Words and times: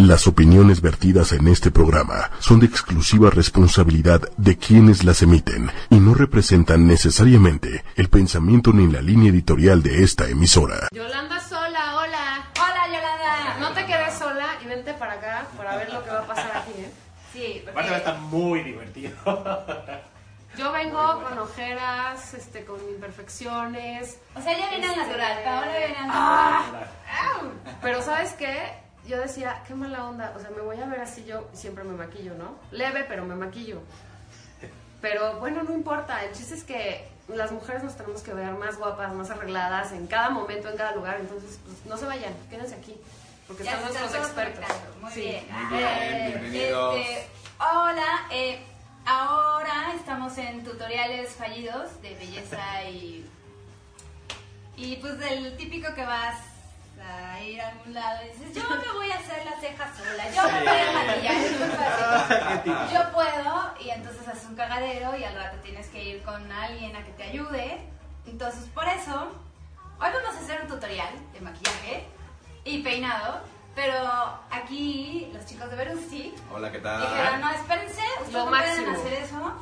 Las 0.00 0.26
opiniones 0.26 0.80
vertidas 0.80 1.32
en 1.32 1.46
este 1.46 1.70
programa 1.70 2.30
son 2.38 2.58
de 2.60 2.64
exclusiva 2.66 3.28
responsabilidad 3.28 4.22
de 4.38 4.56
quienes 4.56 5.04
las 5.04 5.20
emiten 5.20 5.70
y 5.90 5.96
no 6.00 6.14
representan 6.14 6.86
necesariamente 6.86 7.84
el 7.96 8.08
pensamiento 8.08 8.72
ni 8.72 8.90
la 8.90 9.02
línea 9.02 9.30
editorial 9.30 9.82
de 9.82 10.02
esta 10.02 10.26
emisora. 10.26 10.88
Yolanda 10.90 11.38
sola, 11.46 11.96
hola. 11.98 12.46
Hola, 12.56 12.86
Yolanda. 12.86 13.58
No 13.60 13.72
te 13.74 13.84
quedes 13.84 14.14
sola 14.18 14.46
y 14.64 14.68
vente 14.68 14.94
para 14.94 15.12
acá 15.14 15.46
para 15.58 15.76
ver 15.76 15.92
lo 15.92 16.02
que 16.02 16.10
va 16.10 16.20
a 16.20 16.26
pasar 16.26 16.50
aquí, 16.56 16.72
¿eh? 16.80 16.92
Sí, 17.34 17.62
Aparte 17.68 17.90
va 17.90 17.96
a 17.96 18.00
porque 18.00 18.10
estar 18.10 18.18
muy 18.22 18.62
divertido. 18.62 19.12
Yo 20.56 20.72
vengo 20.72 21.22
con 21.22 21.38
ojeras, 21.38 22.32
este, 22.34 22.64
con 22.64 22.80
imperfecciones, 22.88 24.18
o 24.34 24.40
sea, 24.40 24.52
ella 24.56 24.68
viene 24.70 24.86
al 24.86 24.92
Este- 24.92 25.04
natural, 25.06 25.38
Paola 25.44 25.78
viene 25.78 25.96
al 25.96 26.10
Ah. 26.10 26.62
natural. 26.64 27.52
pero 27.82 28.02
¿sabes 28.02 28.32
qué? 28.32 28.88
Yo 29.10 29.18
decía, 29.18 29.60
qué 29.66 29.74
mala 29.74 30.04
onda, 30.04 30.32
o 30.36 30.38
sea, 30.38 30.50
me 30.50 30.62
voy 30.62 30.80
a 30.80 30.86
ver 30.86 31.00
así 31.00 31.24
yo 31.24 31.48
siempre 31.52 31.82
me 31.82 31.94
maquillo, 31.96 32.32
¿no? 32.34 32.54
Leve, 32.70 33.04
pero 33.08 33.24
me 33.24 33.34
maquillo. 33.34 33.80
Pero 35.00 35.40
bueno, 35.40 35.64
no 35.64 35.72
importa, 35.72 36.24
el 36.24 36.32
chiste 36.32 36.54
es 36.54 36.62
que 36.62 37.08
las 37.26 37.50
mujeres 37.50 37.82
nos 37.82 37.96
tenemos 37.96 38.22
que 38.22 38.32
ver 38.34 38.52
más 38.52 38.76
guapas, 38.78 39.12
más 39.12 39.28
arregladas 39.30 39.90
en 39.90 40.06
cada 40.06 40.30
momento, 40.30 40.68
en 40.68 40.76
cada 40.76 40.92
lugar, 40.94 41.16
entonces 41.18 41.58
pues, 41.66 41.84
no 41.86 41.96
se 41.96 42.06
vayan, 42.06 42.32
quédense 42.50 42.76
aquí, 42.76 42.94
porque 43.48 43.64
Ya 43.64 43.80
nuestros 43.80 44.04
están 44.14 44.22
expertos. 44.22 44.64
Muy 45.00 45.10
Sí. 45.10 45.20
bien. 45.22 45.44
Muy 45.50 45.76
bien, 45.78 45.88
Eh, 45.92 46.26
bienvenidos. 46.28 46.94
este, 46.96 47.26
hola, 47.58 48.26
eh, 48.30 48.62
ahora 49.06 49.92
estamos 49.96 50.38
en 50.38 50.62
tutoriales 50.62 51.32
fallidos 51.32 52.00
de 52.00 52.14
belleza 52.14 52.84
y. 52.84 53.28
Y 54.76 54.96
pues 54.98 55.18
del 55.18 55.56
típico 55.56 55.92
que 55.96 56.04
vas 56.04 56.38
a 57.10 57.42
ir 57.42 57.60
a 57.60 57.68
algún 57.68 57.94
lado 57.94 58.18
y 58.24 58.28
dices, 58.38 58.54
yo 58.54 58.68
me 58.68 58.92
voy 58.92 59.10
a 59.10 59.16
hacer 59.16 59.44
las 59.44 59.60
cejas 59.60 59.90
sola, 59.96 60.30
yo 60.30 60.42
me 60.52 60.60
voy 60.60 60.80
a 60.80 60.92
maquillar, 60.92 61.34
es 61.34 61.58
muy 61.58 61.68
fácil. 61.76 62.72
Yo 62.94 63.12
puedo, 63.12 63.74
y 63.80 63.90
entonces 63.90 64.26
haces 64.28 64.44
un 64.46 64.56
cagadero 64.56 65.16
y 65.16 65.24
al 65.24 65.34
rato 65.34 65.56
tienes 65.62 65.88
que 65.88 66.02
ir 66.02 66.22
con 66.22 66.50
alguien 66.52 66.94
a 66.96 67.04
que 67.04 67.12
te 67.12 67.22
ayude. 67.24 67.80
Entonces, 68.26 68.68
por 68.74 68.86
eso, 68.88 69.28
hoy 70.00 70.08
vamos 70.12 70.34
a 70.36 70.40
hacer 70.40 70.62
un 70.62 70.68
tutorial 70.68 71.08
de 71.32 71.40
maquillaje 71.40 72.06
y 72.64 72.82
peinado, 72.82 73.40
pero 73.74 73.96
aquí 74.50 75.30
los 75.32 75.44
chicos 75.46 75.70
de 75.70 75.76
Verusti 75.76 76.34
Hola, 76.52 76.70
¿qué 76.70 76.78
tal? 76.78 77.00
dijeron, 77.02 77.40
no, 77.40 77.50
espérense, 77.50 78.02
ustedes 78.18 78.32
Lo 78.32 78.44
no 78.44 78.50
máximo. 78.50 78.86
pueden 78.92 79.00
hacer 79.00 79.12
eso. 79.24 79.52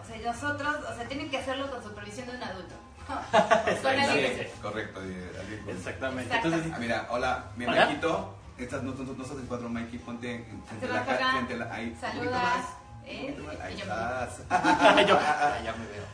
O 0.00 0.04
sea, 0.04 0.32
nosotros, 0.32 0.76
o 0.90 0.94
sea, 0.94 1.04
tienen 1.06 1.30
que 1.30 1.38
hacerlo 1.38 1.70
con 1.70 1.82
supervisión 1.82 2.26
de 2.28 2.36
un 2.36 2.42
adulto. 2.42 2.74
Sí. 3.08 4.18
que 4.18 4.52
Correcto, 4.62 5.00
alguien 5.00 5.64
Exactamente. 5.68 6.34
Entonces, 6.34 6.72
Ah, 6.72 6.76
mira, 6.78 7.06
hola, 7.10 7.44
mi. 7.56 7.66
Maikito. 7.66 8.34
Estas 8.58 8.82
no, 8.82 8.92
no, 8.92 9.12
no 9.12 9.24
son 9.24 9.46
cuatro, 9.46 9.68
Mikey, 9.68 9.98
ponte 10.00 10.34
en- 10.34 10.62
la 10.92 11.04
cara, 11.06 11.30
frente 11.30 11.54
a 11.54 11.56
la, 11.58 11.72
ahí, 11.72 11.96
saludas, 12.00 12.42
más, 12.42 12.64
¿eh? 13.06 13.36
ahí 13.62 13.74
estás. 13.74 14.38
yo, 15.06 15.16
ah, 15.20 15.58
ya 15.64 15.72
me 15.74 15.86
veo. 15.86 16.02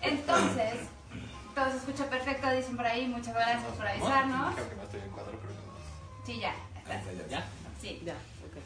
Entonces, 0.00 0.74
todo 1.54 1.70
se 1.70 1.76
escucha 1.76 2.06
perfecto, 2.08 2.50
dicen 2.52 2.74
por 2.76 2.86
ahí, 2.86 3.06
muchas 3.06 3.34
gracias 3.34 3.62
por 3.76 3.86
avisarnos. 3.86 4.54
Creo 4.54 4.68
que 4.70 4.76
no 4.76 4.82
estoy 4.84 5.00
en 5.00 5.10
cuadro, 5.10 5.32
pero 5.42 5.52
no. 5.52 5.60
Sí, 6.24 6.38
ya, 6.40 6.54
está. 6.78 6.94
está, 6.94 7.12
ya. 7.12 7.26
¿Ya? 7.28 7.44
Sí. 7.78 8.00
Ya. 8.04 8.14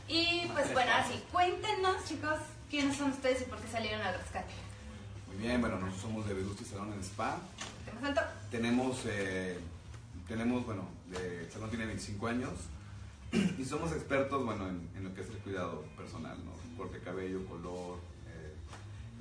Y 0.06 0.48
pues 0.54 0.72
bueno, 0.72 0.92
así, 0.94 1.25
cuéntenos 1.32 2.04
chicos, 2.04 2.38
quiénes 2.70 2.97
son 2.97 3.10
ustedes 3.10 3.42
y 3.42 3.47
por 3.47 3.58
qué 3.58 3.66
salieron 3.69 4.00
al 4.02 4.14
rescate. 4.14 4.52
Bien, 5.41 5.60
bueno, 5.60 5.77
nosotros 5.78 6.00
somos 6.02 6.27
de 6.28 6.34
Velusti 6.34 6.64
Salón 6.64 6.92
en 6.92 7.00
Spa. 7.00 7.38
¿Te 7.84 7.91
presento? 7.92 8.20
Tenemos, 8.50 9.02
eh, 9.06 9.58
tenemos, 10.28 10.64
bueno, 10.66 10.86
de- 11.10 11.44
el 11.44 11.50
salón 11.50 11.70
tiene 11.70 11.86
25 11.86 12.27
años 12.28 12.50
y 13.58 13.64
somos 13.64 13.92
expertos, 13.92 14.44
bueno, 14.44 14.69
en, 14.69 14.88
en 14.97 15.05
lo 15.05 15.14
que 15.14 15.22
es 15.22 15.28
el 15.30 15.38
cuidado 15.38 15.82
personal, 15.97 16.36
¿no? 16.44 16.52
Corte 16.77 16.98
cabello, 17.00 17.44
color, 17.47 17.98
eh, 18.28 18.55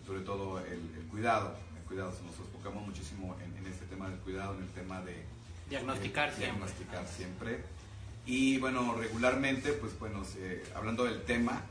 sobre 0.06 0.22
todo 0.22 0.60
el, 0.60 0.80
el 0.98 1.04
cuidado. 1.10 1.56
El 1.78 1.84
cuidado, 1.86 2.10
nos 2.26 2.38
enfocamos 2.48 2.86
muchísimo 2.86 3.36
en, 3.44 3.56
en 3.58 3.72
este 3.72 3.86
tema 3.86 4.10
del 4.10 4.20
cuidado, 4.20 4.56
en 4.56 4.64
el 4.64 4.70
tema 4.70 5.02
de 5.02 5.24
Diagnosticar 5.70 6.30
eh, 6.30 6.32
siempre. 6.36 6.58
diagnosticar 6.60 7.08
siempre. 7.08 7.64
Y 8.26 8.58
bueno, 8.60 8.94
regularmente, 8.96 9.72
pues 9.74 9.98
bueno, 9.98 10.24
se- 10.26 10.64
hablando 10.76 11.06
del 11.06 11.24
tema, 11.24 11.62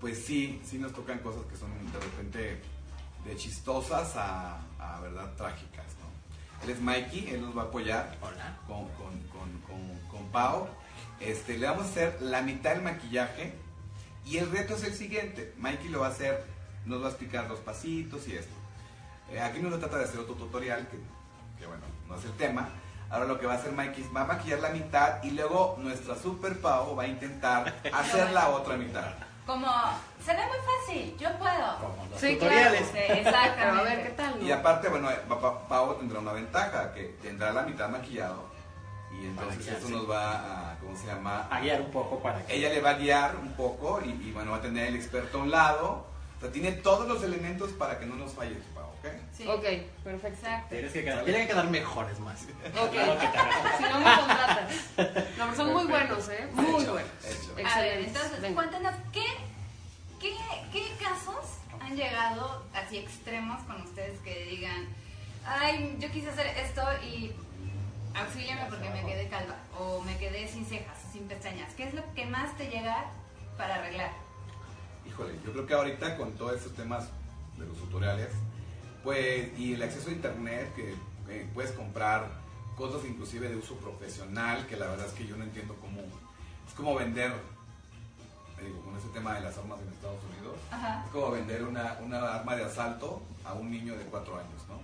pues 0.00 0.18
sí, 0.24 0.60
sí 0.64 0.78
nos 0.78 0.92
tocan 0.92 1.18
cosas 1.18 1.42
que 1.50 1.56
son 1.56 1.70
de 1.92 1.98
repente 1.98 2.60
de 3.24 3.36
chistosas 3.36 4.16
a, 4.16 4.58
a 4.78 5.00
verdad 5.00 5.32
trágicas, 5.36 5.86
¿no? 6.00 6.64
Él 6.64 6.70
es 6.70 6.80
Mikey, 6.80 7.28
él 7.30 7.42
nos 7.42 7.56
va 7.56 7.62
a 7.62 7.64
apoyar 7.66 8.16
Hola. 8.20 8.56
con, 8.66 8.88
con, 8.90 9.18
con, 9.28 9.60
con, 9.66 9.98
con 10.10 10.26
Pau. 10.30 10.66
Este, 11.20 11.58
le 11.58 11.66
vamos 11.66 11.86
a 11.86 11.88
hacer 11.90 12.18
la 12.20 12.42
mitad 12.42 12.70
del 12.70 12.82
maquillaje 12.82 13.52
y 14.24 14.38
el 14.38 14.50
reto 14.50 14.74
es 14.74 14.84
el 14.84 14.94
siguiente. 14.94 15.54
Mikey 15.58 15.88
lo 15.88 16.00
va 16.00 16.08
a 16.08 16.10
hacer, 16.10 16.44
nos 16.84 17.00
va 17.02 17.06
a 17.06 17.10
explicar 17.10 17.48
los 17.48 17.60
pasitos 17.60 18.26
y 18.28 18.34
esto. 18.36 18.54
Eh, 19.30 19.40
aquí 19.40 19.60
no 19.60 19.70
se 19.70 19.78
trata 19.78 19.98
de 19.98 20.04
hacer 20.04 20.20
otro 20.20 20.34
tutorial, 20.34 20.86
que, 20.88 20.98
que 21.60 21.66
bueno, 21.66 21.82
no 22.08 22.16
es 22.16 22.24
el 22.24 22.32
tema. 22.32 22.68
Ahora 23.10 23.24
lo 23.24 23.38
que 23.40 23.46
va 23.46 23.54
a 23.54 23.56
hacer 23.56 23.72
Mikey 23.72 24.04
es 24.04 24.14
va 24.14 24.22
a 24.22 24.26
maquillar 24.26 24.60
la 24.60 24.70
mitad 24.70 25.22
y 25.22 25.30
luego 25.30 25.78
nuestra 25.80 26.14
super 26.16 26.58
Pau 26.60 26.94
va 26.94 27.04
a 27.04 27.08
intentar 27.08 27.80
hacer 27.92 28.30
la 28.32 28.48
otra 28.50 28.76
mitad. 28.76 29.14
Como, 29.46 29.66
se 30.24 30.32
ve 30.34 30.40
muy 30.46 30.56
fácil, 30.58 31.16
yo 31.18 31.38
puedo. 31.38 31.76
Como 31.80 32.06
los 32.10 32.20
Sí, 32.20 32.34
tutoriales. 32.34 32.80
Sí, 32.86 32.90
Pero 32.92 33.14
exactamente. 33.14 33.80
a 33.80 33.82
ver 33.82 34.02
qué 34.04 34.10
tal, 34.10 34.38
¿no? 34.40 34.46
Y 34.46 34.52
aparte, 34.52 34.88
bueno, 34.88 35.10
eh, 35.10 35.20
Pa- 35.28 35.40
Pa- 35.40 35.68
Pau 35.68 35.94
tendrá 35.96 36.18
una 36.20 36.32
ventaja, 36.32 36.92
que 36.92 37.04
tendrá 37.22 37.52
la 37.52 37.62
mitad 37.62 37.88
maquillado. 37.88 38.48
Y 39.10 39.24
entonces 39.26 39.56
Maquillarse. 39.58 39.86
eso 39.86 39.96
nos 39.96 40.10
va 40.10 40.72
a, 40.72 40.78
¿cómo 40.80 40.96
se 40.96 41.06
llama? 41.06 41.48
A 41.50 41.60
guiar 41.60 41.80
un 41.80 41.90
poco 41.90 42.18
para 42.20 42.44
que. 42.44 42.54
Ella 42.56 42.68
le 42.68 42.80
va 42.80 42.90
a 42.90 42.94
guiar 42.94 43.36
un 43.36 43.52
poco 43.54 44.00
y, 44.04 44.10
y, 44.10 44.32
bueno, 44.32 44.50
va 44.52 44.58
a 44.58 44.60
tener 44.62 44.88
el 44.88 44.96
experto 44.96 45.38
a 45.38 45.42
un 45.42 45.50
lado. 45.50 46.06
O 46.36 46.40
sea, 46.40 46.52
tiene 46.52 46.72
todos 46.72 47.08
los 47.08 47.22
elementos 47.24 47.70
para 47.72 47.98
que 47.98 48.06
no 48.06 48.14
nos 48.14 48.32
falle 48.32 48.54
tu 48.54 48.74
Pau, 48.74 48.84
¿ok? 48.84 49.08
Sí. 49.36 49.44
Ok, 49.48 49.64
perfecto. 50.04 50.28
Exacto. 50.38 50.68
Tienes 50.70 50.92
que 50.92 51.04
quedar, 51.04 51.24
tienen 51.24 51.42
que 51.42 51.48
quedar 51.48 51.68
mejores 51.70 52.20
más. 52.20 52.42
Ok. 52.80 52.90
Claro. 52.92 53.16
Si 53.78 53.82
no 53.84 53.98
me 53.98 54.16
contratas. 54.16 54.70
No, 55.38 55.44
pero 55.46 55.56
son 55.56 55.72
muy 55.72 55.86
buenos, 55.86 56.28
¿eh? 56.28 56.46
Muy 56.52 56.82
Hecho, 56.82 56.92
buenos. 56.92 57.10
hecho. 57.24 57.68
A 57.68 57.80
ver, 57.80 57.98
entonces, 58.00 58.40
Venga. 58.40 58.54
cuéntenos, 58.54 58.94
¿qué, 59.12 59.24
qué, 60.18 60.34
qué 60.72 60.84
casos 61.02 61.58
han 61.80 61.96
llegado 61.96 62.64
así 62.74 62.98
extremos 62.98 63.62
con 63.62 63.80
ustedes 63.82 64.18
que 64.20 64.44
digan, 64.46 64.86
ay, 65.46 65.96
yo 66.00 66.10
quise 66.10 66.30
hacer 66.30 66.46
esto 66.58 66.82
y 67.04 67.32
auxíliame 68.14 68.66
porque 68.68 68.90
me 68.90 69.04
quedé 69.04 69.28
calva, 69.28 69.56
o 69.78 70.00
me 70.02 70.16
quedé 70.18 70.48
sin 70.48 70.66
cejas, 70.66 70.96
sin 71.12 71.26
pestañas? 71.28 71.72
¿Qué 71.74 71.84
es 71.84 71.94
lo 71.94 72.02
que 72.14 72.26
más 72.26 72.56
te 72.56 72.68
llega 72.68 73.06
para 73.56 73.76
arreglar? 73.76 74.10
Híjole, 75.06 75.34
yo 75.44 75.52
creo 75.52 75.66
que 75.66 75.74
ahorita 75.74 76.16
con 76.16 76.32
todos 76.32 76.56
estos 76.56 76.74
temas 76.74 77.08
de 77.56 77.66
los 77.66 77.76
tutoriales, 77.78 78.30
pues, 79.02 79.58
y 79.58 79.74
el 79.74 79.82
acceso 79.82 80.10
a 80.10 80.12
internet, 80.12 80.74
que 80.74 80.94
eh, 81.28 81.48
puedes 81.54 81.72
comprar 81.72 82.28
cosas 82.76 83.04
inclusive 83.04 83.48
de 83.48 83.56
uso 83.56 83.76
profesional, 83.76 84.66
que 84.66 84.76
la 84.76 84.86
verdad 84.86 85.06
es 85.06 85.12
que 85.12 85.26
yo 85.26 85.36
no 85.36 85.44
entiendo 85.44 85.76
cómo, 85.80 86.00
es 86.66 86.74
como 86.74 86.94
vender, 86.94 87.32
digo, 88.64 88.80
con 88.82 88.96
ese 88.96 89.08
tema 89.08 89.34
de 89.34 89.40
las 89.40 89.56
armas 89.58 89.80
en 89.80 89.88
Estados 89.88 90.20
Unidos, 90.24 90.56
Ajá. 90.70 91.02
es 91.04 91.10
como 91.12 91.30
vender 91.30 91.62
una, 91.64 91.98
una 92.04 92.34
arma 92.34 92.56
de 92.56 92.64
asalto 92.64 93.22
a 93.44 93.54
un 93.54 93.70
niño 93.70 93.96
de 93.96 94.04
4 94.04 94.34
años, 94.34 94.62
¿no? 94.68 94.78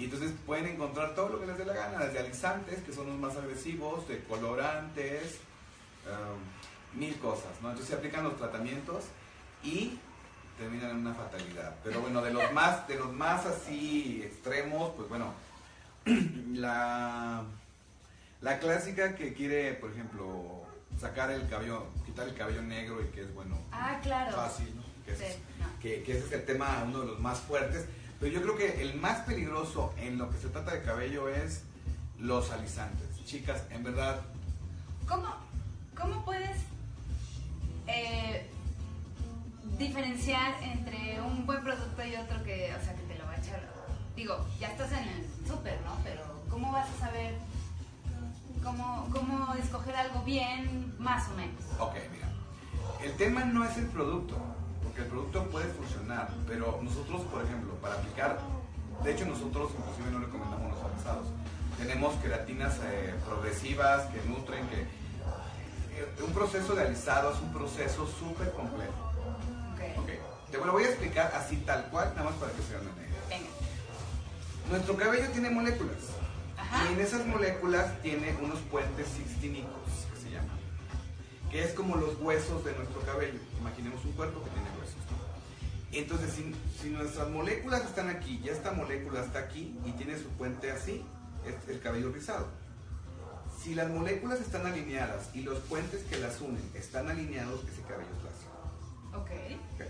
Y 0.00 0.04
entonces 0.04 0.32
pueden 0.46 0.66
encontrar 0.66 1.14
todo 1.14 1.30
lo 1.30 1.40
que 1.40 1.46
les 1.46 1.58
dé 1.58 1.64
la 1.64 1.74
gana, 1.74 2.04
desde 2.04 2.20
alisantes, 2.20 2.82
que 2.82 2.92
son 2.92 3.08
los 3.08 3.18
más 3.18 3.36
agresivos, 3.36 4.06
de 4.08 4.22
colorantes, 4.24 5.38
um, 6.06 6.98
mil 6.98 7.18
cosas, 7.18 7.50
¿no? 7.60 7.68
Entonces 7.68 7.88
se 7.88 7.94
aplican 7.94 8.24
los 8.24 8.36
tratamientos 8.36 9.04
y 9.62 9.98
terminan 10.58 10.90
en 10.90 10.96
una 10.98 11.14
fatalidad. 11.14 11.74
Pero 11.82 12.00
bueno, 12.02 12.22
de 12.22 12.32
los 12.32 12.52
más, 12.52 12.86
de 12.88 12.96
los 12.96 13.12
más 13.12 13.46
así 13.46 14.22
extremos, 14.24 14.92
pues 14.96 15.08
bueno, 15.08 15.32
la, 16.54 17.42
la 18.40 18.58
clásica 18.58 19.14
que 19.16 19.34
quiere, 19.34 19.74
por 19.74 19.90
ejemplo, 19.90 20.59
sacar 21.00 21.30
el 21.30 21.48
cabello, 21.48 21.86
quitar 22.04 22.28
el 22.28 22.34
cabello 22.34 22.62
negro 22.62 23.00
y 23.02 23.06
que 23.08 23.22
es 23.22 23.34
bueno, 23.34 23.56
Ah, 23.72 23.98
claro. 24.02 24.36
fácil, 24.36 24.74
¿no? 24.76 24.82
Que, 25.04 25.12
ese 25.12 25.28
es- 25.28 25.34
Sí, 25.36 25.40
no. 25.58 25.66
que, 25.80 26.02
que 26.02 26.12
ese 26.18 26.26
es 26.26 26.32
el 26.32 26.44
tema, 26.44 26.82
uno 26.86 27.00
de 27.00 27.06
los 27.06 27.20
más 27.20 27.38
fuertes. 27.40 27.86
Pero 28.20 28.32
yo 28.32 28.42
creo 28.42 28.56
que 28.56 28.82
el 28.82 28.94
más 29.00 29.20
peligroso 29.20 29.94
en 29.96 30.18
lo 30.18 30.28
que 30.30 30.36
se 30.38 30.48
trata 30.48 30.72
de 30.74 30.82
cabello 30.82 31.28
es 31.30 31.62
los 32.18 32.50
alisantes. 32.50 33.08
Chicas, 33.24 33.62
en 33.70 33.82
verdad, 33.82 34.20
¿Cómo, 35.08 35.34
cómo 35.98 36.24
puedes 36.24 36.58
eh, 37.86 38.46
diferenciar 39.78 40.62
entre 40.62 41.20
un 41.22 41.46
buen 41.46 41.62
producto 41.64 42.04
y 42.04 42.14
otro 42.16 42.42
que, 42.44 42.72
o 42.78 42.84
sea, 42.84 42.94
que 42.94 43.02
te 43.02 43.18
lo 43.18 43.24
va 43.24 43.32
a 43.32 43.36
echar? 43.38 43.60
Digo, 44.14 44.46
ya 44.60 44.68
estás 44.68 44.92
en 44.92 45.08
el 45.08 45.26
súper, 45.48 45.80
¿no? 45.82 45.96
Pero 46.04 46.20
¿cómo 46.50 46.70
vas 46.72 46.88
a 46.90 46.98
saber 47.06 47.34
cómo, 48.62 49.08
cómo 49.12 49.54
escoger 49.54 49.96
algo 49.96 50.22
bien, 50.22 50.94
más 50.98 51.28
o 51.28 51.34
menos? 51.34 51.60
ok, 51.78 51.94
mira. 52.12 52.28
El 53.02 53.16
tema 53.16 53.44
no 53.44 53.64
es 53.64 53.76
el 53.78 53.86
producto, 53.86 54.36
porque 54.82 55.00
el 55.02 55.06
producto 55.06 55.44
puede 55.48 55.66
funcionar, 55.68 56.30
pero 56.46 56.80
nosotros, 56.82 57.22
por 57.22 57.42
ejemplo, 57.44 57.74
para 57.76 57.94
aplicar, 57.94 58.38
de 59.02 59.12
hecho 59.12 59.24
nosotros 59.24 59.70
inclusive 59.78 60.10
no 60.10 60.18
recomendamos 60.18 60.72
los 60.72 60.84
avanzados. 60.84 61.26
Tenemos 61.78 62.14
queratinas 62.16 62.78
eh, 62.84 63.14
progresivas 63.24 64.06
que 64.08 64.20
nutren, 64.28 64.68
que 64.68 64.82
eh, 64.82 66.22
un 66.22 66.32
proceso 66.32 66.74
de 66.74 66.82
alisado 66.82 67.32
es 67.32 67.40
un 67.40 67.52
proceso 67.52 68.06
súper 68.06 68.52
complejo. 68.52 68.92
Ok. 69.72 69.98
Ok, 70.02 70.10
te 70.50 70.58
lo 70.58 70.72
voy 70.72 70.84
a 70.84 70.88
explicar 70.88 71.32
así 71.34 71.56
tal 71.58 71.86
cual, 71.86 72.12
nada 72.14 72.28
más 72.30 72.38
para 72.38 72.52
que 72.52 72.62
se 72.62 72.74
hagan 72.74 72.88
una 72.88 73.00
idea. 73.00 73.22
Venga. 73.30 73.50
Nuestro 74.68 74.96
cabello 74.96 75.30
tiene 75.30 75.48
moléculas. 75.50 76.19
Y 76.72 76.92
en 76.92 77.00
esas 77.00 77.26
moléculas 77.26 78.00
tiene 78.02 78.36
unos 78.40 78.58
puentes 78.70 79.08
sixtínicos, 79.08 80.06
que 80.12 80.20
se 80.20 80.30
llaman. 80.30 80.58
Que 81.50 81.64
es 81.64 81.72
como 81.72 81.96
los 81.96 82.20
huesos 82.20 82.64
de 82.64 82.74
nuestro 82.74 83.00
cabello. 83.02 83.38
Imaginemos 83.58 84.04
un 84.04 84.12
cuerpo 84.12 84.42
que 84.44 84.50
tiene 84.50 84.68
huesos. 84.78 85.00
Entonces, 85.92 86.32
si, 86.32 86.54
si 86.80 86.90
nuestras 86.90 87.28
moléculas 87.28 87.84
están 87.84 88.08
aquí, 88.08 88.40
y 88.44 88.48
esta 88.48 88.72
molécula 88.72 89.24
está 89.24 89.40
aquí 89.40 89.76
y 89.84 89.92
tiene 89.92 90.16
su 90.16 90.28
puente 90.30 90.70
así, 90.70 91.04
es 91.44 91.68
el 91.68 91.80
cabello 91.80 92.12
rizado. 92.12 92.46
Si 93.62 93.74
las 93.74 93.90
moléculas 93.90 94.40
están 94.40 94.64
alineadas 94.66 95.28
y 95.34 95.42
los 95.42 95.58
puentes 95.60 96.02
que 96.04 96.18
las 96.18 96.40
unen 96.40 96.62
están 96.74 97.08
alineados, 97.08 97.62
ese 97.64 97.82
cabello 97.82 98.08
es 98.16 98.24
lacio. 98.24 98.48
Ok. 99.20 99.30
Ok. 99.74 99.86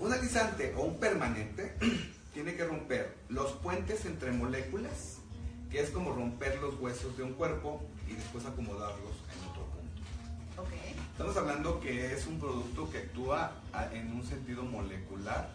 Un 0.00 0.12
alisante 0.12 0.74
o 0.76 0.82
un 0.82 1.00
permanente 1.00 1.76
tiene 2.34 2.54
que 2.54 2.64
romper 2.64 3.16
los 3.28 3.52
puentes 3.52 4.04
entre 4.04 4.32
moléculas, 4.32 5.13
que 5.74 5.80
es 5.80 5.90
como 5.90 6.12
romper 6.12 6.56
los 6.60 6.78
huesos 6.78 7.16
de 7.16 7.24
un 7.24 7.32
cuerpo 7.32 7.82
y 8.08 8.12
después 8.12 8.46
acomodarlos 8.46 9.10
en 9.34 9.50
otro 9.50 9.64
punto. 9.64 10.72
Estamos 11.10 11.36
hablando 11.36 11.80
que 11.80 12.14
es 12.14 12.28
un 12.28 12.38
producto 12.38 12.88
que 12.92 12.98
actúa 12.98 13.50
en 13.92 14.12
un 14.12 14.24
sentido 14.24 14.62
molecular, 14.62 15.50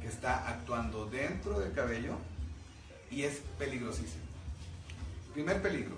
que 0.00 0.08
está 0.08 0.48
actuando 0.48 1.06
dentro 1.06 1.60
del 1.60 1.72
cabello 1.72 2.16
y 3.08 3.22
es 3.22 3.40
peligrosísimo. 3.56 4.24
Primer 5.32 5.62
peligro, 5.62 5.94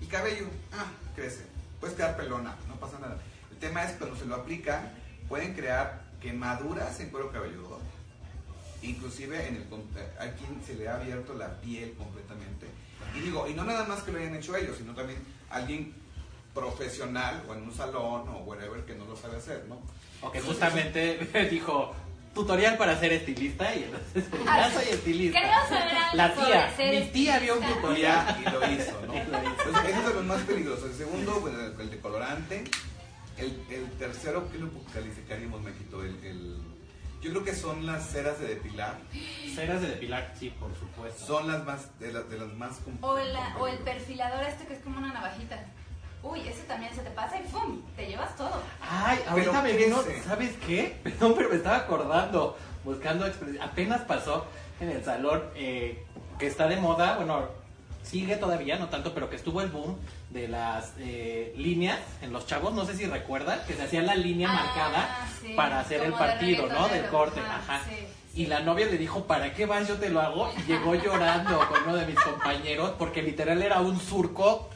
el 0.00 0.08
cabello, 0.08 0.46
ah, 0.72 0.90
crece, 1.14 1.44
puedes 1.78 1.94
quedar 1.94 2.16
pelona, 2.16 2.56
no 2.66 2.74
pasa 2.74 2.98
nada. 2.98 3.18
El 3.52 3.58
tema 3.58 3.84
es 3.84 3.92
cuando 3.92 4.16
se 4.16 4.26
lo 4.26 4.34
aplican, 4.34 4.92
pueden 5.28 5.54
crear 5.54 6.02
quemaduras 6.20 6.98
en 6.98 7.10
cuero 7.10 7.30
cabelludo, 7.30 7.78
inclusive 8.82 9.48
en 9.48 9.56
el 9.56 9.64
con- 9.64 9.82
a 10.18 10.26
quien 10.32 10.62
se 10.64 10.74
le 10.74 10.88
ha 10.88 10.94
abierto 10.96 11.34
la 11.34 11.60
piel 11.60 11.92
completamente. 11.94 12.66
Y 13.16 13.20
digo, 13.20 13.46
y 13.48 13.54
no 13.54 13.64
nada 13.64 13.84
más 13.84 14.02
que 14.02 14.12
lo 14.12 14.18
hayan 14.18 14.34
hecho 14.36 14.54
ellos, 14.56 14.76
sino 14.78 14.94
también 14.94 15.18
alguien 15.50 15.94
profesional 16.54 17.42
o 17.48 17.54
en 17.54 17.62
un 17.62 17.74
salón 17.74 18.28
o 18.28 18.38
whatever 18.46 18.84
que 18.84 18.94
no 18.94 19.04
lo 19.04 19.16
sabe 19.16 19.36
hacer, 19.36 19.64
¿no? 19.68 19.78
O 20.22 20.30
que 20.32 20.40
justamente 20.40 21.18
dijo 21.50 21.94
tutorial 22.34 22.76
para 22.76 22.98
ser 22.98 23.12
estilista 23.12 23.74
y 23.74 23.84
entonces 23.84 24.24
ya 24.44 24.70
soy 24.72 24.88
estilista. 24.90 25.40
Queremos 25.40 25.68
saber 25.68 25.94
algo 25.96 26.16
La 26.16 26.34
tía, 26.34 26.70
sobre 26.76 27.00
mi 27.00 27.06
tía 27.06 27.38
vio 27.38 27.58
un 27.58 27.66
tutorial. 27.66 28.36
y 28.40 28.50
lo 28.50 28.72
hizo, 28.72 29.00
¿no? 29.06 29.14
Entonces, 29.14 29.84
ese 29.90 29.98
es 29.98 30.06
de 30.08 30.14
los 30.14 30.24
más 30.24 30.40
peligrosos. 30.42 30.90
El 30.90 30.96
segundo, 30.96 31.40
bueno, 31.40 31.60
el, 31.60 31.80
el 31.80 31.90
de 31.90 31.98
colorante. 32.00 32.64
El, 33.38 33.62
el 33.70 33.88
tercero, 33.98 34.48
¿qué 34.50 34.58
lo 34.58 34.68
calificaríamos, 34.92 35.62
México? 35.62 36.02
El, 36.02 36.16
el- 36.24 36.58
yo 37.20 37.30
creo 37.30 37.44
que 37.44 37.54
son 37.54 37.84
las 37.86 38.06
ceras 38.10 38.38
de 38.40 38.46
depilar. 38.48 38.96
Ceras 39.54 39.80
de 39.80 39.88
depilar, 39.88 40.32
sí, 40.38 40.50
por 40.50 40.74
supuesto. 40.76 41.26
Son 41.26 41.46
las 41.50 41.64
más, 41.64 41.98
de, 41.98 42.12
las 42.12 42.28
de 42.30 42.38
las 42.38 42.52
más... 42.54 42.78
O, 43.00 43.18
la- 43.18 43.56
o 43.58 43.66
el 43.66 43.78
perfilador 43.78 44.42
este 44.44 44.66
que 44.66 44.74
es 44.74 44.80
como 44.82 44.98
una 44.98 45.12
navajita. 45.12 45.58
Uy, 46.22 46.40
ese 46.48 46.62
también 46.64 46.92
se 46.94 47.02
te 47.02 47.10
pasa 47.10 47.38
y 47.38 47.44
¡pum! 47.48 47.80
Te 47.96 48.06
llevas 48.06 48.34
todo. 48.36 48.60
Ay, 48.80 49.20
ahorita 49.28 49.62
me 49.62 49.72
vino. 49.72 50.02
¿sabes 50.26 50.52
qué? 50.66 50.96
Perdón, 51.04 51.34
pero 51.36 51.48
me 51.48 51.56
estaba 51.56 51.76
acordando, 51.76 52.56
buscando 52.84 53.24
Apenas 53.60 54.00
pasó 54.02 54.46
en 54.80 54.90
el 54.90 55.04
salón 55.04 55.42
eh, 55.54 56.04
que 56.38 56.46
está 56.46 56.66
de 56.68 56.76
moda, 56.76 57.16
bueno, 57.16 57.46
sigue 58.02 58.36
todavía, 58.36 58.78
no 58.78 58.88
tanto, 58.88 59.12
pero 59.14 59.28
que 59.30 59.36
estuvo 59.36 59.60
el 59.60 59.68
boom 59.70 59.96
de 60.30 60.46
las 60.48 60.92
eh, 60.98 61.54
líneas 61.56 61.98
en 62.20 62.32
los 62.32 62.46
chavos, 62.46 62.74
no 62.74 62.84
sé 62.84 62.94
si 62.96 63.06
recuerdan, 63.06 63.60
que 63.66 63.74
se 63.74 63.82
hacía 63.82 64.02
la 64.02 64.14
línea 64.14 64.48
Ah, 64.50 64.54
marcada 64.64 65.28
sí, 65.40 65.54
para 65.54 65.80
hacer 65.80 66.02
el 66.02 66.10
de 66.12 66.16
partido, 66.18 66.66
¿no? 66.68 66.88
Del 66.88 67.06
corte, 67.06 67.40
Ajá, 67.40 67.56
ajá. 67.56 67.80
sí, 67.88 68.06
Y 68.42 68.46
la 68.46 68.60
novia 68.60 68.86
le 68.86 68.98
dijo, 68.98 69.24
¿para 69.24 69.54
qué 69.54 69.64
vas? 69.66 69.88
Yo 69.88 69.96
te 69.96 70.10
lo 70.10 70.20
hago. 70.20 70.52
Y 70.58 70.62
llegó 70.70 70.94
llorando 70.94 71.58
con 71.68 71.82
uno 71.84 71.96
de 71.96 72.06
mis 72.06 72.20
compañeros 72.20 72.92
porque 72.98 73.22
literal 73.22 73.62
era 73.62 73.80
un 73.80 73.98
surco. 74.00 74.68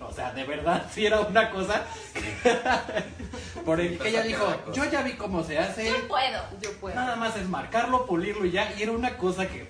O 0.00 0.12
sea, 0.12 0.32
de 0.32 0.44
verdad, 0.44 0.86
sí 0.90 1.04
era 1.04 1.20
una 1.20 1.50
cosa. 1.50 1.84
Por 3.64 3.80
el 3.80 3.98
que 3.98 4.08
ella 4.08 4.22
dijo, 4.22 4.46
yo 4.72 4.84
ya 4.86 5.02
vi 5.02 5.12
cómo 5.14 5.44
se 5.44 5.58
hace. 5.58 5.86
Yo 5.88 6.08
puedo. 6.08 6.40
Yo 6.62 6.72
puedo. 6.80 6.94
Nada 6.94 7.16
más 7.16 7.36
es 7.36 7.48
marcarlo, 7.48 8.06
pulirlo 8.06 8.46
y 8.46 8.52
ya. 8.52 8.72
Y 8.78 8.82
era 8.82 8.92
una 8.92 9.16
cosa 9.18 9.46
que. 9.46 9.68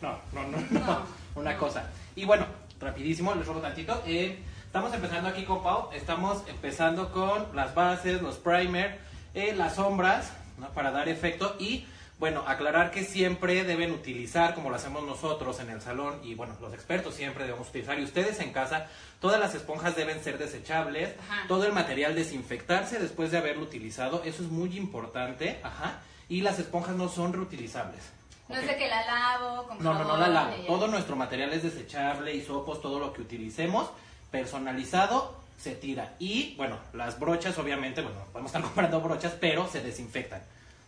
No, 0.00 0.18
no, 0.32 0.42
no, 0.48 0.58
no. 0.70 0.80
No, 0.80 1.02
una 1.34 1.52
no. 1.54 1.58
cosa. 1.58 1.90
Y 2.14 2.24
bueno, 2.24 2.46
rapidísimo, 2.80 3.34
les 3.34 3.46
robo 3.46 3.60
tantito. 3.60 4.02
Eh, 4.06 4.38
estamos 4.66 4.92
empezando 4.94 5.28
aquí 5.28 5.44
con 5.44 5.62
Pau. 5.62 5.90
Estamos 5.92 6.42
empezando 6.48 7.12
con 7.12 7.54
las 7.54 7.74
bases, 7.74 8.22
los 8.22 8.36
primer, 8.36 8.98
eh, 9.34 9.54
las 9.54 9.76
sombras, 9.76 10.32
¿no? 10.58 10.68
Para 10.70 10.90
dar 10.90 11.08
efecto. 11.08 11.56
Y 11.58 11.86
bueno, 12.18 12.44
aclarar 12.46 12.90
que 12.90 13.04
siempre 13.04 13.64
deben 13.64 13.90
utilizar, 13.90 14.54
como 14.54 14.70
lo 14.70 14.76
hacemos 14.76 15.02
nosotros 15.02 15.58
en 15.60 15.70
el 15.70 15.80
salón, 15.80 16.20
y 16.22 16.34
bueno, 16.34 16.54
los 16.60 16.72
expertos 16.72 17.14
siempre 17.14 17.44
debemos 17.44 17.68
utilizar, 17.68 17.98
y 17.98 18.04
ustedes 18.04 18.38
en 18.38 18.52
casa, 18.52 18.86
todas 19.20 19.40
las 19.40 19.54
esponjas 19.54 19.96
deben 19.96 20.22
ser 20.22 20.38
desechables, 20.38 21.10
Ajá. 21.28 21.48
todo 21.48 21.66
el 21.66 21.72
material 21.72 22.14
desinfectarse 22.14 23.00
después 23.00 23.32
de 23.32 23.38
haberlo 23.38 23.64
utilizado, 23.64 24.22
eso 24.24 24.44
es 24.44 24.48
muy 24.48 24.76
importante, 24.76 25.58
ajá, 25.64 26.02
y 26.28 26.42
las 26.42 26.60
esponjas 26.60 26.94
no 26.94 27.08
son 27.08 27.32
reutilizables. 27.32 28.00
No 28.48 28.56
es 28.56 28.66
de 28.66 28.76
que 28.76 28.88
la 28.88 29.06
lavo 29.06 29.66
con 29.66 29.82
No, 29.82 29.94
no, 29.94 30.04
no 30.04 30.16
la 30.18 30.28
lavo. 30.28 30.54
Todo 30.66 30.88
nuestro 30.88 31.16
material 31.16 31.52
es 31.52 31.62
desechable, 31.62 32.34
hisopos, 32.34 32.82
todo 32.82 32.98
lo 32.98 33.12
que 33.12 33.22
utilicemos, 33.22 33.90
personalizado, 34.30 35.34
se 35.58 35.74
tira. 35.74 36.14
Y 36.18 36.54
bueno, 36.56 36.78
las 36.92 37.18
brochas, 37.18 37.56
obviamente, 37.58 38.02
bueno, 38.02 38.18
podemos 38.32 38.50
estar 38.50 38.62
comprando 38.62 39.00
brochas, 39.00 39.32
pero 39.40 39.66
se 39.68 39.80
desinfectan. 39.80 40.42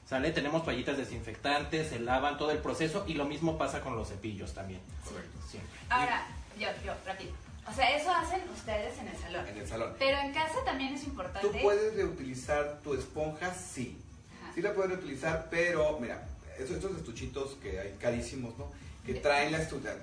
¿Sale? 0.09 0.31
Tenemos 0.31 0.65
toallitas 0.65 0.97
desinfectantes, 0.97 1.89
se 1.89 1.99
lavan 1.99 2.39
todo 2.39 2.53
el 2.53 2.59
proceso 2.59 3.05
y 3.09 3.15
lo 3.15 3.25
mismo 3.25 3.59
pasa 3.59 3.81
con 3.81 3.97
los 3.97 4.09
cepillos 4.09 4.55
también. 4.55 4.81
Correcto. 5.05 5.39
Siempre. 5.51 5.81
Ahora, 5.89 6.27
yo, 6.59 6.69
yo, 6.85 6.93
rápido. 7.05 7.33
O 7.69 7.73
sea, 7.73 7.97
eso 7.97 8.13
hacen 8.15 8.41
ustedes 8.55 8.97
en 8.99 9.09
el 9.09 9.17
salón. 9.17 9.49
En 9.49 9.59
el 9.59 9.67
salón. 9.67 9.95
Pero 9.99 10.19
en 10.19 10.33
casa 10.33 10.63
también 10.65 10.95
es 10.95 11.03
importante. 11.05 11.49
¿Tú 11.49 11.57
puedes 11.61 11.97
reutilizar 11.97 12.79
tu 12.85 12.95
esponja? 12.95 13.53
Sí. 13.53 13.99
Ajá. 14.41 14.53
Sí 14.55 14.63
la 14.63 14.73
puedes 14.75 14.93
reutilizar, 14.93 15.49
pero 15.51 15.99
mira, 15.99 16.23
esos, 16.59 16.77
estos 16.77 16.97
estuchitos 16.97 17.57
que 17.63 17.79
hay 17.81 17.97
carísimos, 18.01 18.57
¿no? 18.59 18.71
Que 19.05 19.15
traen 19.15 19.53
la 19.53 19.59
estucha. 19.63 19.95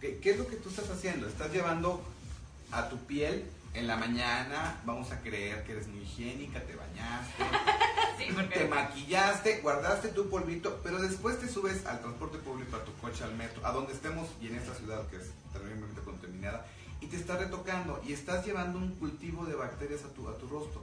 ¿Qué, 0.00 0.18
¿Qué 0.18 0.30
es 0.30 0.38
lo 0.38 0.46
que 0.46 0.56
tú 0.56 0.68
estás 0.68 0.88
haciendo? 0.90 1.26
Estás 1.26 1.52
llevando 1.52 2.02
a 2.70 2.88
tu 2.88 2.98
piel 3.06 3.44
en 3.74 3.86
la 3.86 3.96
mañana, 3.96 4.80
vamos 4.84 5.10
a 5.12 5.20
creer 5.20 5.62
que 5.64 5.72
eres 5.72 5.86
muy 5.88 6.00
higiénica, 6.02 6.60
te 6.62 6.74
bañaste, 6.76 7.44
Sí, 8.18 8.24
porque- 8.34 8.60
te 8.60 8.68
maquillaste, 8.68 9.60
guardaste 9.60 10.08
tu 10.08 10.30
polvito, 10.30 10.80
pero 10.82 10.98
después 11.00 11.38
te 11.38 11.48
subes 11.48 11.84
al 11.86 12.00
transporte 12.00 12.38
público, 12.38 12.76
a 12.76 12.84
tu 12.84 12.94
coche, 12.94 13.24
al 13.24 13.34
metro, 13.36 13.64
a 13.66 13.72
donde 13.72 13.92
estemos 13.92 14.28
y 14.40 14.46
en 14.46 14.54
esta 14.56 14.74
ciudad 14.74 15.06
que 15.08 15.16
es 15.16 15.24
terriblemente 15.52 16.00
contaminada, 16.02 16.66
y 17.02 17.06
te 17.08 17.16
estás 17.16 17.38
retocando 17.38 18.02
y 18.06 18.14
estás 18.14 18.46
llevando 18.46 18.78
un 18.78 18.94
cultivo 18.94 19.44
de 19.44 19.54
bacterias 19.54 20.00
a 20.04 20.08
tu, 20.14 20.26
a 20.28 20.38
tu 20.38 20.48
rostro. 20.48 20.82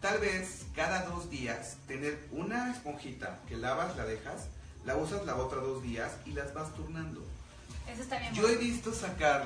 Tal 0.00 0.18
vez 0.18 0.64
cada 0.74 1.02
dos 1.04 1.28
días 1.30 1.76
tener 1.86 2.26
una 2.32 2.70
esponjita 2.70 3.38
que 3.46 3.56
lavas, 3.56 3.96
la 3.96 4.06
dejas, 4.06 4.46
la 4.84 4.96
usas 4.96 5.26
la 5.26 5.36
otra 5.36 5.60
dos 5.60 5.82
días 5.82 6.12
y 6.24 6.32
las 6.32 6.54
vas 6.54 6.74
turnando. 6.74 7.22
Eso 7.86 8.02
está 8.02 8.18
bien. 8.18 8.32
Yo 8.32 8.48
he 8.48 8.56
visto 8.56 8.94
sacar 8.94 9.44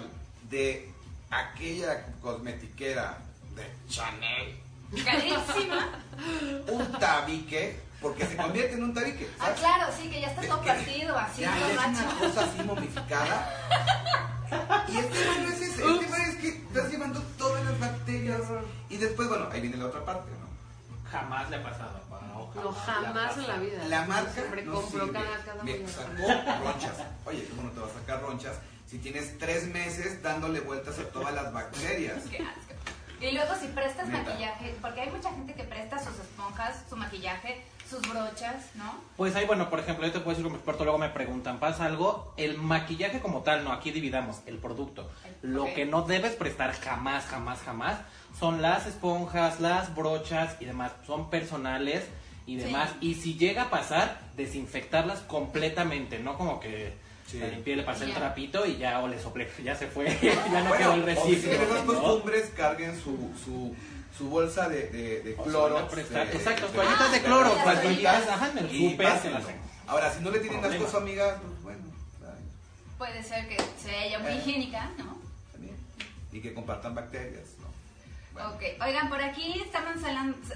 de 0.48 0.92
aquella 1.30 2.06
cosmetiquera 2.20 3.18
de 3.56 3.64
Chanel 3.88 4.64
Carísima. 5.02 6.02
un 6.72 6.92
tabique, 7.00 7.80
porque 8.00 8.26
se 8.26 8.36
convierte 8.36 8.74
en 8.74 8.84
un 8.84 8.94
tabique. 8.94 9.28
Ah, 9.40 9.52
claro, 9.58 9.92
sí, 9.98 10.08
que 10.08 10.20
ya 10.20 10.28
está 10.28 10.42
todo 10.42 10.62
partido, 10.62 11.18
así, 11.18 11.40
Ya, 11.40 11.58
ya 11.58 11.70
es 11.72 12.00
una 12.00 12.18
cosa 12.18 12.44
así 12.44 12.62
momificada. 12.62 13.50
Y 14.86 14.98
el 14.98 15.08
tema 15.08 15.38
no 15.38 15.48
es 15.48 15.60
ese, 15.60 15.84
el 15.84 15.98
tema 15.98 16.16
es 16.18 16.36
que 16.36 16.48
estás 16.48 16.88
llevando 16.88 17.20
todas 17.36 17.64
las 17.64 17.80
bacterias. 17.80 18.42
Y 18.88 18.98
después, 18.98 19.28
bueno, 19.28 19.48
ahí 19.50 19.60
viene 19.60 19.76
la 19.78 19.86
otra 19.86 20.04
parte, 20.04 20.30
¿no? 20.38 20.43
Jamás 21.14 21.48
le 21.48 21.56
ha 21.56 21.62
pasado 21.62 21.96
a 21.96 22.00
Pau, 22.08 22.50
No, 22.56 22.72
jamás 22.72 23.36
en 23.36 23.46
la 23.46 23.56
vida. 23.58 23.84
La 23.88 24.04
marca 24.06 24.32
Siempre 24.32 24.62
no 24.64 24.82
cada, 25.12 25.44
cada 25.44 25.62
Me 25.62 25.72
mañana. 25.78 25.88
sacó 25.92 26.64
ronchas. 26.64 26.96
Oye, 27.24 27.48
¿cómo 27.50 27.62
no 27.62 27.70
te 27.70 27.80
va 27.80 27.86
a 27.86 27.90
sacar 27.92 28.20
ronchas 28.20 28.56
si 28.86 28.98
tienes 28.98 29.38
tres 29.38 29.68
meses 29.68 30.20
dándole 30.22 30.58
vueltas 30.60 30.98
a 30.98 31.04
todas 31.10 31.32
las 31.32 31.52
bacterias? 31.52 32.24
Qué 32.30 32.38
asco. 32.38 32.74
Y 33.20 33.30
luego 33.30 33.54
si 33.60 33.68
prestas 33.68 34.08
Neta. 34.08 34.24
maquillaje, 34.28 34.74
porque 34.82 35.00
hay 35.02 35.10
mucha 35.10 35.30
gente 35.30 35.54
que 35.54 35.62
presta 35.64 35.98
sus 35.98 36.18
esponjas, 36.18 36.82
su 36.90 36.96
maquillaje, 36.96 37.64
sus 37.94 38.10
brochas, 38.12 38.54
¿no? 38.74 38.92
Pues 39.16 39.36
ahí, 39.36 39.46
bueno, 39.46 39.70
por 39.70 39.78
ejemplo, 39.80 40.06
yo 40.06 40.12
te 40.12 40.18
puedo 40.20 40.30
decir 40.30 40.44
como 40.44 40.56
experto, 40.56 40.84
luego 40.84 40.98
me 40.98 41.08
preguntan, 41.10 41.58
¿pasa 41.60 41.84
algo? 41.86 42.32
El 42.36 42.58
maquillaje 42.58 43.20
como 43.20 43.42
tal, 43.42 43.62
no, 43.64 43.72
aquí 43.72 43.90
dividamos 43.90 44.40
el 44.46 44.58
producto. 44.58 45.10
Lo 45.42 45.72
que 45.74 45.84
no 45.86 46.02
debes 46.02 46.34
prestar 46.34 46.72
jamás, 46.72 47.26
jamás, 47.26 47.60
jamás 47.60 47.98
son 48.38 48.62
las 48.62 48.86
esponjas, 48.86 49.60
las 49.60 49.94
brochas 49.94 50.56
y 50.60 50.64
demás. 50.64 50.92
Son 51.06 51.30
personales 51.30 52.04
y 52.46 52.58
Sí. 52.58 52.64
demás. 52.64 52.90
Y 53.00 53.14
si 53.14 53.34
llega 53.38 53.62
a 53.62 53.70
pasar, 53.70 54.20
desinfectarlas 54.36 55.20
completamente, 55.20 56.18
no 56.18 56.36
como 56.36 56.60
que 56.60 57.02
Sí. 57.26 57.38
La 57.38 57.46
limpié, 57.48 57.74
le 57.74 57.84
pasé 57.84 58.04
el 58.04 58.12
trapito 58.12 58.66
y 58.66 58.76
ya 58.76 59.00
o 59.00 59.08
le 59.08 59.18
soplé, 59.18 59.48
ya 59.64 59.74
se 59.74 59.86
fue, 59.86 60.04
ya 60.52 60.60
no 60.60 60.68
Bueno, 60.68 60.76
quedó 60.76 60.92
el 60.94 61.00
si 61.00 61.06
residuo. 61.06 61.40
tienen 61.40 61.62
esas 61.62 61.84
¿no? 61.86 61.94
costumbres, 61.94 62.52
carguen 62.54 62.94
su, 63.00 63.30
su, 63.42 63.74
su 64.16 64.28
bolsa 64.28 64.68
de, 64.68 64.88
de, 65.24 65.34
cloro. 65.42 65.88
de- 65.88 66.02
exacto, 66.02 66.66
toallitas 66.68 67.12
de 67.12 67.22
cloro, 67.22 67.56
pues, 67.62 67.82
toallitas, 67.82 68.28
ajá, 68.28 68.50
en 68.50 68.58
el 68.58 69.00
Ahora, 69.86 70.12
si 70.12 70.22
no 70.22 70.30
le 70.30 70.38
tienen 70.38 70.64
asco 70.64 70.86
a 70.86 70.90
su 70.90 70.96
amiga, 70.96 71.40
pues 71.42 71.62
bueno, 71.62 71.80
ay, 72.22 72.44
Puede 72.96 73.22
ser 73.22 73.48
que 73.48 73.56
sea 73.82 74.04
ella 74.04 74.18
muy 74.20 74.32
Eh. 74.32 74.36
higiénica, 74.38 74.90
¿no? 74.96 75.18
también. 75.52 75.76
Y 76.32 76.40
que 76.40 76.54
compartan 76.54 76.94
bacterias, 76.94 77.48
¿no? 77.60 77.66
Bueno. 78.32 78.50
Ok, 78.50 78.62
oigan, 78.84 79.08
por 79.08 79.20
aquí 79.20 79.60
están, 79.60 79.84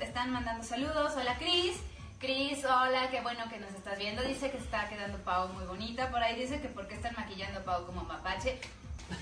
están 0.00 0.30
mandando 0.32 0.64
saludos. 0.64 1.12
Hola, 1.16 1.36
Cris. 1.38 1.76
Cris, 2.18 2.64
hola, 2.64 3.08
qué 3.10 3.20
bueno 3.20 3.44
que 3.48 3.58
nos 3.58 3.70
estás 3.72 3.96
viendo. 3.98 4.22
Dice 4.22 4.50
que 4.50 4.56
está 4.58 4.88
quedando 4.88 5.18
Pau 5.18 5.48
muy 5.50 5.64
bonita. 5.66 6.10
Por 6.10 6.20
ahí 6.20 6.40
dice 6.40 6.60
que 6.60 6.68
por 6.68 6.88
qué 6.88 6.94
están 6.96 7.14
maquillando 7.16 7.60
a 7.60 7.62
Pau 7.64 7.86
como 7.86 8.02
mapache. 8.02 8.58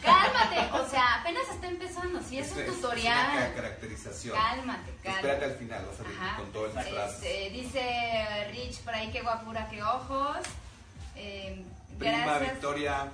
Cálmate, 0.03 0.73
o 0.73 0.89
sea, 0.89 1.21
apenas 1.21 1.49
está 1.49 1.69
empezando. 1.69 2.21
Si 2.23 2.39
es 2.39 2.51
un 2.53 2.65
tutorial. 2.67 3.31
una 3.33 3.47
ca- 3.49 3.55
caracterización. 3.55 4.37
Cálmate, 4.37 4.91
Espérate 4.91 5.21
cálmate. 5.23 5.45
al 5.45 5.55
final, 5.55 5.87
vas 5.87 6.01
a 6.01 6.03
ver 6.03 6.13
Ajá. 6.21 6.37
con 6.37 6.53
todo 6.53 6.67
el. 6.67 6.79
Este, 6.79 7.51
dice 7.51 8.49
Rich 8.53 8.81
por 8.81 8.95
ahí, 8.95 9.11
qué 9.13 9.23
guapura, 9.23 9.69
qué 9.71 9.83
ojos. 9.83 10.39
Eh, 11.15 11.65
Prima 11.99 12.19
gracias. 12.25 12.53
Victoria, 12.53 13.11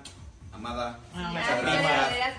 amada. 0.52 0.98
Ah, 1.14 1.30
muchas 1.32 1.62
gracias. 1.62 2.38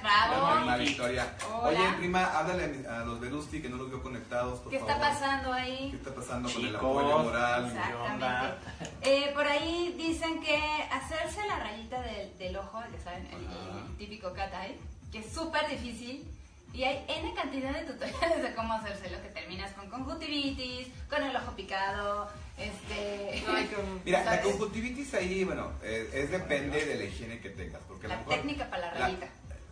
Prima 0.57 0.77
Victoria. 0.77 1.33
Hola. 1.51 1.67
Oye, 1.69 1.93
prima, 1.97 2.25
háblale 2.25 2.63
a, 2.63 2.67
mi- 2.67 2.85
a 2.85 2.99
los 3.05 3.19
Velusti 3.19 3.61
que 3.61 3.69
no 3.69 3.77
los 3.77 3.89
veo 3.89 4.01
conectados, 4.01 4.59
por 4.59 4.71
¿Qué 4.71 4.79
favor. 4.79 4.93
está 4.95 5.09
pasando 5.09 5.51
¿Qué 5.53 5.59
ahí? 5.61 5.91
está 5.93 6.15
pasando 6.15 6.49
con 6.51 6.61
el 6.61 6.67
Chicos. 6.73 6.79
apoyo 6.83 7.19
moral? 7.19 7.65
Exactamente. 7.67 8.57
Eh, 9.01 9.31
por 9.33 9.47
ahí 9.47 9.95
dicen 9.97 10.41
que 10.41 10.61
hacerse 10.91 11.45
la 11.47 11.59
rayita 11.59 12.01
del, 12.01 12.37
del 12.37 12.55
ojo, 12.57 12.81
ya 12.95 13.03
saben, 13.03 13.25
el, 13.27 13.33
el 13.43 13.97
típico 13.97 14.29
eye, 14.35 14.77
que 15.11 15.19
es 15.19 15.33
súper 15.33 15.67
difícil. 15.69 16.27
Y 16.73 16.83
hay 16.85 17.05
N 17.07 17.31
cantidad 17.35 17.71
de 17.71 17.81
tutoriales 17.85 18.41
de 18.41 18.55
cómo 18.55 18.73
hacérselo, 18.73 19.21
que 19.21 19.27
terminas 19.29 19.71
con 19.73 19.87
conjuntivitis, 19.91 20.87
con 21.07 21.21
el 21.23 21.35
ojo 21.35 21.51
picado, 21.51 22.27
este... 22.57 23.43
Ay, 23.47 23.69
horror. 23.73 23.99
Mira, 24.05 24.23
la 24.23 24.41
conjuntivitis 24.41 25.13
ahí, 25.15 25.43
bueno, 25.43 25.71
eh, 25.83 26.09
es 26.13 26.31
depende 26.31 26.85
de 26.85 26.95
la 26.95 27.03
higiene 27.05 27.39
que 27.39 27.49
tengas. 27.49 27.81
Porque 27.87 28.05
a 28.05 28.09
lo 28.09 28.15
La 28.15 28.19
mejor- 28.21 28.35
técnica 28.35 28.69
para 28.69 28.81
la 28.87 28.93
rayita. 28.99 29.27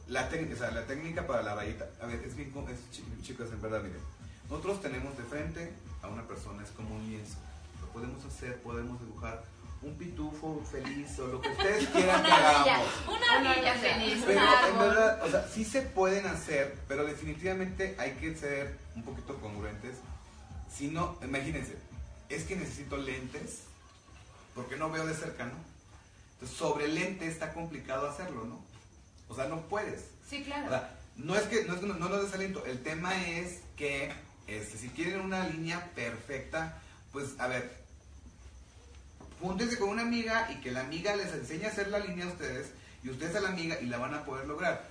La, 0.07 0.29
técnica, 0.29 0.55
o 0.55 0.57
sea, 0.57 0.71
la 0.71 0.85
técnica 0.85 1.27
para 1.27 1.41
la 1.41 1.55
rayita. 1.55 1.87
A 2.01 2.05
ver, 2.05 2.21
es 2.25 2.35
bien, 2.35 2.51
es, 2.69 2.91
chi- 2.91 3.03
chicos, 3.21 3.49
en 3.51 3.61
verdad, 3.61 3.81
miren. 3.81 3.99
Nosotros 4.49 4.81
tenemos 4.81 5.17
de 5.17 5.23
frente 5.23 5.71
a 6.01 6.07
una 6.07 6.27
persona, 6.27 6.63
es 6.63 6.69
como 6.71 6.95
un 6.95 7.07
lienzo. 7.09 7.37
Lo 7.79 7.87
podemos 7.87 8.23
hacer, 8.25 8.57
podemos 8.61 8.99
dibujar 8.99 9.43
un 9.81 9.95
pitufo 9.95 10.61
feliz 10.69 11.17
o 11.19 11.27
lo 11.27 11.41
que 11.41 11.49
ustedes 11.49 11.87
quieran 11.93 12.23
que 12.23 12.31
hagamos. 12.31 12.87
una 13.07 13.39
Una 13.39 13.73
feliz, 13.75 14.23
Pero 14.25 14.39
un 14.41 14.69
en 14.73 14.79
verdad, 14.79 15.23
o 15.25 15.29
sea, 15.31 15.47
sí 15.47 15.63
se 15.65 15.81
pueden 15.81 16.27
hacer, 16.27 16.75
pero 16.87 17.05
definitivamente 17.05 17.95
hay 17.97 18.11
que 18.13 18.35
ser 18.35 18.77
un 18.95 19.03
poquito 19.03 19.39
congruentes. 19.39 19.97
Si 20.71 20.87
no, 20.89 21.17
imagínense, 21.23 21.77
es 22.33 22.43
que 22.45 22.55
necesito 22.55 22.97
lentes 22.97 23.61
porque 24.55 24.75
no 24.75 24.89
veo 24.89 25.05
de 25.05 25.13
cerca, 25.13 25.45
¿no? 25.45 25.53
Entonces, 26.33 26.57
sobre 26.57 26.87
lente 26.87 27.27
está 27.27 27.53
complicado 27.53 28.09
hacerlo, 28.09 28.45
¿no? 28.45 28.63
O 29.29 29.35
sea, 29.35 29.47
no 29.47 29.61
puedes. 29.67 30.05
Sí, 30.29 30.41
O 30.41 30.45
claro. 30.45 30.69
sea, 30.69 30.97
no 31.17 31.35
es 31.35 31.43
que 31.43 31.65
no, 31.65 31.73
es 31.75 31.79
que 31.79 31.85
no, 31.87 31.93
no 31.95 32.09
nos 32.09 32.23
desaliento, 32.23 32.65
el 32.65 32.81
tema 32.83 33.15
es 33.27 33.59
que 33.77 34.11
este, 34.47 34.77
si 34.77 34.89
quieren 34.89 35.21
una 35.21 35.47
línea 35.47 35.91
perfecta, 35.95 36.81
pues 37.11 37.39
a 37.39 37.47
ver, 37.47 37.77
júntense 39.39 39.77
con 39.77 39.89
una 39.89 40.01
amiga 40.03 40.51
y 40.51 40.61
que 40.61 40.71
la 40.71 40.81
amiga 40.81 41.15
les 41.15 41.33
enseñe 41.33 41.65
a 41.65 41.69
hacer 41.69 41.87
la 41.89 41.99
línea 41.99 42.25
a 42.25 42.29
ustedes 42.29 42.71
y 43.03 43.09
ustedes 43.09 43.35
a 43.35 43.41
la 43.41 43.49
amiga 43.49 43.79
y 43.81 43.85
la 43.85 43.97
van 43.97 44.13
a 44.13 44.25
poder 44.25 44.47
lograr. 44.47 44.90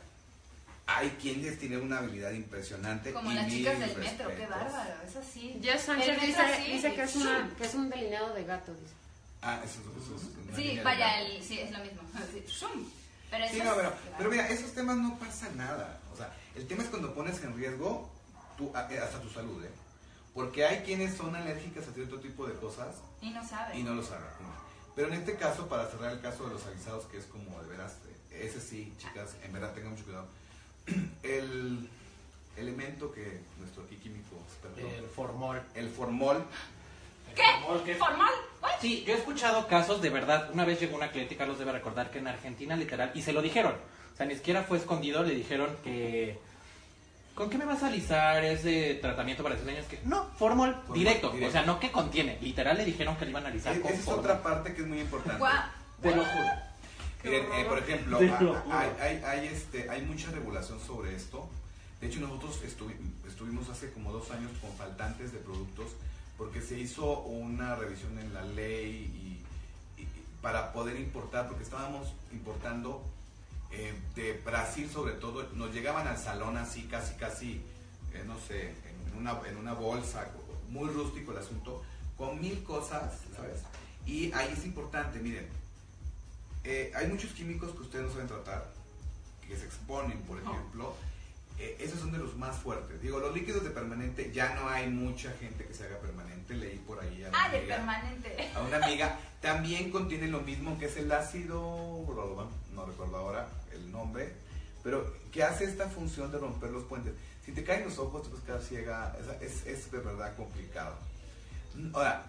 Hay 0.97 1.11
quienes 1.11 1.59
tienen 1.59 1.82
una 1.82 1.99
habilidad 1.99 2.32
impresionante. 2.32 3.12
Como 3.12 3.30
y 3.30 3.35
las 3.35 3.47
chicas 3.49 3.78
del 3.78 3.97
metro, 3.97 4.28
qué 4.37 4.47
bárbaro, 4.47 4.94
eso 5.06 5.20
sí. 5.23 5.59
Jess 5.62 5.82
Sánchez 5.82 6.20
dice, 6.20 6.40
así, 6.40 6.73
dice 6.73 6.94
que, 6.94 7.02
es 7.02 7.16
una, 7.16 7.50
que 7.56 7.64
es 7.64 7.75
un 7.75 7.88
delineado 7.90 8.35
de 8.35 8.44
gato, 8.44 8.73
dice. 8.75 8.94
Ah, 9.42 9.61
eso, 9.64 9.80
es- 9.80 10.02
eso 10.04 10.16
es 10.16 10.23
una 10.49 10.56
Sí, 10.56 10.80
vaya, 10.85 11.20
el, 11.20 11.42
sí, 11.42 11.61
es 11.61 11.70
lo 11.70 11.78
mismo. 11.78 12.02
Pero 13.30 13.47
Sí, 13.49 13.54
eso 13.61 13.64
no, 13.64 13.70
es- 13.70 13.76
pero, 13.76 13.92
pero 14.18 14.30
mira, 14.30 14.49
esos 14.49 14.73
temas 14.75 14.97
no 14.97 15.16
pasa 15.16 15.49
nada. 15.54 16.00
O 16.12 16.16
sea, 16.16 16.35
el 16.56 16.66
tema 16.66 16.82
es 16.82 16.88
cuando 16.88 17.14
pones 17.14 17.40
en 17.44 17.56
riesgo 17.56 18.11
tu, 18.59 18.75
a- 18.76 18.80
hasta 18.80 19.20
tu 19.20 19.30
salud, 19.30 19.64
¿eh? 19.64 19.70
Porque 20.35 20.64
hay 20.66 20.80
quienes 20.80 21.16
son 21.16 21.37
alérgicas 21.37 21.87
a 21.87 21.92
cierto 21.92 22.18
tipo 22.18 22.47
de 22.49 22.54
cosas 22.54 22.97
Y 23.20 23.30
no 23.30 23.47
sabe. 23.47 23.78
y 23.78 23.82
no 23.85 23.94
lo 23.94 24.02
saben. 24.02 24.25
Pero 24.97 25.06
en 25.09 25.14
este 25.14 25.37
caso, 25.37 25.68
para 25.68 25.87
cerrar 25.88 26.12
el 26.12 26.20
caso 26.20 26.49
de 26.49 26.54
los 26.54 26.66
avisados, 26.66 27.04
que 27.06 27.18
es 27.18 27.25
como 27.26 27.62
de 27.62 27.68
veras, 27.68 27.92
eh, 28.32 28.47
ese 28.49 28.61
sí, 28.61 28.92
chicas, 28.99 29.30
en 29.44 29.52
verdad 29.52 29.73
tengan 29.73 29.92
mucho 29.92 30.04
cuidado. 30.04 30.26
El 31.23 31.88
elemento 32.56 33.12
que 33.12 33.40
nuestro 33.59 33.85
aquí 33.85 33.97
químico 33.97 34.37
experto, 34.49 34.80
El 34.80 35.04
formol. 35.11 35.62
el 35.75 35.88
formol, 35.88 36.44
¿Qué? 37.35 37.42
formol, 37.62 37.85
¿qué? 37.85 37.94
¿Formal? 37.94 38.32
¿What? 38.62 38.70
Sí, 38.80 39.04
yo 39.06 39.14
he 39.14 39.16
escuchado 39.18 39.66
casos 39.68 40.02
de 40.02 40.11
verdad. 40.11 40.50
Una 40.52 40.64
vez 40.64 40.80
llegó 40.80 40.97
una 40.97 41.11
cliente, 41.11 41.37
Carlos 41.37 41.59
debe 41.59 41.73
recordar 41.73 42.11
que 42.11 42.18
en 42.18 42.28
Argentina 42.28 42.76
literal, 42.76 43.11
y 43.14 43.23
se 43.23 43.32
lo 43.32 43.40
dijeron. 43.42 43.75
O 44.12 44.16
sea, 44.16 44.26
ni 44.26 44.35
siquiera 44.35 44.62
fue 44.64 44.78
escondido, 44.78 45.23
le 45.23 45.35
dijeron 45.35 45.76
que... 45.85 46.38
¿Con 47.35 47.49
qué 47.49 47.56
me 47.56 47.64
vas 47.64 47.82
a 47.82 47.87
alisar 47.87 48.44
ese 48.44 48.97
tratamiento 48.97 49.42
para 49.42 49.54
niños? 49.54 49.87
Que 49.87 49.99
no, 50.04 50.26
formol, 50.37 50.75
Formol, 50.75 50.99
directo. 50.99 51.30
directo. 51.30 51.49
O 51.49 51.52
sea, 51.52 51.62
no 51.62 51.80
que 51.80 51.90
contiene. 51.90 52.38
Literal 52.42 52.76
le 52.76 52.85
dijeron 52.85 53.16
que 53.16 53.25
le 53.25 53.30
iban 53.30 53.47
a 53.47 53.49
alisar 53.49 53.73
es- 53.75 53.80
con 53.80 53.90
esa 53.92 54.00
es 54.00 54.09
otra 54.09 54.42
parte 54.42 54.75
que 54.75 54.82
es 54.82 54.87
muy 54.87 55.00
importante. 55.00 55.42
Te 56.02 56.14
lo 56.14 56.23
juro. 56.25 56.49
Miren, 57.22 57.46
eh, 57.52 57.64
por 57.68 57.78
ejemplo, 57.78 58.18
hay, 58.70 58.90
hay, 59.00 59.22
hay, 59.24 59.48
este, 59.48 59.90
hay 59.90 60.02
mucha 60.02 60.30
regulación 60.30 60.80
sobre 60.80 61.14
esto. 61.14 61.48
De 62.00 62.06
hecho, 62.06 62.20
nosotros 62.20 62.60
estuvi- 62.64 62.96
estuvimos 63.28 63.68
hace 63.68 63.92
como 63.92 64.10
dos 64.12 64.30
años 64.30 64.50
con 64.60 64.72
faltantes 64.72 65.32
de 65.32 65.38
productos 65.38 65.88
porque 66.38 66.62
se 66.62 66.78
hizo 66.78 67.20
una 67.20 67.76
revisión 67.76 68.18
en 68.18 68.32
la 68.32 68.42
ley 68.42 69.44
y, 69.98 70.00
y- 70.00 70.02
y 70.04 70.08
para 70.40 70.72
poder 70.72 70.98
importar, 70.98 71.46
porque 71.48 71.64
estábamos 71.64 72.08
importando 72.32 73.02
eh, 73.72 73.94
de 74.16 74.32
Brasil 74.44 74.88
sobre 74.90 75.12
todo, 75.12 75.46
nos 75.54 75.72
llegaban 75.74 76.08
al 76.08 76.18
salón 76.18 76.56
así, 76.56 76.84
casi, 76.84 77.14
casi, 77.14 77.60
eh, 78.14 78.24
no 78.26 78.36
sé, 78.40 78.70
en 78.70 79.18
una, 79.18 79.38
en 79.46 79.56
una 79.58 79.74
bolsa, 79.74 80.26
muy 80.70 80.88
rústico 80.88 81.32
el 81.32 81.38
asunto, 81.38 81.82
con 82.16 82.40
mil 82.40 82.64
cosas, 82.64 83.12
¿sabes? 83.36 83.58
Y 84.06 84.32
ahí 84.32 84.52
es 84.56 84.64
importante, 84.64 85.20
miren, 85.20 85.46
eh, 86.64 86.92
hay 86.94 87.06
muchos 87.08 87.32
químicos 87.32 87.70
que 87.72 87.82
ustedes 87.82 88.06
no 88.06 88.12
saben 88.12 88.28
tratar, 88.28 88.66
que 89.46 89.56
se 89.56 89.64
exponen, 89.66 90.18
por 90.22 90.38
ejemplo. 90.38 90.94
Eh, 91.58 91.76
esos 91.80 92.00
son 92.00 92.10
de 92.12 92.16
los 92.18 92.36
más 92.36 92.56
fuertes. 92.56 93.02
Digo, 93.02 93.18
los 93.18 93.34
líquidos 93.34 93.62
de 93.62 93.68
permanente, 93.70 94.30
ya 94.32 94.54
no 94.54 94.68
hay 94.68 94.88
mucha 94.88 95.30
gente 95.32 95.64
que 95.66 95.74
se 95.74 95.84
haga 95.84 95.98
permanente. 95.98 96.54
Leí 96.54 96.78
por 96.78 96.98
ahí 97.00 97.22
a 97.24 97.28
una, 97.28 97.44
Ah, 97.44 97.50
de 97.50 97.58
amiga, 97.58 97.76
permanente. 97.76 98.50
a 98.54 98.60
una 98.62 98.76
amiga. 98.78 99.18
También 99.42 99.90
contiene 99.90 100.28
lo 100.28 100.40
mismo 100.40 100.78
que 100.78 100.86
es 100.86 100.96
el 100.96 101.12
ácido, 101.12 102.04
no 102.74 102.86
recuerdo 102.86 103.16
ahora 103.16 103.48
el 103.72 103.90
nombre, 103.92 104.32
pero 104.82 105.14
que 105.32 105.42
hace 105.42 105.64
esta 105.64 105.88
función 105.88 106.30
de 106.32 106.38
romper 106.38 106.70
los 106.70 106.84
puentes. 106.84 107.12
Si 107.44 107.52
te 107.52 107.62
caen 107.64 107.84
los 107.84 107.98
ojos, 107.98 108.22
te 108.22 108.28
puedes 108.30 108.44
quedar 108.44 108.62
ciega. 108.62 109.16
Es, 109.42 109.66
es 109.66 109.90
de 109.90 109.98
verdad 109.98 110.34
complicado. 110.36 110.94
Ahora, 111.92 112.24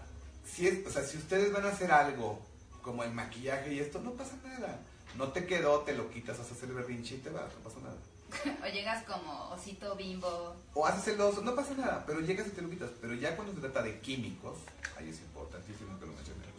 si, 0.46 0.68
es, 0.68 0.86
o 0.86 0.90
sea, 0.90 1.04
si 1.04 1.16
ustedes 1.16 1.52
van 1.52 1.64
a 1.64 1.68
hacer 1.68 1.90
algo 1.90 2.38
como 2.82 3.04
el 3.04 3.12
maquillaje 3.12 3.72
y 3.74 3.78
esto, 3.80 4.00
no 4.00 4.12
pasa 4.12 4.36
nada. 4.44 4.80
No 5.16 5.28
te 5.28 5.46
quedó, 5.46 5.80
te 5.80 5.94
lo 5.94 6.10
quitas, 6.10 6.38
vas 6.38 6.50
a 6.50 6.54
hacer 6.54 6.68
el 6.70 6.74
berrinche 6.76 7.16
y 7.16 7.18
te 7.18 7.30
vas, 7.30 7.52
no 7.54 7.60
pasa 7.60 7.78
nada. 7.80 7.96
O 8.64 8.66
llegas 8.72 9.04
como 9.04 9.50
osito 9.50 9.94
bimbo. 9.94 10.56
O 10.74 10.86
haces 10.86 11.14
el 11.14 11.20
oso, 11.20 11.42
no 11.42 11.54
pasa 11.54 11.74
nada, 11.74 12.02
pero 12.06 12.20
llegas 12.20 12.46
y 12.46 12.50
te 12.50 12.62
lo 12.62 12.70
quitas. 12.70 12.90
Pero 13.00 13.14
ya 13.14 13.36
cuando 13.36 13.54
se 13.54 13.60
trata 13.60 13.82
de 13.82 14.00
químicos, 14.00 14.58
ahí 14.96 15.10
es 15.10 15.20
importantísimo 15.20 15.98
que 16.00 16.06
lo 16.06 16.12
mencionemos. 16.12 16.52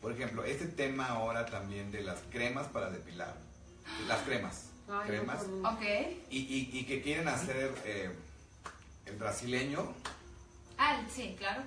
Por 0.00 0.12
ejemplo, 0.12 0.44
este 0.44 0.66
tema 0.68 1.06
ahora 1.08 1.46
también 1.46 1.90
de 1.90 2.02
las 2.02 2.20
cremas 2.30 2.68
para 2.68 2.90
depilar. 2.90 3.34
Las 4.06 4.20
cremas. 4.22 4.66
Ay, 4.88 5.08
cremas. 5.08 5.48
no, 5.48 5.68
Ok. 5.70 5.82
Y, 6.30 6.38
y, 6.38 6.70
y 6.72 6.84
que 6.84 7.02
quieren 7.02 7.26
hacer 7.26 7.74
eh, 7.84 8.10
el 9.06 9.16
brasileño. 9.16 9.92
Ah, 10.78 11.02
sí, 11.12 11.34
claro. 11.36 11.62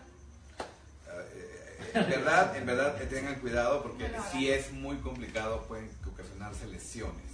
eh, 1.33 1.49
en 1.93 2.09
verdad, 2.09 2.55
en 2.55 2.65
verdad, 2.65 2.95
tengan 3.09 3.36
cuidado 3.36 3.81
porque 3.81 4.09
No 4.09 4.24
si 4.31 4.50
es 4.51 4.71
muy 4.71 4.98
complicado, 4.98 5.63
pueden 5.67 5.89
ocasionarse 6.12 6.67
lesiones. 6.67 7.25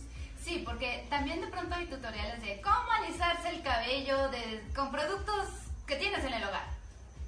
Sí, 0.44 0.62
porque 0.66 1.06
también 1.10 1.42
de 1.42 1.48
pronto 1.48 1.74
hay 1.76 1.88
tutoriales 1.88 2.42
de 2.42 2.62
cómo 2.62 2.86
alisarse 3.04 3.50
el 3.50 3.62
cabello 3.64 4.30
de, 4.30 4.64
con 4.76 4.92
productos 4.92 5.48
que 5.88 5.96
tienes 5.96 6.24
en 6.24 6.34
el 6.34 6.44
hogar. 6.44 6.66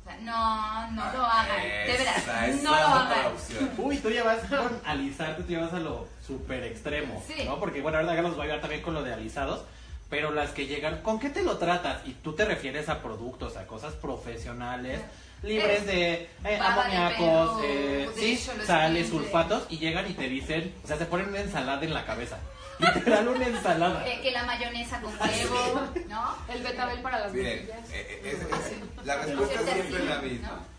O 0.01 0.09
sea, 0.09 0.17
no, 0.21 0.91
no 0.91 1.11
lo 1.13 1.25
hagan. 1.25 1.61
De 1.63 1.97
verdad, 1.97 2.47
no 2.63 2.71
lo 2.71 2.77
otra 2.77 3.19
hagan. 3.19 3.25
opción. 3.33 3.71
Uy, 3.77 3.97
tú 3.97 4.09
ya 4.11 4.23
vas 4.23 4.39
con 4.45 4.81
alisarte, 4.85 5.43
tú 5.43 5.49
ya 5.51 5.59
vas 5.61 5.73
a 5.73 5.79
lo 5.79 6.07
super 6.25 6.63
extremo, 6.63 7.21
Sí. 7.27 7.43
¿no? 7.45 7.59
Porque, 7.59 7.81
bueno, 7.81 7.97
ahora 7.97 8.13
Carlos 8.15 8.35
va 8.37 8.41
a 8.41 8.43
ayudar 8.43 8.61
también 8.61 8.81
con 8.83 8.93
lo 8.93 9.03
de 9.03 9.13
alisados, 9.13 9.63
pero 10.09 10.31
las 10.31 10.51
que 10.51 10.67
llegan, 10.67 11.01
¿con 11.01 11.19
qué 11.19 11.29
te 11.29 11.41
lo 11.43 11.57
tratas? 11.57 12.05
Y 12.07 12.13
tú 12.13 12.33
te 12.33 12.45
refieres 12.45 12.87
a 12.87 13.01
productos, 13.01 13.57
a 13.57 13.65
cosas 13.67 13.95
profesionales, 13.95 15.01
libres 15.43 15.79
Es 15.81 15.85
de 15.85 16.29
eh, 16.45 16.59
amoníacos, 16.59 17.61
eh, 17.63 18.09
sí, 18.15 18.37
sales, 18.65 19.09
sulfatos 19.09 19.65
y 19.69 19.77
llegan 19.77 20.09
y 20.09 20.13
te 20.13 20.27
dicen, 20.27 20.73
o 20.83 20.87
sea, 20.87 20.97
se 20.97 21.05
ponen 21.05 21.29
una 21.29 21.39
ensalada 21.41 21.81
en 21.83 21.93
la 21.93 22.05
cabeza. 22.05 22.37
Literal 22.79 23.27
una 23.27 23.47
ensalada. 23.47 24.03
Que, 24.03 24.21
que 24.21 24.31
la 24.31 24.43
mayonesa 24.45 25.01
con 25.01 25.11
huevo, 25.19 25.87
¿no? 26.09 26.35
El 26.53 26.61
betabel 26.63 27.01
para 27.01 27.19
las 27.19 27.33
Miren, 27.33 27.59
eh, 27.59 27.71
eh, 27.91 28.21
es- 28.23 28.41
es- 28.41 29.05
la 29.05 29.15
respuesta 29.23 29.59
Hacerte 29.59 29.73
siempre 29.81 30.03
es 30.03 30.09
la 30.09 30.19
misma. 30.21 30.47
¿no? 30.49 30.77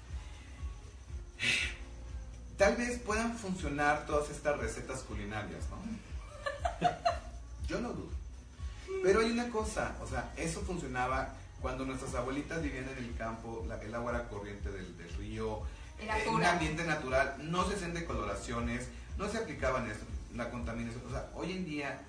Tal 2.58 2.76
vez 2.76 2.98
puedan 3.00 3.36
funcionar 3.36 4.06
todas 4.06 4.30
estas 4.30 4.58
recetas 4.58 5.00
culinarias, 5.02 5.64
¿no? 5.70 6.88
Yo 7.68 7.80
no 7.80 7.90
dudo. 7.90 8.10
Pero 9.04 9.20
hay 9.20 9.30
una 9.30 9.48
cosa, 9.50 9.94
o 10.02 10.06
sea, 10.08 10.32
eso 10.36 10.60
funcionaba 10.62 11.34
cuando 11.60 11.84
nuestras 11.84 12.14
abuelitas 12.14 12.62
vivían 12.62 12.88
en 12.88 12.98
el 12.98 13.14
campo, 13.16 13.64
la- 13.68 13.80
el 13.82 13.94
agua 13.94 14.12
era 14.12 14.28
corriente 14.28 14.70
del, 14.70 14.96
del 14.96 15.12
río, 15.14 15.60
Era 16.00 16.22
en 16.22 16.28
un 16.34 16.44
ambiente 16.44 16.84
natural, 16.84 17.34
no 17.50 17.66
se 17.68 17.74
hacían 17.74 17.94
decoloraciones, 17.94 18.88
no 19.16 19.28
se 19.28 19.38
aplicaban 19.38 19.90
esto, 19.90 20.04
la 20.34 20.50
contaminación. 20.50 21.02
O 21.06 21.10
sea, 21.10 21.28
hoy 21.34 21.52
en 21.52 21.64
día 21.64 22.00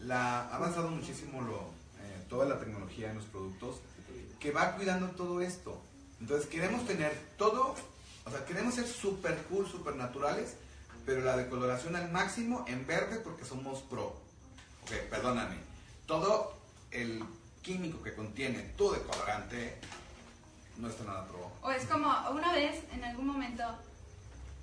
la, 0.00 0.40
ha 0.48 0.56
avanzado 0.56 0.88
muchísimo 0.88 1.40
lo, 1.42 1.58
eh, 2.02 2.24
toda 2.28 2.46
la 2.46 2.58
tecnología 2.58 3.10
en 3.10 3.16
los 3.16 3.24
productos 3.26 3.76
que 4.40 4.50
va 4.50 4.72
cuidando 4.72 5.06
todo 5.10 5.40
esto. 5.40 5.80
Entonces 6.20 6.48
queremos 6.48 6.86
tener 6.86 7.12
todo, 7.38 7.76
o 8.24 8.30
sea, 8.30 8.44
queremos 8.44 8.74
ser 8.74 8.86
super 8.86 9.36
cool, 9.48 9.68
super 9.68 9.94
naturales, 9.94 10.54
pero 11.06 11.20
la 11.22 11.36
decoloración 11.36 11.94
al 11.96 12.10
máximo 12.10 12.64
en 12.68 12.86
verde 12.86 13.20
porque 13.20 13.44
somos 13.44 13.80
pro. 13.82 14.16
Ok, 14.82 14.92
perdóname. 15.10 15.56
Todo 16.06 16.54
el 16.90 17.22
químico 17.62 18.02
que 18.02 18.14
contiene 18.14 18.60
tu 18.76 18.90
decolorante 18.92 19.78
no 20.78 20.88
está 20.88 21.04
nada 21.04 21.26
pro. 21.26 21.50
O 21.62 21.70
es 21.70 21.84
como, 21.86 22.08
una 22.30 22.52
vez, 22.52 22.82
en 22.92 23.04
algún 23.04 23.26
momento, 23.26 23.64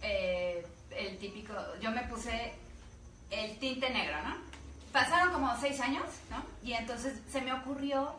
eh, 0.02 0.66
el 0.92 1.18
típico, 1.20 1.54
yo 1.80 1.92
me 1.92 2.04
puse 2.04 2.54
el 3.30 3.58
tinte 3.60 3.90
negro, 3.90 4.22
¿no? 4.24 4.36
Pasaron 4.92 5.32
como 5.34 5.56
seis 5.60 5.80
años, 5.80 6.06
¿no? 6.32 6.44
Y 6.64 6.74
entonces 6.74 7.20
se 7.32 7.42
me 7.42 7.54
ocurrió 7.54 8.16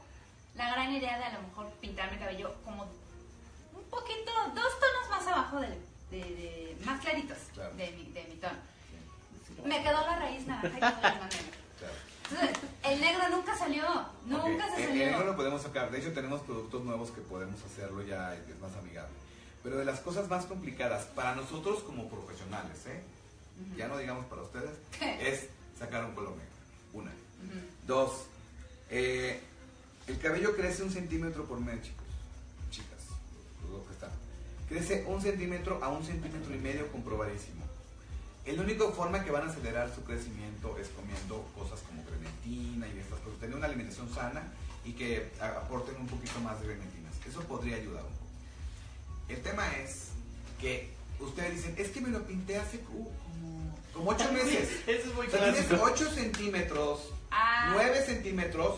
la 0.55 0.71
gran 0.71 0.93
idea 0.95 1.19
de 1.19 1.25
a 1.25 1.33
lo 1.33 1.43
mejor 1.49 1.71
pintarme 1.81 2.15
el 2.15 2.19
cabello 2.21 2.55
como 2.65 2.83
un 2.85 3.85
poquito, 3.91 4.31
dos 4.55 4.73
tonos 4.81 5.11
más 5.11 5.27
abajo 5.27 5.61
del- 5.61 5.83
de, 6.11 6.19
de- 6.21 6.79
más 6.85 7.01
claritos 7.01 7.39
Claro. 7.55 7.75
de, 7.75 7.91
mi, 7.93 8.05
de 8.13 8.25
mi 8.25 8.35
tono. 8.37 8.59
Me 9.65 9.83
quedó 9.83 10.01
la 10.07 10.19
raíz 10.21 10.47
naranja 10.47 10.77
y 10.77 10.81
todo. 10.81 11.01
Claro. 11.01 11.27
Entonces, 12.31 12.59
el 12.85 13.01
negro 13.01 13.29
nunca 13.31 13.57
salió, 13.57 13.85
nunca 14.27 14.67
se 14.75 14.85
salió. 14.85 14.91
El 14.91 15.11
negro 15.11 15.25
lo 15.25 15.37
podemos 15.37 15.63
sacar. 15.63 15.91
De 15.91 15.99
hecho, 15.99 16.13
tenemos 16.13 16.43
productos 16.43 16.85
nuevos 16.85 17.11
que 17.11 17.21
podemos 17.21 17.57
hacerlo 17.65 18.03
ya, 18.03 18.35
es 18.35 18.61
más 18.61 18.75
amigable. 18.77 19.15
Pero 19.63 19.77
de 19.77 19.85
las 19.85 20.01
cosas 20.01 20.29
más 20.29 20.47
complicadas 20.47 21.05
para 21.07 21.35
nosotros 21.35 21.83
como 21.83 22.09
profesionales, 22.09 22.87
¿eh? 22.87 23.03
ya 23.77 23.89
no 23.89 23.99
digamos 23.99 24.25
para 24.27 24.43
ustedes, 24.43 24.71
es 25.21 25.49
sacar 25.79 26.05
un 26.05 26.15
color 26.15 26.31
negro. 26.31 26.47
Una. 26.93 27.11
Dos, 27.87 28.27
eh, 28.91 29.41
el 30.07 30.19
cabello 30.19 30.55
crece 30.57 30.83
un 30.83 30.91
centímetro 30.91 31.45
por 31.45 31.61
mes, 31.61 31.83
chicos. 31.83 32.07
Chicas, 32.71 33.01
los 33.63 33.71
dos 33.73 33.87
que 33.87 33.93
están. 33.95 34.11
Crece 34.69 35.05
un 35.07 35.21
centímetro 35.21 35.83
a 35.83 35.89
un 35.89 36.05
centímetro 36.05 36.55
y 36.55 36.59
medio 36.59 36.91
comprobadísimo. 36.93 37.68
La 38.57 38.63
única 38.63 38.85
forma 38.89 39.23
que 39.25 39.31
van 39.31 39.47
a 39.47 39.51
acelerar 39.51 39.93
su 39.95 40.03
crecimiento 40.05 40.77
es 40.79 40.89
comiendo 40.89 41.45
cosas 41.57 41.81
como 41.87 42.03
grenetina 42.05 42.87
y 42.89 42.99
estas 42.99 43.19
cosas. 43.21 43.39
Tener 43.41 43.57
una 43.57 43.67
alimentación 43.67 44.13
sana 44.15 44.43
y 44.85 44.93
que 44.93 45.31
a- 45.41 45.49
aporten 45.59 45.97
un 45.97 46.07
poquito 46.07 46.41
más 46.41 46.61
de 46.61 46.67
grenetinas. 46.69 47.13
Eso 47.29 47.41
podría 47.43 47.77
ayudar 47.77 48.03
un 48.05 48.11
poco. 48.13 48.27
El 49.29 49.43
tema 49.43 49.69
es 49.77 50.09
que 50.61 50.91
ustedes 51.21 51.57
dicen, 51.57 51.75
es 51.77 51.91
que 51.91 52.01
me 52.01 52.09
lo 52.09 52.23
pinté 52.27 52.57
hace 52.57 52.81
como, 52.81 53.11
como 53.93 54.11
ocho 54.11 54.33
meses. 54.33 54.71
Eso 54.87 55.09
es 55.11 55.15
muy 55.15 55.27
O 55.27 55.31
sea, 55.31 55.43
tienes 55.45 55.65
clásico. 55.67 55.91
8 55.93 56.11
centímetros, 56.11 57.01
Ah. 57.31 57.71
9 57.75 58.03
centímetros 58.07 58.77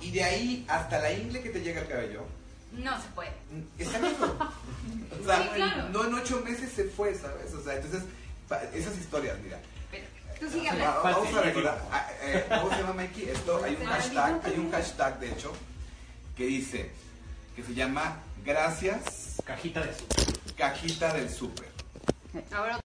y 0.00 0.10
de 0.10 0.24
ahí 0.24 0.64
hasta 0.68 0.98
la 0.98 1.12
ingle 1.12 1.40
que 1.40 1.50
te 1.50 1.60
llega 1.60 1.80
el 1.82 1.86
cabello. 1.88 2.24
No 2.72 3.00
se 3.00 3.06
puede. 3.14 3.30
mm, 3.52 3.80
Está 3.80 3.98
listo. 4.00 4.36
O 5.22 5.24
sea, 5.24 5.42
Sí, 5.44 5.48
claro. 5.54 5.88
no 5.90 6.04
en 6.04 6.14
8 6.14 6.42
meses 6.44 6.72
se 6.72 6.84
fue, 6.84 7.14
¿sabes? 7.16 7.54
O 7.54 7.62
sea, 7.62 7.76
entonces, 7.76 8.02
esas 8.74 8.96
historias, 8.98 9.38
mira. 9.42 9.58
Tú 10.40 10.50
sigue 10.50 10.68
hablando. 10.68 11.00
Vamos 11.02 11.34
a 11.34 11.40
recordar. 11.42 11.82
ah, 11.92 12.08
eh, 12.22 12.44
¿Cómo 12.48 12.70
se 12.74 12.80
llama 12.82 12.92
Mikey? 12.94 13.28
Esto 13.28 13.62
hay 13.64 13.76
un 13.80 13.86
hashtag, 13.86 14.40
hay 14.44 14.58
un 14.58 14.70
hashtag 14.70 15.20
de 15.20 15.30
hecho 15.30 15.52
que 16.36 16.44
dice 16.46 16.90
que 17.54 17.62
se 17.62 17.72
llama 17.74 18.16
Gracias 18.44 19.36
Cajita 19.44 19.80
de 19.82 19.90
azúcar. 19.90 20.24
Cajita 20.56 21.14
del 21.14 21.30
Súper. 21.30 21.68
Ahora, 22.52 22.80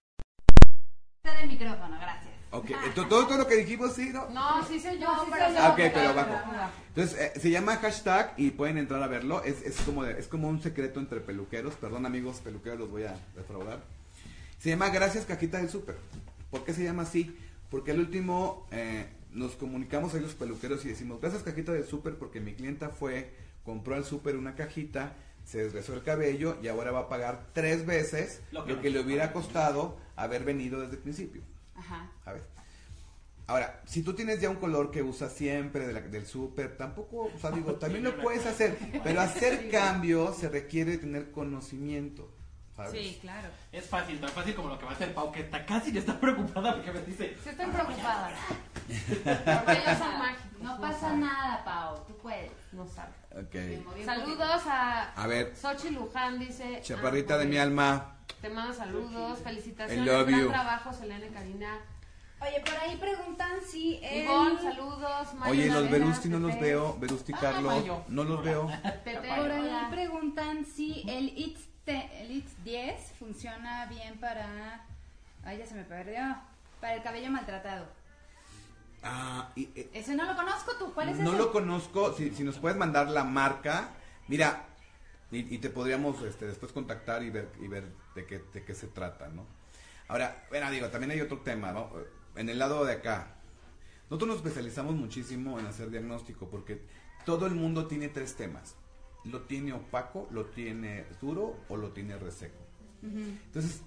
Está 1.24 1.40
el 1.40 1.48
micrófono, 1.48 1.96
gracias. 2.00 2.30
Ok, 2.52 2.70
entonces, 2.70 3.08
todo, 3.08 3.26
todo 3.26 3.38
lo 3.38 3.46
que 3.46 3.56
dijimos, 3.56 3.92
sí, 3.94 4.10
¿no? 4.12 4.28
no, 4.30 4.64
sí 4.66 4.80
soy 4.80 4.98
yo, 4.98 5.06
No, 5.12 5.24
sí 5.24 5.30
pero 5.32 5.44
soy 5.46 5.54
sí. 5.54 5.58
yo. 5.58 5.64
Ah, 5.64 5.68
ok, 5.70 5.76
pero 5.76 5.92
Pero- 5.94 6.14
bajo. 6.14 6.34
Entonces, 6.88 7.18
eh, 7.20 7.40
se 7.40 7.50
llama 7.50 7.76
hashtag 7.76 8.32
y 8.36 8.50
pueden 8.50 8.78
entrar 8.78 9.02
a 9.02 9.06
verlo. 9.06 9.42
Es, 9.44 9.62
es, 9.62 9.80
como 9.82 10.02
de- 10.04 10.18
es 10.18 10.26
como 10.28 10.48
un 10.48 10.60
secreto 10.62 10.98
entre 11.00 11.20
peluqueros. 11.20 11.74
Perdón, 11.74 12.06
amigos 12.06 12.38
peluqueros, 12.42 12.78
los 12.78 12.90
voy 12.90 13.04
a 13.04 13.14
defraudar. 13.36 13.80
Se 14.60 14.68
llama 14.68 14.90
Gracias 14.90 15.24
Cajita 15.24 15.58
del 15.58 15.68
Súper. 15.70 15.96
¿Por 16.50 16.64
qué 16.64 16.72
se 16.74 16.84
llama 16.84 17.02
así? 17.02 17.36
Porque 17.70 17.92
al 17.92 17.98
último 18.00 18.66
eh, 18.70 19.06
nos 19.32 19.52
comunicamos 19.56 20.14
a 20.14 20.18
los 20.20 20.34
peluqueros 20.34 20.84
y 20.84 20.88
decimos, 20.90 21.20
gracias 21.20 21.42
Cajita 21.42 21.72
del 21.72 21.84
Súper 21.86 22.16
porque 22.16 22.40
mi 22.40 22.54
clienta 22.54 22.90
fue, 22.90 23.32
compró 23.64 23.94
al 23.94 24.04
súper 24.04 24.36
una 24.36 24.54
cajita, 24.56 25.14
se 25.46 25.62
desgresó 25.62 25.94
el 25.94 26.02
cabello 26.02 26.58
y 26.62 26.68
ahora 26.68 26.90
va 26.92 27.00
a 27.00 27.08
pagar 27.08 27.48
tres 27.54 27.86
veces 27.86 28.42
Lo 28.52 28.66
lo 28.66 28.80
que 28.80 28.90
le 28.90 29.00
hubiera 29.00 29.32
costado 29.32 29.96
haber 30.16 30.44
venido 30.44 30.80
desde 30.80 30.96
el 30.96 31.00
principio. 31.02 31.42
Ajá. 31.74 32.10
¿sabes? 32.24 32.42
Ahora, 33.46 33.82
si 33.86 34.02
tú 34.02 34.12
tienes 34.14 34.40
ya 34.40 34.48
un 34.50 34.56
color 34.56 34.90
que 34.92 35.02
usas 35.02 35.32
siempre 35.32 35.86
de 35.86 35.92
la- 35.92 36.00
del 36.02 36.24
súper, 36.26 36.76
tampoco, 36.76 37.30
o 37.34 37.38
sea, 37.40 37.50
digo, 37.50 37.74
también 37.76 38.04
lo 38.04 38.16
puedes 38.22 38.46
hacer, 38.46 38.76
pero 39.02 39.20
hacer 39.22 39.70
cambios 39.70 40.36
se 40.36 40.48
requiere 40.48 40.98
tener 40.98 41.32
conocimiento, 41.32 42.30
¿sabes? 42.86 42.92
Sí, 43.06 43.18
claro. 43.20 43.48
Es 43.72 43.86
fácil, 43.86 44.20
tan 44.20 44.30
fácil 44.30 44.54
como 44.54 44.68
lo 44.68 44.78
que 44.78 44.84
va 44.84 44.92
a 44.92 44.94
hacer 44.94 45.14
Pau, 45.14 45.30
que 45.32 45.40
está 45.40 45.64
casi 45.66 45.92
ya 45.92 46.00
está 46.00 46.18
preocupada 46.20 46.74
porque 46.74 46.92
me 46.92 47.00
dice. 47.02 47.36
Sí 47.42 47.48
estoy 47.50 47.66
preocupada. 47.66 48.30
Porque 48.86 49.72
ellos 49.72 49.98
son 49.98 50.18
mágicos. 50.18 50.60
No 50.60 50.80
pasa 50.80 51.12
nada, 51.14 51.64
Pau, 51.64 52.04
tú 52.06 52.16
puedes. 52.18 52.50
No 52.72 52.86
sabe. 52.86 53.12
Ok. 53.32 53.54
Me 53.54 53.76
moví 53.78 54.00
un 54.00 54.06
Saludos 54.06 54.62
a 54.66 55.12
A 55.12 55.26
ver, 55.26 55.54
Xochitl 55.56 55.94
Luján, 55.94 56.38
dice. 56.38 56.80
chaparrita 56.82 57.34
ah, 57.34 57.38
de 57.38 57.46
mi 57.46 57.56
alma, 57.56 58.16
Te 58.40 58.48
mando 58.50 58.72
saludos, 58.74 59.38
I 59.40 59.42
felicitaciones, 59.44 60.04
gran 60.06 60.40
you. 60.40 60.48
trabajo, 60.48 60.92
Selene 60.92 61.28
Karina. 61.28 61.78
Oye, 62.42 62.58
por 62.64 62.74
ahí 62.74 62.96
preguntan 62.96 63.60
si 63.66 64.00
el... 64.02 64.24
Ivonne, 64.24 64.62
saludos. 64.62 65.34
Mario 65.34 65.52
oye, 65.52 65.66
los 65.68 65.90
Verusti 65.90 66.28
no 66.30 66.38
los 66.38 66.58
veo, 66.58 66.96
Verusti 66.98 67.32
Ah, 67.34 67.38
Carlos, 67.40 67.76
Mayo. 67.80 68.02
no 68.08 68.24
los 68.24 68.42
veo. 68.42 68.66
Por 68.66 69.50
ahí 69.50 69.86
preguntan 69.90 70.64
si 70.64 71.04
el 71.06 71.36
ITS, 71.38 71.68
te- 71.84 72.22
el 72.22 72.30
ITS 72.32 72.64
10 72.64 73.12
funciona 73.18 73.86
bien 73.86 74.18
para... 74.18 74.84
Ay, 75.44 75.58
ya 75.58 75.66
se 75.66 75.74
me 75.74 75.84
perdió. 75.84 76.36
Para 76.80 76.94
el 76.94 77.02
cabello 77.02 77.30
maltratado. 77.30 77.86
Ah, 79.02 79.50
y, 79.56 79.64
eh, 79.74 79.90
Ese 79.94 80.14
no 80.14 80.24
lo 80.24 80.36
conozco 80.36 80.72
tú. 80.78 80.92
¿Cuál 80.92 81.10
es 81.10 81.18
no 81.18 81.30
ese? 81.30 81.38
lo 81.38 81.52
conozco, 81.52 82.12
si, 82.14 82.30
si 82.34 82.42
nos 82.44 82.58
puedes 82.58 82.76
mandar 82.78 83.08
la 83.08 83.24
marca, 83.24 83.90
mira, 84.28 84.64
y, 85.30 85.54
y 85.54 85.58
te 85.58 85.70
podríamos 85.70 86.22
este, 86.22 86.46
después 86.46 86.72
contactar 86.72 87.22
y 87.22 87.30
ver, 87.30 87.48
y 87.60 87.68
ver 87.68 87.84
de, 88.14 88.26
qué, 88.26 88.42
de 88.52 88.64
qué 88.64 88.74
se 88.74 88.88
trata, 88.88 89.28
¿no? 89.28 89.46
Ahora, 90.08 90.44
bueno, 90.50 90.70
digo, 90.70 90.88
también 90.88 91.12
hay 91.12 91.20
otro 91.20 91.38
tema, 91.38 91.72
¿no? 91.72 91.90
En 92.36 92.48
el 92.48 92.58
lado 92.58 92.84
de 92.84 92.94
acá, 92.94 93.36
nosotros 94.10 94.28
nos 94.28 94.36
especializamos 94.38 94.94
muchísimo 94.94 95.58
en 95.58 95.66
hacer 95.66 95.90
diagnóstico 95.90 96.48
porque 96.50 96.82
todo 97.24 97.46
el 97.46 97.54
mundo 97.54 97.86
tiene 97.86 98.08
tres 98.08 98.34
temas. 98.36 98.74
Lo 99.24 99.42
tiene 99.42 99.72
opaco, 99.72 100.28
lo 100.30 100.46
tiene 100.46 101.04
duro 101.20 101.58
o 101.68 101.76
lo 101.76 101.90
tiene 101.92 102.16
reseco. 102.18 102.58
Entonces, 103.02 103.82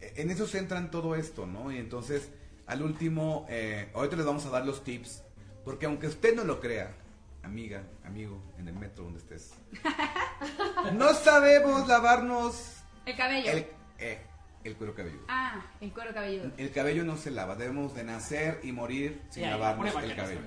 e- 0.00 0.14
en 0.22 0.30
eso 0.30 0.46
se 0.46 0.58
entran 0.58 0.90
todo 0.90 1.14
esto, 1.14 1.46
¿no? 1.46 1.70
Y 1.72 1.78
entonces, 1.78 2.30
al 2.66 2.82
último, 2.82 3.46
eh, 3.48 3.90
ahorita 3.94 4.16
les 4.16 4.26
vamos 4.26 4.46
a 4.46 4.50
dar 4.50 4.64
los 4.66 4.84
tips, 4.84 5.22
porque 5.64 5.86
aunque 5.86 6.06
usted 6.06 6.34
no 6.36 6.44
lo 6.44 6.60
crea, 6.60 6.94
amiga, 7.42 7.82
amigo, 8.04 8.40
en 8.58 8.68
el 8.68 8.74
metro 8.74 9.04
donde 9.04 9.18
estés, 9.18 9.52
no 10.94 11.12
sabemos 11.14 11.86
lavarnos 11.88 12.76
El 13.06 13.16
cabello. 13.16 13.50
el, 13.50 13.66
eh, 13.98 14.18
el 14.64 14.76
cuero 14.76 14.94
cabelludo. 14.94 15.24
Ah, 15.28 15.60
el 15.80 15.92
cuero 15.92 16.12
cabelludo. 16.14 16.50
El 16.56 16.70
cabello 16.70 17.04
no 17.04 17.16
se 17.16 17.30
lava, 17.32 17.56
debemos 17.56 17.94
de 17.94 18.04
nacer 18.04 18.60
y 18.62 18.70
morir 18.72 19.20
sin 19.30 19.42
Sí, 19.44 19.50
lavarnos 19.50 19.86
el 20.02 20.14
cabello. 20.16 20.40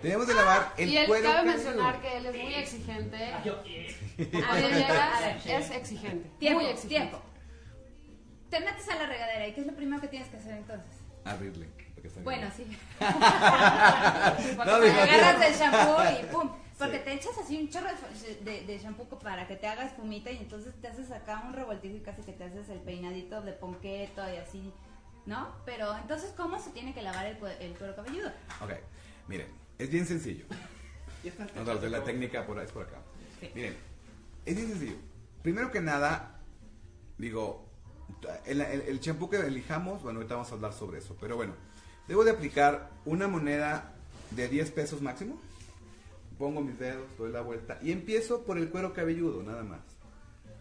Sabemos, 0.00 0.26
siempre 0.26 0.26
es 0.26 0.28
como 0.28 0.30
el 0.30 0.36
lavar 0.36 0.72
y 0.78 0.96
él 0.96 1.06
cuero 1.06 1.30
cabe 1.30 1.42
mencionar 1.50 2.00
que 2.00 2.16
él 2.16 2.26
es 2.26 2.42
muy 2.44 2.54
exigente. 2.54 3.34
Yo, 3.44 3.62
eh, 3.66 3.96
A 4.48 4.54
veras, 4.54 5.46
es 5.46 5.70
exigente. 5.70 6.28
Tiempo, 6.38 6.60
muy 6.60 6.70
exigente. 6.70 7.08
tiempo. 7.10 7.22
Te 8.50 8.60
metes 8.60 8.88
a 8.88 8.94
la 8.96 9.06
regadera 9.06 9.46
y 9.46 9.52
¿qué 9.52 9.60
es 9.60 9.66
lo 9.66 9.74
primero 9.74 10.00
que 10.00 10.08
tienes 10.08 10.28
que 10.28 10.36
hacer 10.38 10.52
entonces? 10.56 10.96
Abrirle. 11.24 11.68
porque 11.94 12.08
está 12.08 12.20
Bueno, 12.22 12.50
sí. 12.56 12.64
No, 14.56 14.80
digo, 14.80 15.00
Agarras 15.00 15.46
el 15.46 15.54
shampoo 15.54 16.02
y 16.20 16.24
pum. 16.32 16.50
Porque 16.78 16.98
te 17.00 17.12
echas 17.12 17.36
así 17.36 17.58
un 17.60 17.68
chorro 17.68 17.88
de, 17.88 18.34
de, 18.50 18.64
de 18.64 18.78
shampoo 18.78 19.06
para 19.18 19.48
que 19.48 19.56
te 19.56 19.66
haga 19.66 19.84
espumita 19.84 20.30
y 20.30 20.36
entonces 20.38 20.72
te 20.80 20.86
haces 20.88 21.10
acá 21.10 21.42
un 21.44 21.52
revoltijo 21.52 21.96
y 21.96 22.00
casi 22.00 22.22
que 22.22 22.32
te 22.32 22.44
haces 22.44 22.68
el 22.68 22.78
peinadito 22.78 23.42
de 23.42 23.52
ponqueto 23.52 24.22
y 24.32 24.36
así, 24.36 24.72
¿no? 25.26 25.48
Pero 25.66 25.96
entonces, 25.96 26.32
¿cómo 26.36 26.58
se 26.60 26.70
tiene 26.70 26.94
que 26.94 27.02
lavar 27.02 27.26
el, 27.26 27.36
el 27.60 27.76
cuero 27.76 27.96
cabelludo? 27.96 28.30
Ok, 28.60 28.70
miren, 29.26 29.48
es 29.78 29.90
bien 29.90 30.06
sencillo. 30.06 30.44
No, 31.56 31.64
no, 31.64 31.76
de 31.76 31.90
la 31.90 32.02
técnica 32.04 32.46
por, 32.46 32.58
es 32.60 32.70
por 32.70 32.84
acá. 32.86 33.02
Sí. 33.40 33.50
Miren, 33.54 33.76
es 34.46 34.56
bien 34.56 34.68
sencillo. 34.68 34.96
Primero 35.42 35.70
que 35.70 35.80
nada, 35.80 36.40
digo, 37.18 37.68
el, 38.46 39.00
champú 39.00 39.28
que 39.28 39.36
elijamos, 39.36 40.02
bueno, 40.02 40.18
ahorita 40.18 40.34
vamos 40.34 40.50
a 40.50 40.54
hablar 40.54 40.72
sobre 40.72 40.98
eso, 40.98 41.16
pero 41.20 41.36
bueno, 41.36 41.54
debo 42.06 42.24
de 42.24 42.30
aplicar 42.30 42.90
una 43.04 43.28
moneda 43.28 43.94
de 44.30 44.48
10 44.48 44.70
pesos 44.72 45.02
máximo. 45.02 45.38
Pongo 46.38 46.60
mis 46.60 46.78
dedos, 46.78 47.04
doy 47.18 47.32
la 47.32 47.40
vuelta 47.40 47.78
y 47.82 47.90
empiezo 47.90 48.44
por 48.44 48.58
el 48.58 48.70
cuero 48.70 48.92
cabelludo, 48.92 49.42
nada 49.42 49.64
más. 49.64 49.80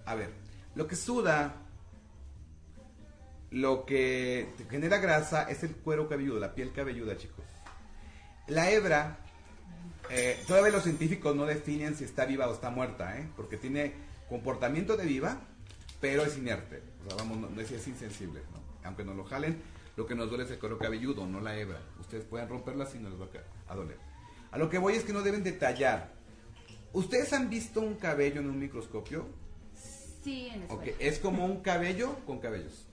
A 0.06 0.16
ver, 0.16 0.32
lo 0.76 0.88
que 0.88 0.96
suda, 0.96 1.56
lo 3.52 3.86
que 3.86 4.50
genera 4.70 4.98
grasa 4.98 5.44
es 5.44 5.64
el 5.64 5.76
cuero 5.76 6.10
cabelludo, 6.10 6.40
la 6.40 6.56
piel 6.56 6.72
cabelluda, 6.74 7.16
chicos. 7.16 7.46
La 8.48 8.72
hebra, 8.72 9.18
eh, 10.10 10.42
todavía 10.48 10.72
los 10.72 10.84
científicos 10.84 11.36
no 11.36 11.46
definen 11.46 11.96
si 11.96 12.04
está 12.06 12.26
viva 12.26 12.48
o 12.48 12.54
está 12.54 12.70
muerta, 12.70 13.18
¿eh? 13.18 13.28
porque 13.36 13.58
tiene 13.58 13.94
comportamiento 14.30 14.96
de 14.96 15.06
viva, 15.06 15.38
pero 16.00 16.24
es 16.24 16.38
inerte. 16.38 16.82
O 17.06 17.10
sea, 17.10 17.18
vamos, 17.18 17.38
no, 17.38 17.50
no 17.50 17.62
es, 17.62 17.72
es 17.72 17.88
insensible. 17.88 18.42
¿no? 18.54 18.88
Aunque 18.88 19.04
nos 19.04 19.16
lo 19.16 19.26
jalen, 19.26 19.62
lo 19.98 20.06
que 20.06 20.16
nos 20.16 20.30
duele 20.30 20.46
es 20.46 20.52
el 20.52 20.60
cuero 20.60 20.78
cabelludo, 20.78 21.26
no 21.28 21.42
la 21.42 21.58
hebra. 21.58 21.82
Ustedes 22.00 22.24
pueden 22.26 22.48
romperla 22.48 22.88
y 22.94 23.00
no 23.00 23.10
les 23.10 23.20
va 23.20 23.28
a 23.68 23.76
doler. 23.76 23.98
A 24.52 24.58
lo 24.58 24.70
que 24.70 24.78
voy 24.78 24.94
es 24.94 25.04
que 25.04 25.12
no 25.14 25.22
deben 25.22 25.44
detallar. 25.44 26.14
¿Ustedes 26.94 27.34
han 27.34 27.50
visto 27.50 27.82
un 27.82 27.96
cabello 27.96 28.40
en 28.40 28.50
un 28.50 28.60
microscopio? 28.60 29.28
Sí, 30.24 30.48
en 30.54 30.64
Ok, 30.64 30.88
escuela. 30.88 30.96
es 31.00 31.20
como 31.20 31.46
un 31.46 31.62
cabello 31.62 32.16
con 32.26 32.40
cabellos. 32.40 32.86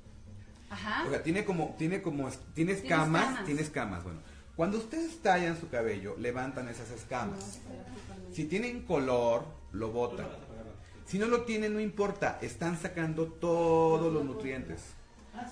Ajá. 0.70 1.04
O 1.06 1.10
sea, 1.10 1.22
tiene 1.22 1.44
como, 1.44 1.74
tiene 1.78 2.02
como, 2.02 2.28
tiene 2.54 2.72
escamas. 2.72 3.44
tiene 3.44 3.60
escamas. 3.62 4.02
Bueno, 4.02 4.20
cuando 4.56 4.78
ustedes 4.78 5.20
tallan 5.20 5.58
su 5.58 5.68
cabello, 5.68 6.16
levantan 6.18 6.68
esas 6.68 6.90
escamas. 6.90 7.58
Si 8.32 8.44
tienen 8.44 8.82
color, 8.82 9.44
lo 9.72 9.90
botan. 9.90 10.26
Si 11.06 11.18
no 11.18 11.26
lo 11.26 11.42
tienen, 11.42 11.74
no 11.74 11.80
importa, 11.80 12.38
están 12.40 12.78
sacando 12.78 13.26
todos 13.26 14.12
los 14.12 14.24
nutrientes. 14.24 14.82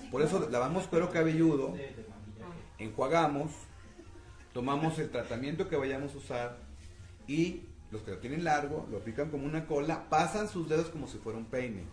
Por 0.09 0.21
eso 0.21 0.47
lavamos 0.49 0.87
cuero 0.87 1.11
cabelludo, 1.11 1.75
enjuagamos, 2.77 3.51
tomamos 4.53 4.97
el 4.99 5.09
tratamiento 5.09 5.67
que 5.67 5.75
vayamos 5.75 6.13
a 6.13 6.17
usar 6.17 6.57
y 7.27 7.63
los 7.91 8.01
que 8.01 8.11
lo 8.11 8.17
tienen 8.17 8.43
largo 8.43 8.87
lo 8.89 8.97
aplican 8.97 9.29
como 9.29 9.45
una 9.45 9.67
cola, 9.67 10.09
pasan 10.09 10.47
sus 10.47 10.69
dedos 10.69 10.87
como 10.87 11.07
si 11.07 11.17
fuera 11.17 11.37
un 11.37 11.45
peine. 11.45 11.83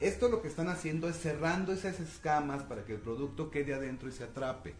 Esto 0.00 0.28
lo 0.28 0.42
que 0.42 0.48
están 0.48 0.68
haciendo 0.68 1.08
es 1.08 1.16
cerrando 1.16 1.72
esas 1.72 2.00
escamas 2.00 2.64
para 2.64 2.84
que 2.84 2.94
el 2.94 3.00
producto 3.00 3.50
quede 3.50 3.72
adentro 3.72 4.08
y 4.08 4.12
se 4.12 4.24
atrape. 4.24 4.74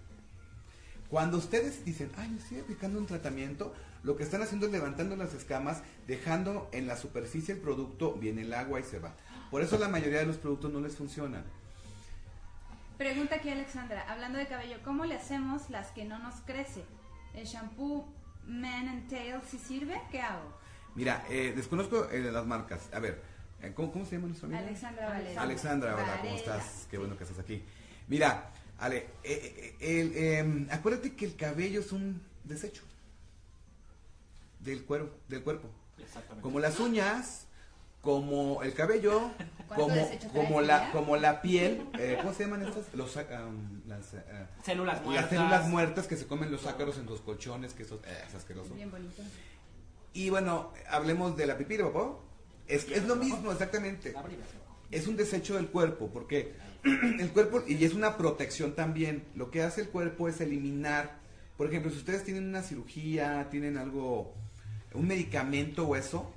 Cuando 1.11 1.38
ustedes 1.38 1.85
dicen, 1.85 2.11
ay, 2.16 2.29
me 2.31 2.38
estoy 2.38 2.61
aplicando 2.61 2.99
un 2.99 3.07
tratamiento, 3.07 3.73
lo 4.03 4.16
que 4.16 4.25
están 4.25 4.42
haciendo 4.42 4.66
es 4.66 4.73
levantando 4.73 5.16
las 5.16 5.35
escamas, 5.35 5.83
dejando 6.07 6.69
en 6.73 6.87
la 6.87 6.97
superficie 6.97 7.55
el 7.55 7.61
producto, 7.61 8.14
viene 8.14 8.42
el 8.42 8.55
agua 8.55 8.81
y 8.81 8.83
se 8.83 8.99
va. 8.99 9.14
Por 9.51 9.62
eso 9.62 9.79
la 9.79 9.88
mayoría 9.88 10.19
de 10.19 10.27
los 10.27 10.37
productos 10.37 10.73
no 10.73 10.81
les 10.81 10.97
funcionan. 10.97 11.45
Pregunta 12.99 13.37
aquí 13.37 13.51
Alexandra, 13.51 14.05
hablando 14.09 14.38
de 14.38 14.47
cabello, 14.47 14.79
¿cómo 14.85 15.05
le 15.05 15.16
hacemos 15.16 15.69
las 15.71 15.88
que 15.88 16.05
no 16.05 16.19
nos 16.19 16.37
crece? 16.47 16.83
¿El 17.35 17.45
shampoo 17.45 18.07
Man 18.47 18.88
and 18.88 19.09
Tail 19.09 19.40
si 19.49 19.59
sirve? 19.59 20.01
¿Qué 20.11 20.21
hago? 20.21 20.57
Mira, 20.95 21.25
eh, 21.29 21.53
desconozco 21.55 22.09
eh, 22.11 22.21
las 22.33 22.47
marcas. 22.47 22.88
A 22.95 22.99
ver, 22.99 23.23
eh, 23.61 23.73
¿cómo, 23.75 23.92
cómo 23.92 24.07
se 24.07 24.16
llama 24.16 24.29
nuestra 24.29 24.47
amiga? 24.47 24.62
Alexandra 24.62 25.09
Valera. 25.09 25.42
Alexandra, 25.42 25.95
hola, 25.95 26.19
¿cómo 26.23 26.37
estás? 26.37 26.87
Qué 26.90 26.97
bueno 26.97 27.19
que 27.19 27.25
estás 27.25 27.38
aquí. 27.38 27.62
Mira, 28.09 28.51
Ale, 28.79 29.07
eh, 29.25 29.75
eh, 29.81 30.01
el, 30.01 30.12
eh, 30.15 30.67
acuérdate 30.71 31.15
que 31.15 31.25
el 31.25 31.37
cabello 31.37 31.81
es 31.81 31.93
un 31.93 32.21
desecho 32.45 32.83
del 34.61 34.85
cuero, 34.85 35.11
del 35.29 35.43
cuerpo. 35.43 35.69
Exactamente. 35.99 36.43
Como 36.43 36.61
las 36.61 36.79
uñas, 36.79 37.47
como 38.03 38.62
el 38.62 38.75
cabello, 38.75 39.31
¿Cuánto 39.67 39.89
como, 40.33 40.61
la, 40.61 40.93
como 40.93 41.17
la 41.17 41.43
piel, 41.43 41.89
eh, 41.99 42.19
¿cómo 42.21 42.35
se 42.35 42.45
llaman 42.45 42.62
estas? 42.62 42.85
Los, 42.95 43.17
um, 43.17 43.81
las, 43.87 44.15
eh, 44.15 44.47
Células 44.65 45.03
muertas. 45.03 45.23
las 45.23 45.31
células 45.31 45.69
muertas 45.69 46.07
que 46.07 46.17
se 46.17 46.27
comen 46.27 46.53
los 46.53 46.67
ácaros 46.67 46.99
en 46.99 47.07
los 47.07 47.21
colchones, 47.21 47.73
que 47.73 47.83
eso 47.83 48.01
eh, 48.05 48.25
es 48.29 48.35
asqueroso. 48.35 48.75
Bien 48.75 48.91
bonito. 48.91 49.23
Y 50.12 50.31
bueno, 50.31 50.73
hablemos 50.89 51.37
de 51.37 51.47
la 51.47 51.59
pipí 51.59 51.77
de 51.77 51.85
popó. 51.85 52.23
Es, 52.69 52.89
es 52.91 53.07
lo 53.07 53.17
mismo, 53.17 53.53
exactamente. 53.53 54.15
Es 54.91 55.07
un 55.07 55.17
desecho 55.17 55.55
del 55.55 55.69
cuerpo, 55.69 56.09
porque 56.12 56.55
el 57.20 57.31
cuerpo, 57.31 57.62
y 57.66 57.85
es 57.85 57.94
una 57.94 58.16
protección 58.16 58.75
también, 58.75 59.25
lo 59.35 59.51
que 59.51 59.62
hace 59.62 59.83
el 59.83 59.88
cuerpo 59.88 60.29
es 60.29 60.40
eliminar, 60.40 61.18
por 61.57 61.68
ejemplo, 61.68 61.90
si 61.90 61.99
ustedes 61.99 62.25
tienen 62.25 62.49
una 62.49 62.62
cirugía, 62.62 63.49
tienen 63.51 63.77
algo, 63.77 64.35
un 64.94 65.07
medicamento 65.07 65.87
o 65.87 65.96
eso, 65.96 66.33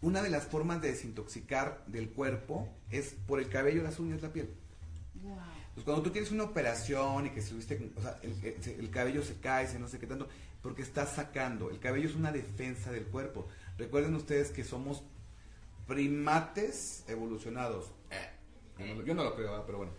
una 0.00 0.22
de 0.22 0.30
las 0.30 0.46
formas 0.46 0.80
de 0.80 0.92
desintoxicar 0.92 1.82
del 1.86 2.10
cuerpo 2.10 2.68
es 2.90 3.14
por 3.26 3.40
el 3.40 3.48
cabello, 3.48 3.82
las 3.82 3.98
uñas, 3.98 4.22
la 4.22 4.32
piel. 4.32 4.48
Wow. 5.22 5.36
Pues 5.74 5.84
cuando 5.84 6.02
tú 6.02 6.10
tienes 6.10 6.30
una 6.30 6.44
operación 6.44 7.26
y 7.26 7.30
que 7.30 7.40
estuviste, 7.40 7.90
o 7.96 8.00
sea, 8.00 8.18
el, 8.22 8.34
el 8.78 8.90
cabello 8.90 9.22
se 9.22 9.34
cae, 9.34 9.66
se 9.66 9.78
no 9.78 9.88
sé 9.88 9.98
qué 9.98 10.06
tanto, 10.06 10.28
porque 10.62 10.82
estás 10.82 11.14
sacando. 11.14 11.70
El 11.70 11.78
cabello 11.78 12.08
es 12.08 12.14
una 12.14 12.32
defensa 12.32 12.90
del 12.90 13.04
cuerpo. 13.04 13.48
Recuerden 13.76 14.14
ustedes 14.14 14.50
que 14.50 14.64
somos 14.64 15.02
primates 15.86 17.04
evolucionados. 17.08 17.92
Yo, 18.78 19.14
no, 19.14 19.24
lo- 19.24 19.36
yo 19.38 19.64
pero 19.66 19.78
bueno. 19.78 19.92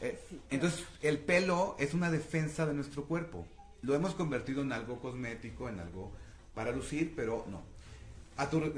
Eh, 0.00 0.18
entonces, 0.50 0.84
el 1.02 1.18
pelo 1.18 1.76
es 1.78 1.94
una 1.94 2.10
defensa 2.10 2.66
de 2.66 2.74
nuestro 2.74 3.04
cuerpo. 3.04 3.46
Lo 3.82 3.94
hemos 3.94 4.14
convertido 4.14 4.62
en 4.62 4.72
algo 4.72 5.00
cosmético, 5.00 5.68
en 5.68 5.80
algo 5.80 6.12
para 6.54 6.72
lucir, 6.72 7.14
pero 7.16 7.44
no. 7.48 7.62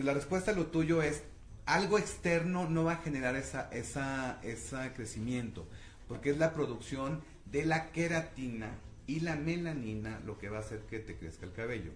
La 0.02 0.14
respuesta 0.14 0.52
a 0.52 0.54
lo 0.54 0.66
tuyo 0.66 1.02
es 1.02 1.22
algo 1.66 1.98
externo 1.98 2.68
no 2.68 2.84
va 2.84 2.94
a 2.94 2.96
generar 2.96 3.36
esa, 3.36 3.68
esa, 3.70 4.40
ese 4.42 4.92
crecimiento, 4.94 5.66
porque 6.08 6.30
es 6.30 6.38
la 6.38 6.52
producción 6.52 7.22
de 7.46 7.64
la 7.66 7.92
queratina 7.92 8.70
y 9.06 9.20
la 9.20 9.36
melanina 9.36 10.20
lo 10.24 10.38
que 10.38 10.48
va 10.48 10.58
a 10.58 10.60
hacer 10.60 10.80
que 10.82 10.98
te 11.00 11.16
crezca 11.16 11.44
el 11.46 11.52
cabello. 11.52 11.92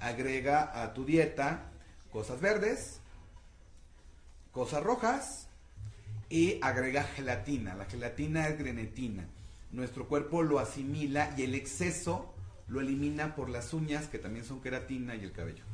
Agrega 0.00 0.82
a 0.82 0.92
tu 0.94 1.04
dieta 1.04 1.70
cosas 2.12 2.40
verdes, 2.40 3.00
cosas 4.52 4.82
rojas 4.82 5.47
y 6.28 6.58
agrega 6.62 7.04
gelatina. 7.04 7.74
La 7.74 7.84
gelatina 7.86 8.48
es 8.48 8.58
grenetina. 8.58 9.24
Nuestro 9.72 10.08
cuerpo 10.08 10.42
lo 10.42 10.58
asimila 10.58 11.32
y 11.36 11.42
el 11.42 11.54
exceso 11.54 12.34
lo 12.68 12.80
elimina 12.80 13.34
por 13.34 13.48
las 13.48 13.72
uñas 13.72 14.08
que 14.08 14.18
también 14.18 14.44
son 14.44 14.60
queratina 14.60 15.14
y 15.14 15.24
el 15.24 15.32
cabello. 15.32 15.64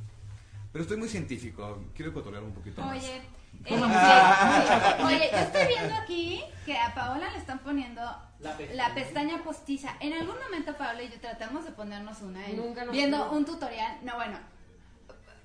Pero 0.72 0.82
estoy 0.82 0.96
muy 0.96 1.08
científico, 1.08 1.82
quiero 1.94 2.12
cotorrear 2.12 2.42
un 2.42 2.52
poquito 2.52 2.82
más. 2.82 2.96
Oye, 2.98 3.16
eh, 3.66 5.04
oye, 5.04 5.28
yo 5.30 5.38
estoy 5.38 5.66
viendo 5.68 5.94
aquí 5.94 6.42
que 6.66 6.76
a 6.76 6.92
Paola 6.94 7.30
le 7.30 7.38
están 7.38 7.60
poniendo 7.60 8.00
La 8.40 8.56
pestaña. 8.56 8.88
la 8.88 8.94
pestaña 8.94 9.44
postiza. 9.44 9.94
En 10.00 10.12
algún 10.12 10.34
momento 10.42 10.76
Paola 10.76 11.02
y 11.02 11.10
yo 11.10 11.20
tratamos 11.20 11.64
de 11.64 11.70
ponernos 11.72 12.20
una 12.22 12.44
en- 12.48 12.56
Nunca 12.56 12.84
nos 12.84 12.92
viendo 12.92 13.30
un 13.30 13.44
tutorial. 13.44 13.98
No, 14.02 14.16
bueno. 14.16 14.38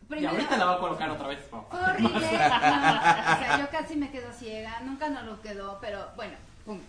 Y 0.09 0.11
Primero, 0.11 0.31
ahorita 0.31 0.57
la 0.57 0.65
voy 0.65 0.75
a 0.75 0.79
colocar 0.79 1.09
otra 1.11 1.27
vez. 1.27 1.39
Fue 1.49 1.59
horrible. 1.59 2.09
no, 2.11 2.17
o 2.17 2.19
sea, 2.19 3.57
yo 3.59 3.69
casi 3.69 3.95
me 3.95 4.09
quedo 4.09 4.31
ciega. 4.33 4.79
Nunca 4.81 5.09
nos 5.09 5.23
lo 5.23 5.39
quedó, 5.41 5.77
pero 5.79 6.09
bueno, 6.15 6.35
pum. 6.65 6.79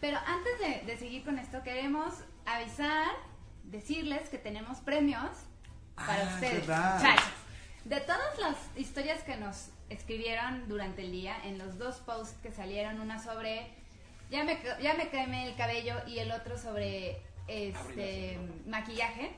Pero 0.00 0.16
antes 0.24 0.58
de, 0.60 0.86
de 0.86 0.96
seguir 0.96 1.24
con 1.24 1.38
esto, 1.40 1.62
queremos 1.64 2.14
avisar, 2.46 3.08
decirles 3.64 4.28
que 4.28 4.38
tenemos 4.38 4.78
premios 4.78 5.28
para 5.96 6.22
Ah, 6.22 6.34
ustedes. 6.34 6.60
muchachos. 6.68 7.24
De 7.84 8.00
todas 8.00 8.38
las 8.38 8.56
historias 8.76 9.22
que 9.24 9.36
nos 9.36 9.70
escribieron 9.90 10.68
durante 10.68 11.02
el 11.02 11.10
día, 11.10 11.36
en 11.44 11.58
los 11.58 11.78
dos 11.78 11.96
posts 11.96 12.36
que 12.42 12.52
salieron, 12.52 13.00
una 13.00 13.18
sobre 13.20 13.74
ya 14.30 14.44
me, 14.44 14.58
ya 14.80 14.94
me 14.94 15.08
quemé 15.08 15.48
el 15.48 15.56
cabello 15.56 15.94
y 16.06 16.18
el 16.20 16.30
otro 16.30 16.56
sobre 16.58 17.20
este 17.48 18.38
maquillaje, 18.66 19.32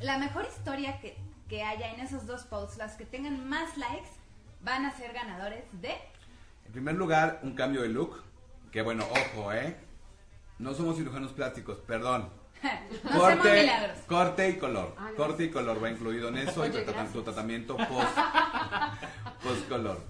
la 0.00 0.18
mejor 0.18 0.46
historia 0.46 1.00
que, 1.00 1.16
que 1.48 1.62
haya 1.62 1.92
en 1.92 2.00
esos 2.00 2.26
dos 2.26 2.42
posts, 2.44 2.76
las 2.76 2.94
que 2.96 3.04
tengan 3.06 3.48
más 3.48 3.76
likes, 3.76 4.10
van 4.62 4.84
a 4.84 4.96
ser 4.96 5.12
ganadores 5.12 5.64
de... 5.80 5.92
En 6.66 6.72
primer 6.72 6.94
lugar, 6.96 7.40
un 7.42 7.54
cambio 7.54 7.82
de 7.82 7.88
look. 7.88 8.22
Que 8.70 8.82
bueno, 8.82 9.04
ojo, 9.10 9.52
¿eh? 9.52 9.76
No 10.58 10.74
somos 10.74 10.96
cirujanos 10.96 11.32
plásticos, 11.32 11.78
perdón. 11.78 12.28
no 13.04 13.24
hacemos 13.24 13.44
milagros. 13.46 13.98
corte 14.06 14.48
y 14.50 14.56
color. 14.58 14.94
Ah, 14.98 15.10
corte 15.16 15.44
y 15.44 15.50
color 15.50 15.82
va 15.82 15.90
incluido 15.90 16.28
en 16.28 16.36
eso 16.48 16.66
y 16.66 16.70
Oye, 16.70 16.84
gracias. 16.84 17.12
tu 17.12 17.22
tratamiento 17.22 17.76
post, 17.76 18.18
post 19.42 19.68
color. 19.68 20.00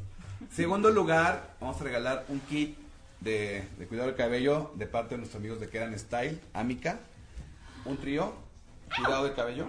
Segundo 0.50 0.90
lugar, 0.90 1.54
vamos 1.60 1.80
a 1.80 1.84
regalar 1.84 2.24
un 2.28 2.40
kit 2.40 2.76
de, 3.20 3.68
de 3.78 3.86
cuidado 3.86 4.08
del 4.08 4.16
cabello 4.16 4.72
de 4.74 4.86
parte 4.86 5.10
de 5.14 5.18
nuestros 5.18 5.38
amigos 5.40 5.60
de 5.60 5.68
Keran 5.68 5.96
Style, 5.98 6.40
Amica. 6.54 6.98
Un 7.84 7.96
trío, 7.98 8.32
cuidado 8.96 9.24
del 9.24 9.34
cabello. 9.34 9.66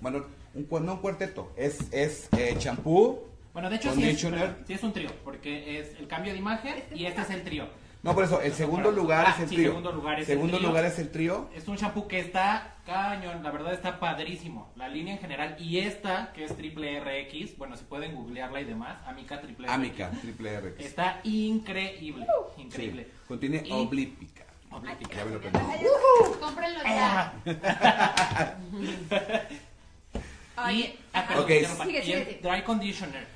Bueno, 0.00 0.24
un, 0.56 0.86
no 0.86 0.94
un 0.94 0.98
cuarteto, 1.00 1.52
es, 1.56 1.78
es 1.92 2.28
eh, 2.36 2.54
champú. 2.58 3.20
Bueno, 3.52 3.70
de 3.70 3.76
hecho 3.76 3.92
sí 3.94 4.04
es, 4.08 4.20
sí 4.20 4.72
es 4.74 4.82
un 4.82 4.92
trío, 4.92 5.10
porque 5.24 5.80
es 5.80 5.94
el 5.98 6.06
cambio 6.08 6.32
de 6.32 6.38
imagen 6.38 6.82
y 6.94 7.06
este 7.06 7.22
es 7.22 7.30
el 7.30 7.42
trío. 7.42 7.68
No, 8.02 8.14
por 8.14 8.22
eso, 8.22 8.40
el 8.40 8.52
segundo 8.52 8.92
lugar 8.92 9.24
Ah, 9.26 9.34
es 9.36 9.42
el 9.44 9.48
trío. 9.48 9.68
segundo 9.70 9.90
lugar 9.90 10.14
es 10.20 10.28
el 10.28 10.34
Segundo 10.36 10.58
trío. 10.58 10.68
lugar 10.68 10.84
es 10.84 10.98
el 11.00 11.10
trío. 11.10 11.48
Es 11.56 11.66
un 11.66 11.76
shampoo 11.76 12.06
que 12.06 12.20
está 12.20 12.76
cañón, 12.86 13.42
la 13.42 13.50
verdad 13.50 13.72
está 13.72 13.98
padrísimo. 13.98 14.70
La 14.76 14.86
línea 14.88 15.14
en 15.14 15.18
general 15.20 15.56
y 15.58 15.78
esta, 15.78 16.32
que 16.32 16.44
es 16.44 16.54
triple 16.56 17.00
RX, 17.00 17.56
bueno, 17.58 17.76
si 17.76 17.82
pueden 17.84 18.14
googlearla 18.14 18.60
y 18.60 18.64
demás, 18.64 18.98
Amica 19.06 19.40
triple 19.40 19.66
RX. 19.66 19.74
Amica, 19.74 20.10
triple 20.20 20.54
R. 20.54 20.74
Está 20.78 21.20
increíble, 21.24 22.26
increíble. 22.58 23.04
Sí, 23.04 23.10
contiene 23.26 23.62
Y- 23.66 23.72
oblípica. 23.72 24.44
Oblípica. 24.70 25.16
Ya 25.16 25.24
me 25.24 25.30
lo. 25.32 25.40
Cómprenlo 26.38 26.80
ya. 26.84 27.32
Y, 30.56 30.68
Oye, 30.70 30.96
ah, 31.12 31.24
perdón, 31.26 31.44
Ok. 31.44 31.50
interrumpa. 31.50 31.84
Sigue, 31.84 32.04
Y 32.04 32.12
el 32.12 32.24
sigue. 32.26 32.40
dry 32.42 32.62
conditioner. 32.62 33.26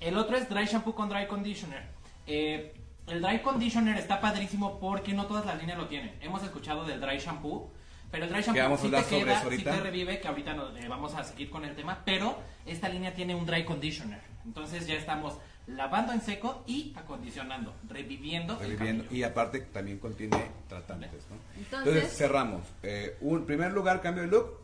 El 0.00 0.16
otro 0.16 0.36
es 0.36 0.48
dry 0.48 0.64
shampoo 0.64 0.94
con 0.94 1.08
dry 1.08 1.26
conditioner. 1.26 1.82
Eh, 2.26 2.72
el 3.06 3.20
dry 3.20 3.40
conditioner 3.40 3.98
está 3.98 4.20
padrísimo 4.20 4.78
porque 4.80 5.12
no 5.12 5.26
todas 5.26 5.44
las 5.46 5.58
líneas 5.58 5.78
lo 5.78 5.88
tienen. 5.88 6.14
Hemos 6.20 6.42
escuchado 6.42 6.84
del 6.84 7.00
dry 7.00 7.18
shampoo, 7.18 7.70
pero 8.10 8.24
el 8.24 8.30
dry 8.32 8.40
shampoo 8.42 8.76
sí 8.78 8.90
te 8.90 9.04
queda, 9.04 9.42
sí 9.50 9.62
te 9.62 9.80
revive, 9.80 10.20
que 10.20 10.28
ahorita 10.28 10.54
no- 10.54 10.76
eh, 10.76 10.88
vamos 10.88 11.14
a 11.14 11.24
seguir 11.24 11.50
con 11.50 11.64
el 11.64 11.74
tema, 11.76 12.00
pero 12.04 12.38
esta 12.66 12.88
línea 12.88 13.12
tiene 13.14 13.34
un 13.34 13.44
dry 13.46 13.64
conditioner. 13.64 14.20
Entonces 14.46 14.86
ya 14.86 14.94
estamos 14.94 15.34
lavando 15.66 16.12
en 16.14 16.20
seco 16.22 16.64
y 16.66 16.92
acondicionando, 16.96 17.74
reviviendo, 17.88 18.58
Reviviendo. 18.58 19.04
Y 19.14 19.22
aparte 19.22 19.60
también 19.60 19.98
contiene 19.98 20.36
tratantes, 20.68 21.10
¿no? 21.30 21.36
Entonces- 21.58 21.94
Entonces, 21.94 22.16
cerramos. 22.16 22.62
Eh, 22.82 23.16
un 23.20 23.44
primer 23.44 23.72
lugar, 23.72 24.00
cambio 24.00 24.22
de 24.22 24.28
look. 24.30 24.58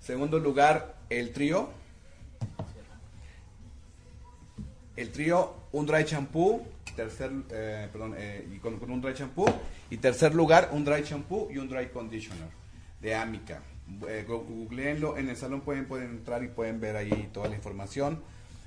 Segundo 0.00 0.38
lugar, 0.38 0.96
el 1.18 1.32
trío. 1.32 1.68
El 4.96 5.10
trío, 5.10 5.54
un 5.72 5.86
dry 5.86 6.04
shampoo. 6.04 6.66
Tercer, 6.96 7.30
eh, 7.50 7.88
perdón, 7.90 8.14
eh, 8.18 8.46
y 8.54 8.58
con, 8.58 8.74
un 8.90 9.00
dry 9.00 9.14
shampoo. 9.14 9.46
Y 9.90 9.96
tercer 9.98 10.34
lugar, 10.34 10.70
un 10.72 10.84
dry 10.84 11.02
shampoo 11.02 11.48
y 11.50 11.58
un 11.58 11.68
dry 11.68 11.88
conditioner 11.88 12.48
de 13.00 13.14
Amica. 13.14 13.62
Eh, 14.08 14.24
googleenlo, 14.26 15.18
en 15.18 15.28
el 15.28 15.36
salón 15.36 15.62
pueden, 15.62 15.86
entrar 16.02 16.42
y 16.44 16.48
pueden 16.48 16.80
ver 16.80 16.96
ahí 16.96 17.30
toda 17.32 17.48
la 17.48 17.56
información. 17.56 18.22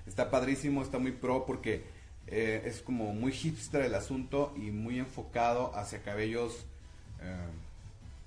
Está 0.08 0.30
padrísimo, 0.30 0.82
está 0.82 1.00
muy 1.00 1.12
pro 1.12 1.46
porque 1.46 1.84
eh, 2.28 2.64
es 2.66 2.82
como 2.82 3.14
muy 3.14 3.32
hipster 3.32 3.82
el 3.82 3.96
asunto 3.96 4.54
y 4.56 4.72
muy 4.72 5.00
enfocado 5.00 5.76
hacia 5.76 6.02
cabellos 6.04 6.66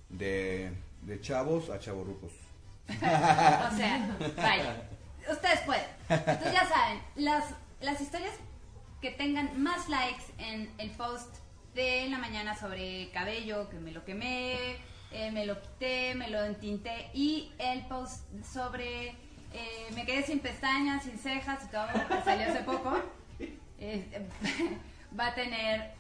de, 0.09 0.71
de 1.03 1.21
chavos 1.21 1.71
a 1.71 1.79
chavorrucos. 1.79 2.48
O 2.89 3.77
sea, 3.77 4.17
vaya. 4.37 4.83
Ustedes 5.31 5.61
pueden. 5.61 5.85
Entonces 6.09 6.53
ya 6.53 6.67
saben, 6.67 7.03
las, 7.17 7.45
las 7.81 8.01
historias 8.01 8.33
que 9.01 9.11
tengan 9.11 9.63
más 9.63 9.89
likes 9.89 10.25
en 10.39 10.73
el 10.79 10.91
post 10.93 11.37
de 11.75 12.09
la 12.09 12.19
mañana 12.19 12.57
sobre 12.57 13.11
cabello, 13.11 13.69
que 13.69 13.79
me 13.79 13.93
lo 13.93 14.05
quemé, 14.05 14.77
eh, 15.13 15.31
me 15.31 15.47
lo 15.47 15.61
quité, 15.61 16.15
me 16.15 16.29
lo 16.29 16.43
entinté, 16.45 17.11
y 17.15 17.53
el 17.59 17.87
post 17.87 18.25
sobre 18.43 19.09
eh, 19.53 19.89
me 19.95 20.05
quedé 20.05 20.23
sin 20.23 20.41
pestañas, 20.41 21.05
sin 21.05 21.19
cejas 21.19 21.65
y 21.65 21.69
todo, 21.69 21.87
que 21.87 22.23
salió 22.23 22.49
hace 22.49 22.63
poco, 22.65 23.01
eh, 23.79 24.29
va 25.19 25.29
a 25.29 25.35
tener 25.35 25.93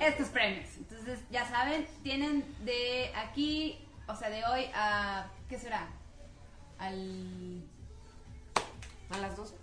estos 0.00 0.28
premios. 0.28 0.68
Entonces, 0.76 1.20
ya 1.30 1.48
saben, 1.48 1.86
tienen 2.02 2.44
de 2.64 3.12
aquí, 3.14 3.78
o 4.08 4.16
sea, 4.16 4.28
de 4.28 4.44
hoy 4.44 4.66
a, 4.74 5.26
¿qué 5.48 5.58
será? 5.58 5.88
Al... 6.82 7.62
A 9.10 9.18
las 9.18 9.36
12. 9.36 9.54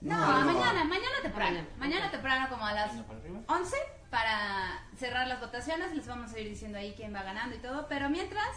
No, 0.00 0.16
No, 0.16 0.24
a 0.36 0.40
no. 0.40 0.46
mañana, 0.52 0.84
mañana 0.84 1.16
temprano. 1.22 1.60
Mañana, 1.78 2.10
temprano 2.10 2.48
como 2.48 2.66
a 2.66 2.72
las 2.72 2.92
para 2.92 3.18
arriba. 3.20 3.40
11 3.48 3.76
para 4.10 4.84
cerrar 4.96 5.26
las 5.28 5.40
votaciones. 5.40 5.94
Les 5.94 6.06
vamos 6.06 6.32
a 6.32 6.38
ir 6.40 6.48
diciendo 6.48 6.78
ahí 6.78 6.94
quién 6.96 7.14
va 7.14 7.22
ganando 7.22 7.54
y 7.54 7.58
todo. 7.60 7.86
Pero 7.88 8.10
mientras, 8.10 8.48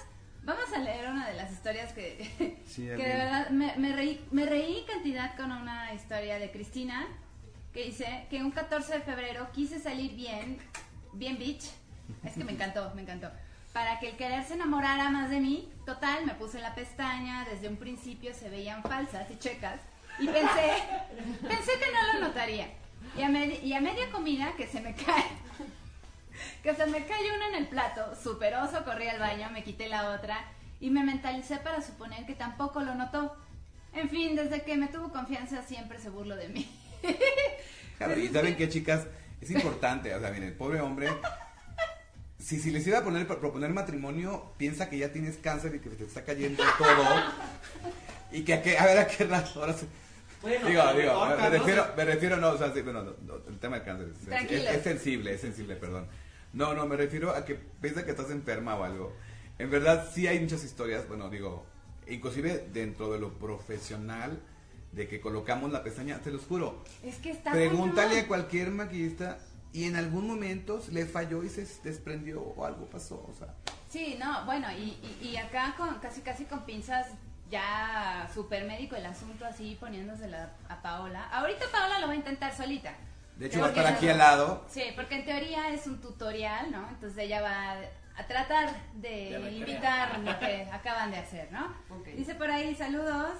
vamos 0.43 0.71
a 0.73 0.79
leer 0.79 1.09
una 1.09 1.27
de 1.27 1.33
las 1.35 1.51
historias 1.51 1.93
que, 1.93 2.61
Sí, 2.65 2.83
que 2.83 2.89
de 2.89 2.95
ver. 2.97 3.17
verdad 3.17 3.49
me, 3.49 3.75
me 3.77 3.93
reí, 3.95 4.25
me 4.31 4.45
reí 4.45 4.83
cantidad 4.87 5.35
con 5.37 5.51
una 5.51 5.93
historia 5.93 6.39
de 6.39 6.51
Cristina 6.51 7.05
que 7.73 7.83
dice 7.85 8.25
que 8.29 8.41
un 8.41 8.51
14 8.51 8.93
de 8.93 9.01
febrero 9.01 9.49
quise 9.51 9.79
salir 9.79 10.15
bien, 10.15 10.57
bien 11.13 11.37
bitch. 11.37 11.65
Es 12.23 12.33
que 12.33 12.43
me 12.43 12.53
encantó, 12.53 12.91
me 12.95 13.01
encantó. 13.01 13.29
Para 13.75 13.99
que 13.99 14.11
el 14.11 14.15
querer 14.15 14.41
se 14.45 14.53
enamorara 14.53 15.09
más 15.09 15.29
de 15.29 15.41
mí, 15.41 15.69
total, 15.85 16.25
me 16.25 16.33
puse 16.35 16.61
la 16.61 16.73
pestaña, 16.75 17.43
desde 17.43 17.67
un 17.67 17.75
principio 17.75 18.33
se 18.33 18.49
veían 18.49 18.81
falsas 18.83 19.29
y 19.29 19.37
checas, 19.37 19.81
y 20.17 20.27
pensé, 20.29 20.71
pensé 21.41 21.71
que 21.73 21.91
no 21.93 22.13
lo 22.13 22.27
notaría. 22.27 22.69
Y 23.17 23.21
a, 23.21 23.27
medi- 23.27 23.61
y 23.61 23.73
a 23.73 23.81
media 23.81 24.09
comida 24.13 24.53
que 24.55 24.65
se 24.65 24.79
me 24.79 24.95
cae, 24.95 25.25
que 26.63 26.73
se 26.73 26.85
me 26.87 27.05
cae 27.05 27.35
una 27.35 27.49
en 27.49 27.55
el 27.55 27.67
plato, 27.67 28.15
superoso, 28.15 28.85
corrí 28.85 29.09
al 29.09 29.19
baño, 29.19 29.49
me 29.51 29.61
quité 29.65 29.89
la 29.89 30.11
otra, 30.11 30.37
y 30.79 30.89
me 30.89 31.03
mentalicé 31.03 31.57
para 31.57 31.81
suponer 31.81 32.25
que 32.25 32.33
tampoco 32.33 32.79
lo 32.81 32.95
notó. 32.95 33.35
En 33.91 34.09
fin, 34.09 34.37
desde 34.37 34.61
que 34.61 34.77
me 34.77 34.87
tuvo 34.87 35.09
confianza 35.11 35.63
siempre 35.63 35.99
se 35.99 36.09
burló 36.09 36.37
de 36.37 36.47
mí. 36.47 36.65
Claro, 37.97 38.17
y 38.17 38.27
saben 38.33 38.55
qué, 38.55 38.69
chicas, 38.69 39.05
es 39.41 39.51
importante, 39.51 40.15
o 40.15 40.19
sea, 40.21 40.29
miren, 40.31 40.47
el 40.47 40.55
pobre 40.55 40.79
hombre, 40.79 41.09
si, 42.45 42.59
si 42.59 42.69
les 42.69 42.85
iba 42.85 42.99
a 42.99 43.03
poner, 43.03 43.25
proponer 43.25 43.71
matrimonio, 43.71 44.51
piensa 44.57 44.87
que 44.89 44.99
ya 44.99 45.11
tienes 45.11 45.37
cáncer 45.37 45.73
y 45.75 45.79
que 45.79 45.89
te 45.89 46.03
está 46.03 46.23
cayendo 46.23 46.63
todo, 46.77 47.03
y 48.31 48.43
que 48.43 48.53
a, 48.53 48.61
qué- 48.61 48.77
a 48.77 48.85
ver 48.85 48.99
a 48.99 49.07
qué 49.07 49.23
rato, 49.25 49.61
ahora 49.61 49.73
sí. 49.73 49.87
Bueno, 50.43 50.67
digo, 50.67 50.81
a 50.83 50.93
digo, 50.93 51.25
me, 51.25 51.49
refiero, 51.49 51.85
me 51.97 52.05
refiero, 52.05 52.37
no, 52.37 52.49
o 52.49 52.57
sea, 52.57 52.71
sí, 52.71 52.81
bueno, 52.81 53.01
no, 53.03 53.13
no, 53.25 53.35
el 53.49 53.57
tema 53.57 53.77
del 53.77 53.85
cáncer 53.85 54.09
es, 54.13 54.51
es- 54.51 54.75
es 54.75 54.83
sensible, 54.83 55.33
es 55.33 55.41
sensible, 55.41 55.75
perdón. 55.75 56.05
No, 56.53 56.73
no, 56.75 56.85
me 56.85 56.95
refiero 56.95 57.31
a 57.31 57.43
que 57.45 57.55
piensa 57.55 58.05
que 58.05 58.11
estás 58.11 58.29
enferma 58.29 58.75
o 58.75 58.83
algo. 58.83 59.11
En 59.57 59.71
verdad, 59.71 60.07
sí 60.13 60.27
hay 60.27 60.39
muchas 60.39 60.63
historias, 60.63 61.07
bueno, 61.07 61.29
digo, 61.31 61.65
inclusive 62.07 62.67
dentro 62.71 63.11
de 63.11 63.19
lo 63.19 63.33
profesional, 63.39 64.39
de 64.91 65.07
que 65.07 65.19
colocamos 65.19 65.71
la 65.71 65.81
pestaña, 65.83 66.19
te 66.19 66.29
los 66.31 66.43
juro, 66.43 66.83
Es 67.03 67.15
que 67.17 67.31
está 67.31 67.51
Pregúntale 67.51 68.07
a 68.07 68.09
cañón. 68.11 68.27
cualquier 68.27 68.69
maquillista 68.71 69.39
y 69.75 69.83
en 69.83 69.97
algún 69.97 70.25
momento 70.25 70.81
le 70.91 71.05
falló 71.05 71.43
y 71.43 71.49
se 71.49 71.67
desprendió 71.83 72.41
o 72.41 72.65
algo 72.65 72.85
pasó, 72.85 73.15
o 73.29 73.33
sea. 73.33 73.53
Sí, 73.89 74.15
no, 74.17 74.45
bueno, 74.45 74.71
y, 74.71 74.97
y, 75.21 75.27
y 75.31 75.37
acá 75.37 75.75
con 75.77 75.99
casi 75.99 76.21
casi 76.21 76.45
con 76.45 76.61
pinzas 76.61 77.07
ya 77.51 78.29
super 78.33 78.63
médico 78.63 78.95
el 78.95 79.05
asunto 79.05 79.45
así 79.45 79.75
poniéndosela 79.77 80.53
a 80.69 80.81
Paola. 80.81 81.27
Ahorita 81.29 81.65
Paola 81.73 81.99
lo 81.99 82.07
va 82.07 82.13
a 82.13 82.15
intentar 82.15 82.55
solita. 82.55 82.93
De 83.37 83.47
hecho 83.47 83.59
va 83.59 83.65
a 83.65 83.69
estar 83.69 83.85
aquí 83.85 84.07
al 84.07 84.17
lado. 84.17 84.63
Sí, 84.69 84.81
porque 84.95 85.15
en 85.15 85.25
teoría 85.25 85.69
es 85.73 85.85
un 85.87 85.99
tutorial, 85.99 86.71
¿no? 86.71 86.87
Entonces 86.87 87.17
ella 87.17 87.41
va 87.41 87.73
a 88.17 88.27
tratar 88.27 88.73
de 88.93 89.57
imitar 89.57 90.19
lo 90.19 90.39
que 90.39 90.69
acaban 90.71 91.11
de 91.11 91.17
hacer, 91.17 91.51
¿no? 91.51 91.75
Dice 92.15 92.33
por 92.35 92.49
ahí 92.49 92.73
saludos 92.75 93.33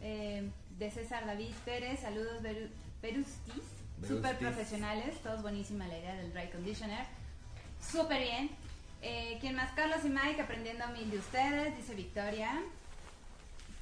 eh, 0.00 0.48
de 0.78 0.90
César 0.92 1.26
David 1.26 1.54
Pérez, 1.64 2.02
saludos 2.02 2.40
Berustis, 3.02 3.64
súper 4.06 4.38
profesionales, 4.38 5.16
todos 5.22 5.42
buenísima 5.42 5.86
la 5.86 5.98
idea 5.98 6.14
del 6.16 6.32
dry 6.32 6.48
conditioner, 6.50 7.06
súper 7.80 8.20
bien. 8.22 8.50
Eh, 9.02 9.38
¿Quién 9.40 9.54
más? 9.54 9.70
Carlos 9.72 9.98
y 10.04 10.08
Mike 10.08 10.40
aprendiendo 10.40 10.86
mil 10.88 11.10
de 11.10 11.18
ustedes, 11.18 11.76
dice 11.76 11.94
Victoria. 11.94 12.50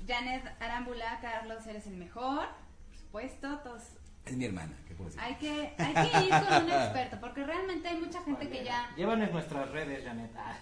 Janet 0.06 0.44
Arámbula, 0.60 1.18
Carlos, 1.22 1.66
eres 1.66 1.86
el 1.86 1.94
mejor, 1.96 2.46
por 2.88 2.98
supuesto, 2.98 3.58
todos 3.64 3.82
Es 4.26 4.36
mi 4.36 4.44
hermana, 4.44 4.72
¿qué 4.86 4.94
puedo 4.94 5.08
decir? 5.08 5.22
hay 5.22 5.34
que, 5.36 5.72
hay 5.78 5.94
que 5.94 6.24
ir 6.26 6.30
con 6.30 6.64
un 6.64 6.70
experto, 6.70 7.20
porque 7.20 7.44
realmente 7.44 7.88
hay 7.88 7.96
mucha 8.00 8.22
gente 8.22 8.48
que 8.50 8.64
ya... 8.64 8.90
Llévanos 8.96 9.30
nuestras 9.30 9.70
redes, 9.70 10.04
Janet. 10.04 10.30
Ah. 10.36 10.56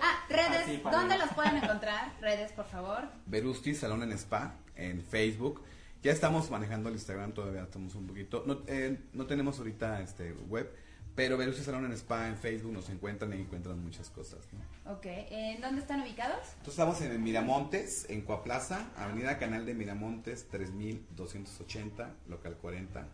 Ah, 0.00 0.24
redes, 0.30 0.62
Así 0.62 0.78
para- 0.78 0.96
¿dónde 0.96 1.18
los 1.18 1.28
pueden 1.30 1.56
encontrar? 1.56 2.12
Redes, 2.20 2.52
por 2.52 2.66
favor. 2.66 3.08
Berusti 3.26 3.74
Salón 3.74 4.02
en 4.04 4.12
Spa 4.12 4.54
en 4.76 5.02
Facebook. 5.02 5.62
Ya 6.02 6.12
estamos 6.12 6.50
manejando 6.50 6.88
el 6.88 6.94
Instagram, 6.94 7.32
todavía 7.32 7.62
estamos 7.62 7.94
un 7.96 8.06
poquito. 8.06 8.44
No, 8.46 8.62
eh, 8.68 8.98
no 9.14 9.26
tenemos 9.26 9.58
ahorita 9.58 10.00
este 10.00 10.32
web, 10.32 10.72
pero 11.16 11.36
Berusti 11.36 11.62
Salón 11.62 11.86
en 11.86 11.92
Spa 11.92 12.28
en 12.28 12.36
Facebook 12.36 12.72
nos 12.72 12.88
encuentran 12.88 13.32
y 13.32 13.40
encuentran 13.40 13.82
muchas 13.82 14.08
cosas. 14.08 14.46
¿no? 14.52 14.92
Ok, 14.92 15.06
¿en 15.06 15.60
dónde 15.60 15.80
están 15.80 16.00
ubicados? 16.00 16.38
Entonces 16.58 16.74
estamos 16.74 17.00
en 17.00 17.20
Miramontes, 17.20 18.06
en 18.08 18.22
Coaplaza, 18.22 18.90
Avenida 18.96 19.38
Canal 19.38 19.66
de 19.66 19.74
Miramontes, 19.74 20.46
3280, 20.48 22.14
local 22.28 22.56
40. 22.56 23.08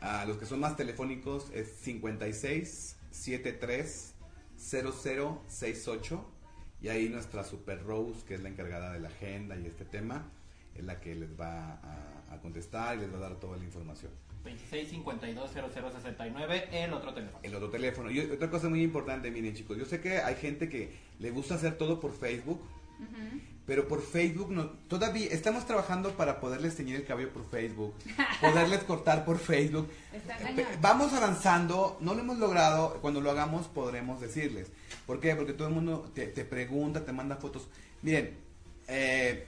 A 0.00 0.26
los 0.26 0.36
que 0.36 0.44
son 0.44 0.60
más 0.60 0.76
telefónicos 0.76 1.50
es 1.54 1.68
56 1.80 2.96
73 3.10 4.14
0068 4.58 6.24
y 6.82 6.88
ahí 6.88 7.08
nuestra 7.08 7.42
Super 7.42 7.82
Rose, 7.82 8.24
que 8.26 8.34
es 8.34 8.42
la 8.42 8.50
encargada 8.50 8.92
de 8.92 9.00
la 9.00 9.08
agenda 9.08 9.56
y 9.56 9.66
este 9.66 9.86
tema, 9.86 10.30
es 10.78 10.84
la 10.84 11.00
que 11.00 11.14
les 11.14 11.38
va 11.38 11.72
a, 11.82 12.34
a 12.34 12.40
contestar 12.40 12.96
y 12.96 13.00
les 13.00 13.12
va 13.12 13.18
a 13.18 13.20
dar 13.20 13.36
toda 13.36 13.56
la 13.56 13.64
información. 13.64 14.10
26 14.44 14.88
52 14.90 15.50
0069, 15.50 16.68
el 16.72 16.92
otro 16.92 17.12
teléfono. 17.12 17.40
el 17.42 17.54
otro 17.54 17.68
teléfono. 17.70 18.10
Y 18.10 18.20
otra 18.20 18.48
cosa 18.48 18.68
muy 18.68 18.82
importante, 18.82 19.30
miren 19.30 19.54
chicos, 19.54 19.76
yo 19.76 19.84
sé 19.84 20.00
que 20.00 20.18
hay 20.18 20.36
gente 20.36 20.68
que 20.68 20.96
le 21.18 21.30
gusta 21.30 21.56
hacer 21.56 21.76
todo 21.76 21.98
por 21.98 22.12
Facebook, 22.16 22.60
pero 23.66 23.88
por 23.88 24.00
Facebook 24.00 24.52
no, 24.52 24.66
todavía 24.88 25.26
estamos 25.32 25.66
trabajando 25.66 26.12
para 26.12 26.38
poderles 26.38 26.76
teñir 26.76 26.94
el 26.94 27.04
cabello 27.04 27.32
por 27.32 27.44
Facebook, 27.50 27.94
poderles 28.40 28.84
cortar 28.84 29.24
por 29.24 29.38
Facebook. 29.38 29.90
Está 30.12 30.36
Eh, 30.50 30.64
Vamos 30.80 31.12
avanzando, 31.12 31.98
no 32.00 32.14
lo 32.14 32.20
hemos 32.20 32.38
logrado, 32.38 32.98
cuando 33.00 33.20
lo 33.20 33.32
hagamos 33.32 33.66
podremos 33.66 34.20
decirles. 34.20 34.70
¿Por 35.06 35.18
qué? 35.18 35.34
Porque 35.34 35.52
todo 35.54 35.66
el 35.68 35.74
mundo 35.74 36.08
te, 36.14 36.28
te 36.28 36.44
pregunta, 36.44 37.04
te 37.04 37.12
manda 37.12 37.34
fotos. 37.36 37.68
Miren, 38.02 38.36
eh, 38.86 39.46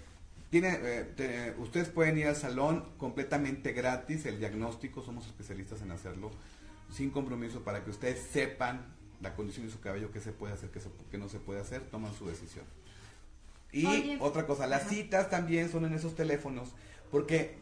tiene, 0.51 0.79
eh, 0.83 1.05
te- 1.17 1.55
ustedes 1.59 1.89
pueden 1.89 2.19
ir 2.19 2.27
al 2.27 2.37
salón 2.37 2.85
completamente 2.99 3.73
gratis, 3.73 4.25
el 4.27 4.39
diagnóstico, 4.39 5.03
somos 5.03 5.27
especialistas 5.27 5.83
en 5.83 5.91
hacerlo, 5.91 6.31
sin 6.91 7.11
compromiso 7.11 7.63
para 7.63 7.85
que 7.85 7.91
ustedes 7.91 8.21
sepan 8.33 8.87
la 9.21 9.35
condición 9.35 9.67
de 9.67 9.73
su 9.73 9.81
cabello, 9.81 10.11
qué 10.13 10.21
se 10.21 10.33
puede 10.33 10.55
hacer, 10.55 10.71
qué, 10.71 10.81
se- 10.81 10.91
qué 11.11 11.19
no 11.19 11.29
se 11.29 11.39
puede 11.39 11.61
hacer, 11.61 11.83
toman 11.91 12.15
su 12.15 12.27
decisión. 12.29 12.65
Y 13.73 13.85
Oye, 13.87 14.17
otra 14.21 14.47
cosa, 14.47 14.67
las 14.67 14.83
ajá. 14.83 14.91
citas 14.91 15.29
también 15.31 15.71
son 15.71 15.85
en 15.85 15.93
esos 15.93 16.15
teléfonos, 16.15 16.71
porque 17.11 17.57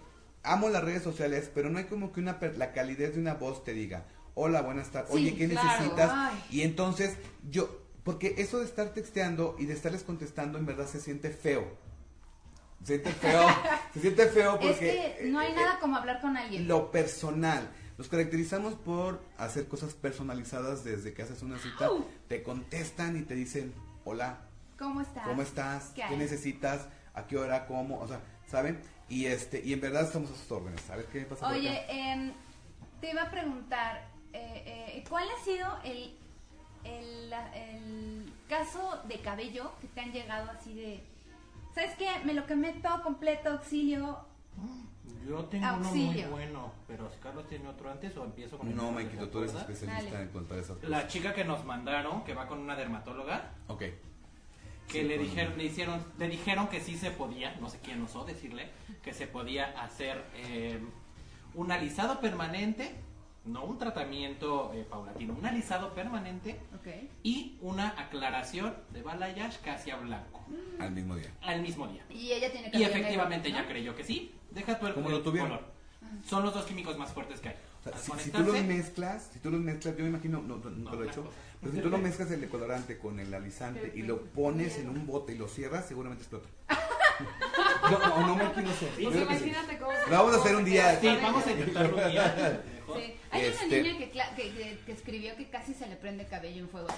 amo 0.45 0.69
las 0.69 0.85
redes 0.85 1.03
sociales, 1.03 1.51
pero 1.53 1.71
no 1.71 1.79
hay 1.79 1.85
como 1.85 2.13
que 2.13 2.21
una 2.21 2.39
la 2.57 2.73
calidez 2.73 3.15
de 3.15 3.21
una 3.21 3.35
voz 3.35 3.65
te 3.65 3.73
diga, 3.73 4.05
hola, 4.35 4.63
buenas 4.63 4.91
tardes, 4.93 5.11
Sí, 5.13 5.17
oye, 5.17 5.35
¿qué 5.35 5.49
claro, 5.49 5.73
necesitas? 5.83 6.11
ay. 6.15 6.45
Y 6.51 6.63
entonces 6.63 7.17
yo, 7.51 7.83
porque 8.05 8.37
eso 8.39 8.61
de 8.61 8.67
estar 8.67 8.91
texteando 8.95 9.57
y 9.59 9.65
de 9.67 9.73
estarles 9.73 10.05
contestando 10.05 10.59
en 10.59 10.67
verdad 10.67 10.87
se 10.87 11.01
siente 11.01 11.31
feo. 11.31 11.67
Se 12.87 13.01
siente 13.01 13.11
feo, 13.13 13.47
se 13.95 14.01
siente 14.01 14.27
feo 14.29 14.53
porque... 14.61 14.71
es 14.71 15.17
que 15.17 15.25
no 15.29 15.41
hay 15.41 15.51
eh, 15.51 15.57
nada 15.57 15.79
como 15.81 15.97
hablar 15.97 16.21
con 16.21 16.37
alguien. 16.37 16.69
lo 16.69 16.91
personal. 16.93 17.69
Nos 17.99 18.09
caracterizamos 18.09 18.75
por 18.75 19.21
hacer 19.39 19.67
cosas 19.67 19.95
personalizadas 19.95 20.85
desde 20.85 21.13
que 21.13 21.23
haces 21.23 21.43
una 21.43 21.59
cita. 21.59 21.91
Te 22.29 22.43
contestan 22.45 23.17
y 23.17 23.23
te 23.23 23.35
dicen, 23.35 23.75
hola, 24.05 24.39
¿Cómo 24.79 25.01
estás? 25.01 25.25
¿cómo 25.27 25.43
estás? 25.43 25.93
¿Qué 25.95 26.17
necesitas? 26.17 26.87
¿A 27.15 27.27
qué 27.27 27.37
hora? 27.39 27.67
¿Cómo? 27.67 27.99
O 27.99 28.07
sea, 28.07 28.21
¿saben? 28.47 28.79
Y 29.09 29.27
este 29.27 29.61
y 29.65 29.73
en 29.73 29.81
verdad 29.81 30.03
estamos 30.05 30.31
a 30.31 30.35
sus 30.37 30.53
órdenes. 30.53 30.89
A 30.91 30.97
ver 30.97 31.07
qué 31.07 31.23
pasa 31.23 31.47
por 31.49 31.57
Oye, 31.57 31.71
acá? 31.79 31.93
em, 31.93 32.33
te 33.01 33.11
iba 33.11 33.23
a 33.23 33.31
preguntar, 33.31 34.07
eh, 34.33 34.63
eh, 34.99 35.05
¿cuál 35.09 35.27
ha 35.29 35.45
sido 35.45 35.67
el, 35.85 36.15
el, 36.85 37.31
la- 37.31 37.57
el 37.57 38.33
caso 38.49 39.01
de 39.09 39.19
cabello 39.21 39.73
que 39.81 39.89
te 39.89 40.01
han 40.03 40.13
llegado 40.13 40.51
así 40.51 40.75
de... 40.75 41.03
¿Sabes 41.77 41.95
qué? 41.99 42.09
Me 42.25 42.33
lo 42.33 42.47
quemé 42.47 42.73
todo 42.73 43.03
completo, 43.03 43.51
auxilio. 43.51 44.19
Yo 45.29 45.45
tengo 45.45 45.67
Auxilio. 45.67 46.09
uno 46.29 46.37
muy 46.37 46.45
bueno, 46.47 46.73
pero 46.89 47.11
si 47.11 47.19
Carlos 47.19 47.47
tiene 47.51 47.69
otro 47.69 47.91
antes 47.91 48.17
o 48.17 48.25
empiezo 48.25 48.57
con 48.57 48.69
el 48.69 48.77
No, 48.77 48.87
que 48.89 48.93
Maikito, 48.95 49.29
tú 49.29 49.41
eres 49.41 49.53
especialista 49.55 50.13
Dale. 50.13 50.23
en 50.25 50.29
contar 50.31 50.57
esas 50.59 50.77
cosas. 50.77 50.89
La 50.89 51.07
chica 51.07 51.35
que 51.35 51.45
nos 51.45 51.67
mandaron, 51.67 52.25
que 52.25 52.33
va 52.33 52.47
con 52.49 52.61
una 52.61 52.77
dermatóloga, 52.77 53.51
Ok. 53.69 53.81
que 53.81 53.93
Sí, 54.89 55.03
le 55.03 55.17
con- 55.17 55.25
dijeron, 55.27 55.59
le 55.59 55.65
hicieron, 55.65 56.03
le 56.17 56.29
dijeron 56.31 56.69
que 56.69 56.81
sí 56.81 56.97
se 56.97 57.11
podía, 57.11 57.55
no 57.61 57.69
sé 57.69 57.79
quién 57.83 58.01
osó 58.03 58.25
decirle, 58.25 58.71
que 59.03 59.13
se 59.13 59.27
podía 59.27 59.79
hacer 59.83 60.25
eh, 60.37 60.81
un 61.53 61.71
alisado 61.73 62.21
permanente, 62.21 62.95
no 63.47 63.65
un 63.65 63.79
tratamiento 63.79 64.73
eh, 64.75 64.85
paulatino, 64.89 65.35
un 65.35 65.47
alisado 65.47 65.95
permanente 65.95 66.59
y 67.23 67.57
una 67.61 67.89
aclaración 67.99 68.75
de 68.93 69.03
balayage 69.03 69.59
casi 69.65 69.91
a 69.91 69.97
blanco 69.97 70.45
Al 70.79 70.91
mismo 70.91 71.17
día. 71.17 71.31
al 71.43 71.61
mismo 71.63 71.87
día. 71.89 72.05
Y 72.11 72.33
ella 72.33 72.51
tiene 72.51 72.69
Y 72.69 72.71
cabello 72.73 72.89
efectivamente 72.91 73.49
negro, 73.49 73.65
ya 73.65 73.69
creyó 73.69 73.95
que 73.97 74.05
sí. 74.05 74.33
Deja 74.51 74.79
tú 74.79 74.87
el, 74.87 74.95
¿Cómo 74.95 75.09
lo 75.11 75.19
el 75.19 75.23
tuvieron? 75.23 75.51
color. 75.51 75.65
Son 76.25 76.45
los 76.45 76.55
dos 76.55 76.65
químicos 76.67 76.97
más 76.99 77.13
fuertes 77.13 77.41
que 77.41 77.51
hay. 77.51 77.57
O 77.81 77.83
sea, 77.85 77.93
Al 77.93 78.01
si, 78.21 78.25
si 78.25 78.31
tú 78.31 78.43
los 78.43 78.63
mezclas, 78.65 79.31
si 79.33 79.39
tú 79.41 79.51
los 79.51 79.61
mezclas, 79.61 79.97
yo 79.97 80.03
me 80.05 80.11
imagino, 80.11 80.41
no, 80.43 80.57
no, 80.57 80.71
No, 80.71 80.95
lo 80.95 81.05
he 81.05 81.09
hecho, 81.09 81.23
cosa. 81.25 81.37
pero 81.61 81.73
si 81.73 81.81
tú 81.81 81.89
lo 81.91 81.99
mezclas 82.09 82.31
el 82.31 82.41
decolorante 82.41 82.99
con 82.99 83.19
el 83.21 83.33
alisante 83.35 83.93
y 83.95 84.03
lo 84.03 84.23
pones 84.23 84.79
en 84.79 84.89
un 84.89 85.07
bote 85.07 85.35
y 85.35 85.39
lo 85.39 85.47
cierras, 85.49 85.87
seguramente 85.87 86.23
explota. 86.23 86.49
no, 87.91 87.99
no, 87.99 88.27
no, 88.29 88.37
Maiki, 88.37 88.61
no 88.63 88.73
sé. 88.73 88.91
Yo 88.99 89.11
Pues 89.11 89.17
que 89.17 89.23
imagínate 89.23 89.79
cómo 89.79 89.93
Lo 89.93 90.11
vamos 90.17 90.35
a 90.35 90.41
hacer 90.41 90.57
un 90.57 90.65
día. 90.65 91.01
Sí, 91.01 91.09
vamos 91.23 91.47
a 91.47 91.51
intentarlo 91.53 91.97
un 91.97 92.11
día. 92.11 92.63
mejor. 92.87 93.01
Sí. 93.03 93.15
Hay 93.31 93.43
Este- 93.45 93.67
una 93.67 93.77
niña 93.77 93.99
que, 93.99 94.13
cla- 94.13 94.35
que, 94.35 94.43
que- 94.55 94.79
que 94.87 94.93
escribió 94.93 95.37
que 95.37 95.49
casi 95.51 95.75
se 95.75 95.87
le 95.87 95.97
prende 95.97 96.25
el 96.25 96.29
cabello 96.29 96.61
en 96.63 96.69
fuego. 96.69 96.89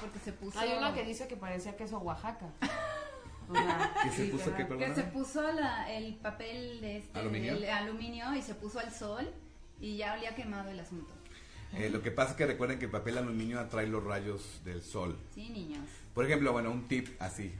Porque 0.00 0.18
se 0.18 0.32
puso... 0.32 0.58
Hay 0.58 0.72
una 0.76 0.92
que 0.92 1.04
dice 1.04 1.26
que 1.28 1.36
parecía 1.36 1.76
queso 1.76 1.98
Oaxaca. 1.98 2.46
Que 4.02 4.10
se 4.10 4.24
puso, 4.26 4.50
literal. 4.56 4.78
¿qué, 4.78 4.86
Que 4.86 4.94
se 4.94 5.02
puso 5.02 5.52
la- 5.52 5.92
el 5.92 6.14
papel 6.14 6.80
de 6.80 6.96
este, 6.98 7.18
¿Aluminio? 7.18 7.52
el 7.54 7.64
aluminio 7.68 8.34
y 8.34 8.40
se 8.40 8.54
puso 8.54 8.78
al 8.78 8.90
sol 8.92 9.30
y 9.80 9.98
ya 9.98 10.14
olía 10.14 10.34
quemado 10.34 10.70
el 10.70 10.80
asunto. 10.80 11.12
Eh, 11.74 11.90
lo 11.90 12.00
que 12.02 12.10
pasa 12.10 12.30
es 12.30 12.36
que 12.38 12.46
recuerden 12.46 12.78
que 12.78 12.86
el 12.86 12.90
papel 12.90 13.18
aluminio 13.18 13.60
atrae 13.60 13.86
los 13.86 14.02
rayos 14.02 14.62
del 14.64 14.82
sol. 14.82 15.18
Sí, 15.34 15.50
niños. 15.50 15.86
Por 16.14 16.24
ejemplo, 16.24 16.52
bueno, 16.52 16.70
un 16.70 16.88
tip 16.88 17.20
así, 17.20 17.52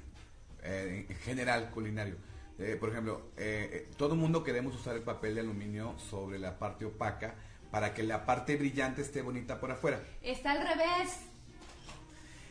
eh, 0.62 1.04
en 1.08 1.16
general 1.16 1.70
culinario. 1.70 2.16
Eh, 2.58 2.76
por 2.78 2.90
ejemplo, 2.90 3.20
eh, 3.36 3.68
eh, 3.72 3.88
todo 3.96 4.14
mundo 4.14 4.44
queremos 4.44 4.74
usar 4.74 4.94
el 4.96 5.02
papel 5.02 5.34
de 5.34 5.40
aluminio 5.40 5.94
sobre 5.98 6.38
la 6.38 6.58
parte 6.58 6.84
opaca 6.84 7.34
para 7.70 7.94
que 7.94 8.04
la 8.04 8.24
parte 8.26 8.56
brillante 8.56 9.02
esté 9.02 9.22
bonita 9.22 9.58
por 9.60 9.72
afuera. 9.72 10.00
Está 10.22 10.52
al 10.52 10.60
revés. 10.60 11.18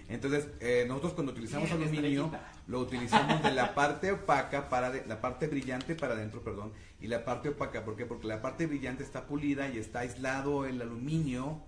Entonces, 0.10 0.48
eh, 0.60 0.84
nosotros 0.88 1.14
cuando 1.14 1.32
utilizamos 1.32 1.72
Mira, 1.72 1.82
aluminio, 1.82 2.32
lo 2.68 2.80
utilizamos 2.82 3.42
de 3.42 3.52
la 3.52 3.74
parte 3.74 4.12
opaca 4.12 4.68
para 4.68 4.92
de- 4.92 5.06
la 5.06 5.22
parte 5.22 5.48
brillante 5.48 5.96
para 5.96 6.14
adentro, 6.14 6.42
perdón, 6.44 6.74
y 7.00 7.08
la 7.08 7.24
parte 7.24 7.50
opaca, 7.50 7.86
¿por 7.86 7.96
qué? 7.96 8.06
Porque 8.06 8.28
la 8.28 8.42
parte 8.42 8.68
brillante 8.68 9.04
está 9.04 9.26
pulida 9.28 9.70
y 9.70 9.78
está 9.78 10.00
aislado 10.00 10.66
el 10.66 10.82
aluminio 10.82 11.62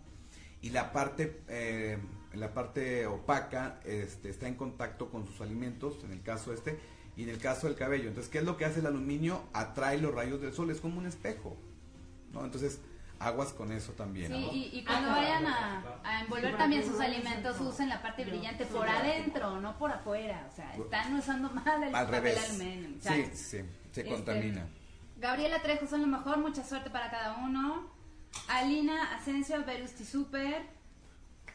y 0.61 0.71
la 0.71 0.91
parte 0.91 1.41
eh, 1.47 1.97
la 2.33 2.53
parte 2.53 3.05
opaca 3.07 3.79
este, 3.85 4.29
está 4.29 4.49
en 4.49 4.55
contacto 4.55 5.09
con 5.09 5.25
sus 5.25 5.39
alimentos, 5.39 6.03
en 6.03 6.11
el 6.11 6.21
caso 6.21 6.51
este, 6.51 6.77
y 7.17 7.23
en 7.23 7.29
el 7.29 7.37
caso 7.39 7.67
del 7.67 7.75
cabello. 7.75 8.09
Entonces, 8.09 8.31
¿qué 8.31 8.39
es 8.39 8.43
lo 8.43 8.57
que 8.57 8.65
hace 8.65 8.79
el 8.79 8.85
aluminio? 8.87 9.43
Atrae 9.53 9.97
los 9.99 10.13
rayos 10.13 10.41
del 10.41 10.53
sol, 10.53 10.69
es 10.71 10.79
como 10.81 10.99
un 10.99 11.05
espejo, 11.05 11.55
¿no? 12.33 12.43
Entonces, 12.43 12.79
aguas 13.19 13.53
con 13.53 13.71
eso 13.71 13.93
también. 13.93 14.31
Sí, 14.33 14.39
¿no? 14.45 14.53
y, 14.53 14.69
y 14.79 14.83
cuando 14.83 15.09
vayan 15.11 15.45
a, 15.45 15.83
a 16.03 16.21
envolver 16.21 16.57
también 16.57 16.85
sus 16.85 16.99
alimentos, 16.99 17.59
usen 17.61 17.87
la 17.89 18.01
parte 18.01 18.25
brillante 18.25 18.65
por 18.65 18.87
adentro, 18.87 19.59
no 19.61 19.77
por 19.77 19.91
afuera. 19.91 20.47
O 20.51 20.55
sea, 20.55 20.73
están 20.75 21.15
usando 21.15 21.49
mal 21.53 21.83
el 21.83 21.95
Al 21.95 22.05
papel 22.05 22.21
revés. 22.23 22.49
aluminio. 22.49 22.89
Sí, 22.99 23.23
sí, 23.33 23.37
se 23.37 23.59
Este, 24.01 24.05
contamina. 24.07 24.67
Gabriela 25.17 25.61
Trejo 25.61 25.87
son 25.87 26.01
lo 26.01 26.07
mejor, 26.07 26.37
mucha 26.39 26.63
suerte 26.63 26.89
para 26.89 27.09
cada 27.09 27.37
uno. 27.37 27.89
Alina 28.49 29.15
Asensio, 29.15 29.63
Verusti 29.65 30.03
Super. 30.03 30.63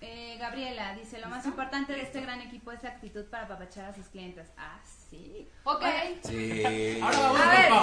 Eh, 0.01 0.39
Gabriela 0.41 0.95
dice, 0.97 1.19
lo 1.19 1.29
más 1.29 1.45
importante 1.45 1.93
de 1.93 2.01
este 2.01 2.23
gran 2.23 2.41
equipo 2.41 2.73
es 2.73 2.83
la 2.83 2.89
actitud 2.89 3.27
para 3.27 3.45
apapachar 3.45 3.85
a 3.85 3.95
sus 3.95 4.07
clientes. 4.07 4.49
Ah, 4.57 4.81
sí. 5.11 5.49
Ok. 5.65 5.85
Sí. 6.25 7.01
Ahora 7.03 7.19
vamos 7.19 7.41
A 7.41 7.51
ver, 7.51 7.69
yo 7.69 7.77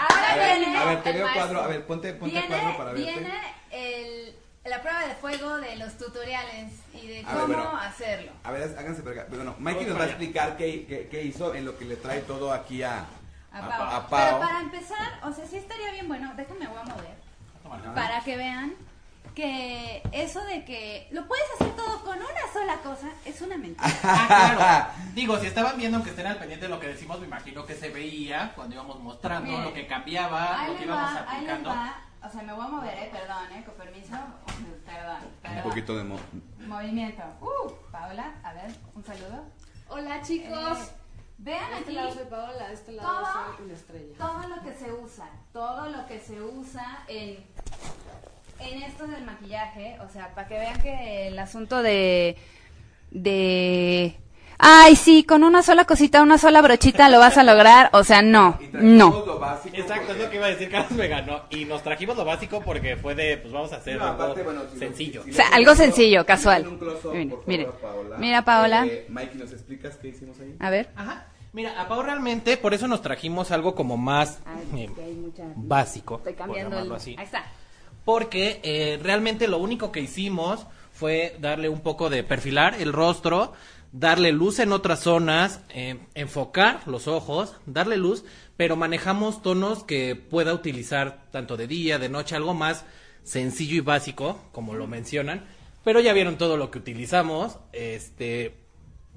Ahora 0.00 0.32
A 0.32 0.36
ver, 0.36 0.58
viene 0.58 0.76
a 0.76 0.84
ver, 0.84 1.02
te 1.02 1.10
el 1.10 1.16
veo 1.16 1.32
cuadro. 1.32 1.60
A 1.62 1.66
ver, 1.66 1.86
ponte, 1.86 2.12
ponte 2.14 2.34
viene, 2.34 2.48
cuadro 2.48 2.76
para 2.76 2.92
verte. 2.92 3.10
viene 3.12 3.32
el, 3.70 4.36
la 4.64 4.82
prueba 4.82 5.06
de 5.06 5.14
fuego 5.14 5.56
de 5.58 5.76
los 5.76 5.96
tutoriales 5.96 6.72
y 6.94 7.06
de 7.06 7.20
A 7.20 7.32
cómo 7.32 7.46
ver, 7.48 7.56
bueno. 7.56 7.76
hacerlo. 7.78 8.32
A 8.44 8.50
ver, 8.52 8.62
háganse 8.78 9.02
para 9.02 9.22
acá. 9.22 9.26
Bueno, 9.34 9.54
Mikey 9.58 9.86
nos 9.86 9.98
va 9.98 10.02
a 10.04 10.06
explicar 10.06 10.56
qué, 10.56 10.86
qué, 10.86 11.08
qué 11.08 11.22
hizo 11.22 11.54
en 11.54 11.64
lo 11.64 11.78
que 11.78 11.84
le 11.86 11.96
trae 11.96 12.20
todo 12.20 12.52
aquí 12.52 12.82
a, 12.82 13.06
A 13.52 13.58
a- 13.58 13.68
Pau. 13.68 13.82
a 13.96 14.06
Pau. 14.08 14.20
Pero 14.26 14.40
para 14.40 14.60
empezar, 14.60 15.20
o 15.24 15.32
sea, 15.32 15.46
sí 15.46 15.56
estaría 15.56 15.92
bien 15.92 16.08
bueno, 16.08 16.32
déjame 16.36 16.66
voy 16.68 16.78
a 16.78 16.84
mover, 16.84 17.94
para 17.94 18.20
que 18.20 18.36
vean 18.36 18.74
que 19.34 20.02
eso 20.12 20.40
de 20.44 20.64
que 20.64 21.08
lo 21.12 21.26
puedes 21.26 21.44
hacer 21.54 21.74
todo 21.76 22.00
con 22.04 22.16
una 22.18 22.52
sola 22.52 22.76
cosa 22.82 23.08
es 23.24 23.40
una 23.40 23.56
mentira. 23.56 23.88
Ah, 24.02 24.52
claro. 24.56 25.10
Digo, 25.14 25.38
si 25.38 25.46
estaban 25.46 25.76
viendo, 25.78 25.96
aunque 25.96 26.10
estén 26.10 26.26
al 26.26 26.36
pendiente 26.38 26.66
de 26.66 26.70
lo 26.70 26.80
que 26.80 26.88
decimos, 26.88 27.20
me 27.20 27.26
imagino 27.26 27.64
que 27.64 27.74
se 27.74 27.90
veía 27.90 28.52
cuando 28.54 28.74
íbamos 28.74 28.98
mostrando 29.00 29.58
lo 29.60 29.72
que 29.72 29.86
cambiaba, 29.86 30.60
Ahí 30.60 30.72
lo 30.72 30.78
que 30.78 30.84
íbamos 30.84 31.14
va, 31.14 31.20
aplicando. 31.20 31.70
O 32.22 32.28
sea, 32.30 32.42
me 32.42 32.52
voy 32.52 32.64
a 32.66 32.68
mover, 32.68 32.94
eh, 32.98 33.08
perdón, 33.12 33.52
eh, 33.52 33.64
con 33.64 33.74
permiso. 33.76 34.12
Perdón, 34.84 35.56
Un 35.56 35.62
poquito 35.62 35.96
de 35.96 36.04
mo 36.04 36.18
Movimiento. 36.66 37.22
Uh, 37.40 37.90
Paola, 37.90 38.34
a 38.44 38.52
ver, 38.52 38.70
un 38.94 39.02
saludo. 39.04 39.44
Hola 39.88 40.20
chicos. 40.22 40.78
Eh, 40.78 40.88
vean 41.38 41.70
de 41.70 41.76
este 41.78 41.84
aquí 41.90 41.92
lado 41.94 42.12
soy 42.14 42.24
Paola, 42.26 42.68
de 42.68 42.74
este 42.74 42.92
lado 42.92 43.08
todo- 43.08 43.32
soy 43.56 43.64
una 43.64 43.74
estrella. 43.74 44.14
todo 44.18 44.48
lo 44.48 44.62
que 44.62 44.74
se 44.74 44.92
usa, 44.92 45.28
todo 45.52 45.88
lo 45.88 46.06
que 46.06 46.20
se 46.20 46.42
usa 46.42 47.04
en, 47.08 47.44
en 48.62 48.82
esto 48.82 49.06
del 49.06 49.24
maquillaje, 49.24 49.96
o 50.06 50.08
sea, 50.08 50.34
para 50.34 50.46
que 50.48 50.54
vean 50.54 50.80
que 50.80 51.28
el 51.28 51.38
asunto 51.38 51.82
de 51.82 52.36
de 53.10 54.16
ay, 54.58 54.94
sí, 54.94 55.24
con 55.24 55.42
una 55.42 55.62
sola 55.62 55.84
cosita, 55.86 56.22
una 56.22 56.36
sola 56.38 56.60
brochita 56.60 57.08
lo 57.08 57.18
vas 57.18 57.38
a 57.38 57.42
lograr, 57.42 57.88
o 57.94 58.04
sea, 58.04 58.20
no, 58.22 58.58
Y 58.60 58.68
no. 58.72 59.24
lo 59.26 59.38
básico 59.38 59.74
Exacto, 59.76 60.12
es 60.12 60.18
lo 60.18 60.28
que 60.30 60.36
iba 60.36 60.46
a 60.46 60.50
decir 60.50 60.70
Carlos 60.70 60.96
Vegano. 60.98 61.42
Y 61.50 61.64
nos 61.64 61.82
trajimos 61.82 62.16
lo 62.16 62.24
básico 62.26 62.60
porque 62.62 62.96
fue 62.96 63.14
de, 63.14 63.38
pues 63.38 63.52
vamos 63.52 63.72
a 63.72 63.76
hacer 63.76 63.96
No, 63.96 64.04
algo 64.04 64.22
aparte, 64.22 64.42
bueno, 64.42 64.60
si 64.68 64.74
lo- 64.74 64.78
sencillo. 64.78 65.22
si 65.24 65.30
O 65.30 65.32
sea, 65.34 65.48
algo 65.48 65.74
sencillo, 65.74 66.26
casual. 66.26 66.62
si 66.64 66.68
le 66.70 66.74
hacen 66.74 66.74
un 66.74 66.78
close-up, 67.00 67.12
Miren, 67.14 67.30
por 67.30 67.40
favor, 67.40 67.48
miren. 67.48 67.68
a 67.68 67.72
Paola. 67.80 68.16
Mira, 68.18 68.44
Paola. 68.44 68.86
Eh, 68.86 69.06
Mikey, 69.08 69.38
¿nos 69.40 69.52
explicas 69.52 69.96
qué 69.96 70.08
hicimos 70.08 70.38
ahí? 70.40 70.54
A 70.60 70.68
ver. 70.70 70.90
Ajá. 70.94 71.26
Mira, 71.52 71.80
a 71.80 71.88
Pau 71.88 72.00
realmente, 72.02 72.56
por 72.58 72.74
eso 72.74 72.86
nos 72.86 73.02
trajimos 73.02 73.50
algo 73.50 73.74
como 73.74 73.96
más 73.96 74.38
Ay, 74.46 74.82
eh, 74.82 74.84
es 74.84 74.90
que 74.92 75.02
hay 75.02 75.14
mucha- 75.14 75.42
básico, 75.56 76.18
Estoy 76.18 76.34
por 76.34 76.46
cambiando 76.46 76.78
el... 76.78 76.92
así. 76.92 77.16
Ahí 77.18 77.24
está. 77.24 77.42
Porque 78.04 78.60
eh, 78.62 78.98
realmente 79.02 79.48
lo 79.48 79.58
único 79.58 79.92
que 79.92 80.00
hicimos 80.00 80.66
fue 80.92 81.36
darle 81.40 81.68
un 81.68 81.80
poco 81.80 82.10
de 82.10 82.22
perfilar 82.22 82.76
el 82.80 82.92
rostro, 82.92 83.52
darle 83.92 84.32
luz 84.32 84.58
en 84.58 84.72
otras 84.72 85.00
zonas, 85.00 85.60
eh, 85.70 85.98
enfocar 86.14 86.82
los 86.86 87.08
ojos, 87.08 87.54
darle 87.66 87.96
luz, 87.96 88.24
pero 88.56 88.76
manejamos 88.76 89.42
tonos 89.42 89.84
que 89.84 90.14
pueda 90.16 90.52
utilizar 90.52 91.24
tanto 91.30 91.56
de 91.56 91.66
día, 91.66 91.98
de 91.98 92.08
noche, 92.08 92.36
algo 92.36 92.54
más 92.54 92.84
sencillo 93.22 93.76
y 93.76 93.80
básico, 93.80 94.40
como 94.52 94.74
lo 94.74 94.86
mencionan. 94.86 95.44
Pero 95.84 96.00
ya 96.00 96.12
vieron 96.12 96.36
todo 96.36 96.56
lo 96.56 96.70
que 96.70 96.78
utilizamos. 96.78 97.58
Este, 97.72 98.54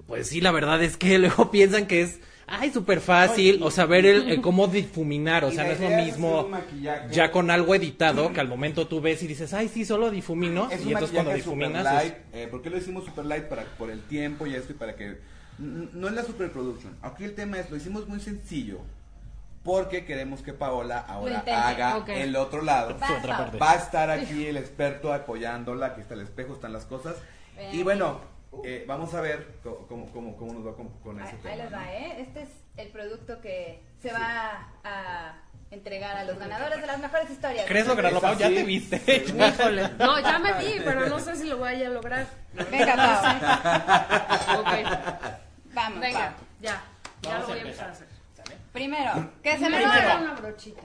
pues 0.08 0.28
sí, 0.28 0.42
la 0.42 0.52
verdad 0.52 0.82
es 0.82 0.98
que 0.98 1.18
luego 1.20 1.52
piensan 1.52 1.88
que 1.88 2.02
es, 2.02 2.20
ay, 2.48 2.72
súper 2.72 3.00
fácil, 3.00 3.62
o 3.64 3.72
saber 3.72 4.06
el, 4.06 4.30
el 4.32 4.42
cómo 4.42 4.68
difuminar, 4.68 5.44
o 5.46 5.52
sea, 5.52 5.64
no 5.66 5.72
es 5.72 5.80
lo 5.80 5.90
es 5.90 6.06
mismo 6.06 6.48
maquillaje. 6.50 7.14
ya 7.14 7.32
con 7.32 7.50
algo 7.52 7.74
editado 7.76 8.32
que 8.34 8.40
al 8.40 8.48
momento 8.48 8.88
tú 8.88 9.02
ves 9.02 9.22
y 9.24 9.28
dices, 9.28 9.54
ay, 9.54 9.70
sí, 9.70 9.86
solo 9.86 10.12
difumino, 10.12 10.70
Es 10.72 10.82
y 10.82 10.88
un 10.88 10.90
entonces 10.94 11.12
cuando 11.14 11.32
maquillaje 11.32 11.44
super 11.44 11.68
difuminas 11.68 11.84
light. 11.84 12.14
es- 12.14 12.20
Eh, 12.34 12.48
¿Por 12.48 12.62
qué 12.62 12.70
lo 12.70 12.78
hicimos 12.78 13.06
super 13.06 13.26
light? 13.26 13.46
Para, 13.46 13.64
por 13.78 13.90
el 13.90 14.02
tiempo 14.02 14.46
y 14.48 14.56
esto 14.56 14.74
y 14.74 14.76
para 14.76 14.96
que... 14.96 15.18
No 15.60 16.08
es 16.08 16.14
la 16.14 16.24
superproducción. 16.24 16.98
Aquí 17.02 17.24
el 17.24 17.36
tema 17.36 17.60
es, 17.60 17.70
lo 17.70 17.78
hicimos 17.78 18.08
muy 18.08 18.20
sencillo. 18.20 18.80
Porque 19.64 20.04
queremos 20.04 20.42
que 20.42 20.52
Paola 20.52 20.98
ahora 21.00 21.36
intente, 21.36 21.54
haga 21.54 21.98
ok. 21.98 22.10
el 22.10 22.36
otro 22.36 22.64
lado. 22.64 22.96
Otra 22.96 23.38
parte. 23.38 23.58
Va 23.60 23.72
a 23.72 23.76
estar 23.76 24.10
aquí 24.10 24.46
el 24.48 24.58
experto 24.58 25.14
apoyándola. 25.14 25.86
Aquí 25.88 26.02
está 26.02 26.16
el 26.16 26.22
espejo, 26.22 26.54
están 26.54 26.74
las 26.74 26.84
cosas. 26.86 27.16
Vean. 27.56 27.74
Y 27.74 27.84
bueno, 27.84 28.20
eh, 28.64 28.86
vamos 28.88 29.14
a 29.14 29.22
ver 29.22 29.56
cómo, 29.64 30.06
cómo, 30.12 30.38
cómo 30.38 30.54
nos 30.54 30.68
va 30.68 30.76
con, 30.76 30.90
con 31.00 31.20
ese 31.22 31.32
Ahí, 31.36 31.38
tema. 31.42 31.50
ahí 31.52 31.58
les 31.58 31.74
va, 31.74 31.94
¿eh? 31.94 32.22
Este 32.22 32.42
es 32.44 32.50
el 32.78 32.88
producto 32.90 33.40
que 33.42 33.82
se 34.02 34.12
va 34.12 34.68
a 34.84 35.36
entregar 35.72 36.16
a 36.18 36.24
los 36.24 36.38
ganadores 36.38 36.80
de 36.82 36.88
las 36.88 37.00
mejores 37.00 37.30
historias. 37.32 37.66
¿Crees 37.68 37.88
lograrlo, 37.88 38.22
Pau? 38.22 38.36
Ya 38.38 38.48
te 38.50 38.64
viste. 38.64 39.02
Híjole. 39.08 39.90
No, 39.98 40.20
ya 40.20 40.38
me 40.40 40.54
vi, 40.60 40.80
pero 40.84 41.08
no 41.08 41.20
sé 41.20 41.36
si 41.36 41.48
lo 41.48 41.58
voy 41.58 41.84
a 41.84 41.90
lograr. 41.90 42.28
Venga, 42.70 42.96
Pau. 42.96 44.64
Vamos, 45.74 46.00
Venga, 46.00 46.20
Pau. 46.20 46.46
ya. 46.62 46.82
Ya 47.22 47.32
Vamos 47.32 47.42
lo 47.42 47.48
voy 47.54 47.58
a 47.58 47.62
empezar 47.62 47.88
a 47.90 47.92
hacer. 47.92 48.08
¿Sale? 48.36 48.58
Primero, 48.72 49.32
que 49.42 49.52
se 49.58 49.70
me 49.70 49.78
Primero 49.78 49.88
lo 49.88 49.94
era 50.00 50.18
una 50.18 50.34
brochita. 50.34 50.82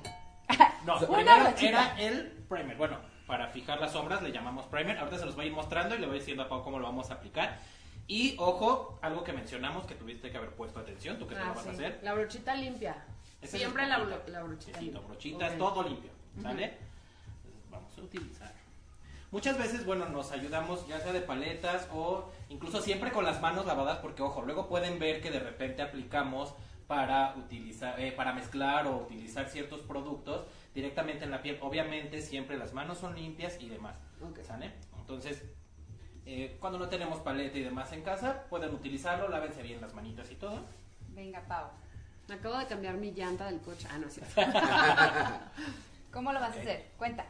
No, 0.86 0.98
Una 1.00 1.38
brochita. 1.42 1.68
era 1.68 2.00
el 2.00 2.28
primer. 2.48 2.76
Bueno, 2.78 2.98
para 3.28 3.48
fijar 3.48 3.78
las 3.80 3.92
sombras 3.92 4.22
le 4.22 4.32
llamamos 4.32 4.66
primer. 4.66 4.98
Ahorita 4.98 5.18
se 5.18 5.26
los 5.26 5.36
voy 5.36 5.44
a 5.44 5.48
ir 5.48 5.54
mostrando 5.54 5.94
y 5.94 5.98
le 5.98 6.06
voy 6.08 6.18
diciendo 6.18 6.42
a 6.42 6.48
Pau 6.48 6.64
cómo 6.64 6.78
lo 6.80 6.86
vamos 6.86 7.10
a 7.10 7.14
aplicar. 7.14 7.60
Y 8.08 8.34
ojo, 8.38 8.98
algo 9.02 9.22
que 9.22 9.34
mencionamos 9.34 9.84
que 9.86 9.94
tuviste 9.94 10.30
que 10.30 10.38
haber 10.38 10.50
puesto 10.50 10.80
atención, 10.80 11.18
tú 11.18 11.28
que 11.28 11.34
lo 11.34 11.42
Ah, 11.42 11.52
vas 11.54 11.62
sí. 11.62 11.68
a 11.68 11.72
hacer. 11.72 12.00
La 12.02 12.14
brochita 12.14 12.54
limpia. 12.54 13.04
Siempre 13.42 13.86
la, 13.86 13.98
brochita. 13.98 14.28
la 14.30 14.42
brochita 14.42 14.80
limpia. 14.80 15.00
brochitas, 15.02 15.52
Ok. 15.52 15.58
todo 15.58 15.82
limpio, 15.82 16.10
¿sale? 16.42 16.64
Entonces, 16.64 17.70
vamos 17.70 17.98
a 17.98 18.00
utilizar. 18.00 18.52
Muchas 19.30 19.58
veces, 19.58 19.84
bueno, 19.84 20.08
nos 20.08 20.32
ayudamos 20.32 20.88
ya 20.88 20.98
sea 21.00 21.12
de 21.12 21.20
paletas 21.20 21.86
o 21.92 22.30
incluso 22.48 22.80
siempre 22.80 23.12
con 23.12 23.26
las 23.26 23.42
manos 23.42 23.66
lavadas 23.66 23.98
porque, 23.98 24.22
ojo, 24.22 24.40
luego 24.40 24.68
pueden 24.68 24.98
ver 24.98 25.20
que 25.20 25.30
de 25.30 25.38
repente 25.40 25.82
aplicamos 25.82 26.54
para 26.88 27.34
utilizar, 27.36 28.00
eh, 28.00 28.10
para 28.12 28.32
mezclar 28.32 28.86
o 28.86 28.96
utilizar 28.96 29.48
ciertos 29.48 29.82
productos 29.82 30.46
directamente 30.74 31.24
en 31.24 31.30
la 31.30 31.42
piel. 31.42 31.58
Obviamente 31.60 32.20
siempre 32.22 32.56
las 32.58 32.72
manos 32.72 32.98
son 32.98 33.14
limpias 33.14 33.58
y 33.60 33.68
demás, 33.68 33.94
Ok. 34.22 34.40
¿sale? 34.42 34.72
Entonces, 34.98 35.44
eh, 36.24 36.56
cuando 36.60 36.78
no 36.78 36.88
tenemos 36.88 37.18
paleta 37.20 37.58
y 37.58 37.62
demás 37.62 37.92
en 37.92 38.02
casa, 38.02 38.44
pueden 38.48 38.74
utilizarlo, 38.74 39.28
lávense 39.28 39.62
bien 39.62 39.80
las 39.82 39.92
manitas 39.94 40.30
y 40.32 40.34
todo. 40.36 40.64
Venga, 41.10 41.40
Pau. 41.46 41.68
Acabo 42.30 42.58
de 42.58 42.66
cambiar 42.66 42.94
mi 42.96 43.12
llanta 43.12 43.46
del 43.50 43.60
coche. 43.60 43.86
Ah, 43.90 43.98
no 43.98 44.06
es 44.06 44.14
cierto. 44.34 44.40
¿Cómo 46.12 46.32
lo 46.32 46.40
vas 46.40 46.56
a 46.56 46.60
hacer? 46.60 46.86
Cuenta. 46.96 47.26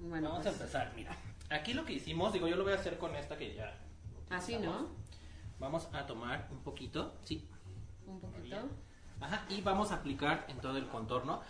Bueno, 0.00 0.30
Vamos 0.30 0.44
pues, 0.44 0.54
a 0.54 0.58
empezar, 0.58 0.92
mira. 0.96 1.16
Aquí 1.50 1.74
lo 1.74 1.84
que 1.84 1.92
hicimos, 1.94 2.32
digo, 2.32 2.48
yo 2.48 2.56
lo 2.56 2.64
voy 2.64 2.72
a 2.72 2.76
hacer 2.76 2.98
con 2.98 3.14
esta 3.14 3.36
que 3.38 3.54
ya. 3.54 3.72
así. 4.30 4.56
¿no? 4.56 4.88
Vamos 5.60 5.88
a 5.92 6.06
tomar 6.06 6.48
un 6.50 6.58
poquito, 6.58 7.14
sí. 7.22 7.48
Un 8.14 8.20
poquito. 8.32 8.56
Ajá, 9.20 9.44
y 9.48 9.60
vamos 9.62 9.90
a 9.92 9.96
aplicar 9.96 10.44
en 10.48 10.58
todo 10.58 10.76
el 10.76 10.86
contorno 10.88 11.40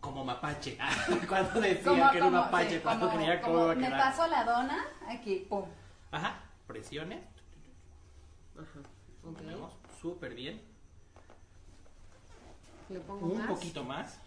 como 0.00 0.24
mapache. 0.24 0.76
cuando 1.28 1.60
decía 1.60 1.84
Como- 1.84 2.10
que 2.10 2.16
era 2.16 2.26
un 2.26 2.32
mapache, 2.32 2.76
sí, 2.76 2.80
cuando 2.82 3.06
como- 3.06 3.18
creía 3.18 3.40
cómo 3.40 3.54
como 3.54 3.72
iba 3.72 3.86
a 3.86 3.90
me 3.90 3.90
paso 3.90 4.26
la 4.26 4.44
dona, 4.44 4.84
aquí, 5.08 5.46
pum. 5.48 5.64
Ajá, 6.10 6.40
presiones, 6.66 7.20
Ajá. 8.56 8.80
Ponemos 9.22 9.72
súper 10.00 10.34
bien. 10.34 10.60
Le 12.88 12.98
pongo 13.00 13.26
Un 13.26 13.38
más. 13.38 13.46
poquito 13.46 13.84
más. 13.84 14.18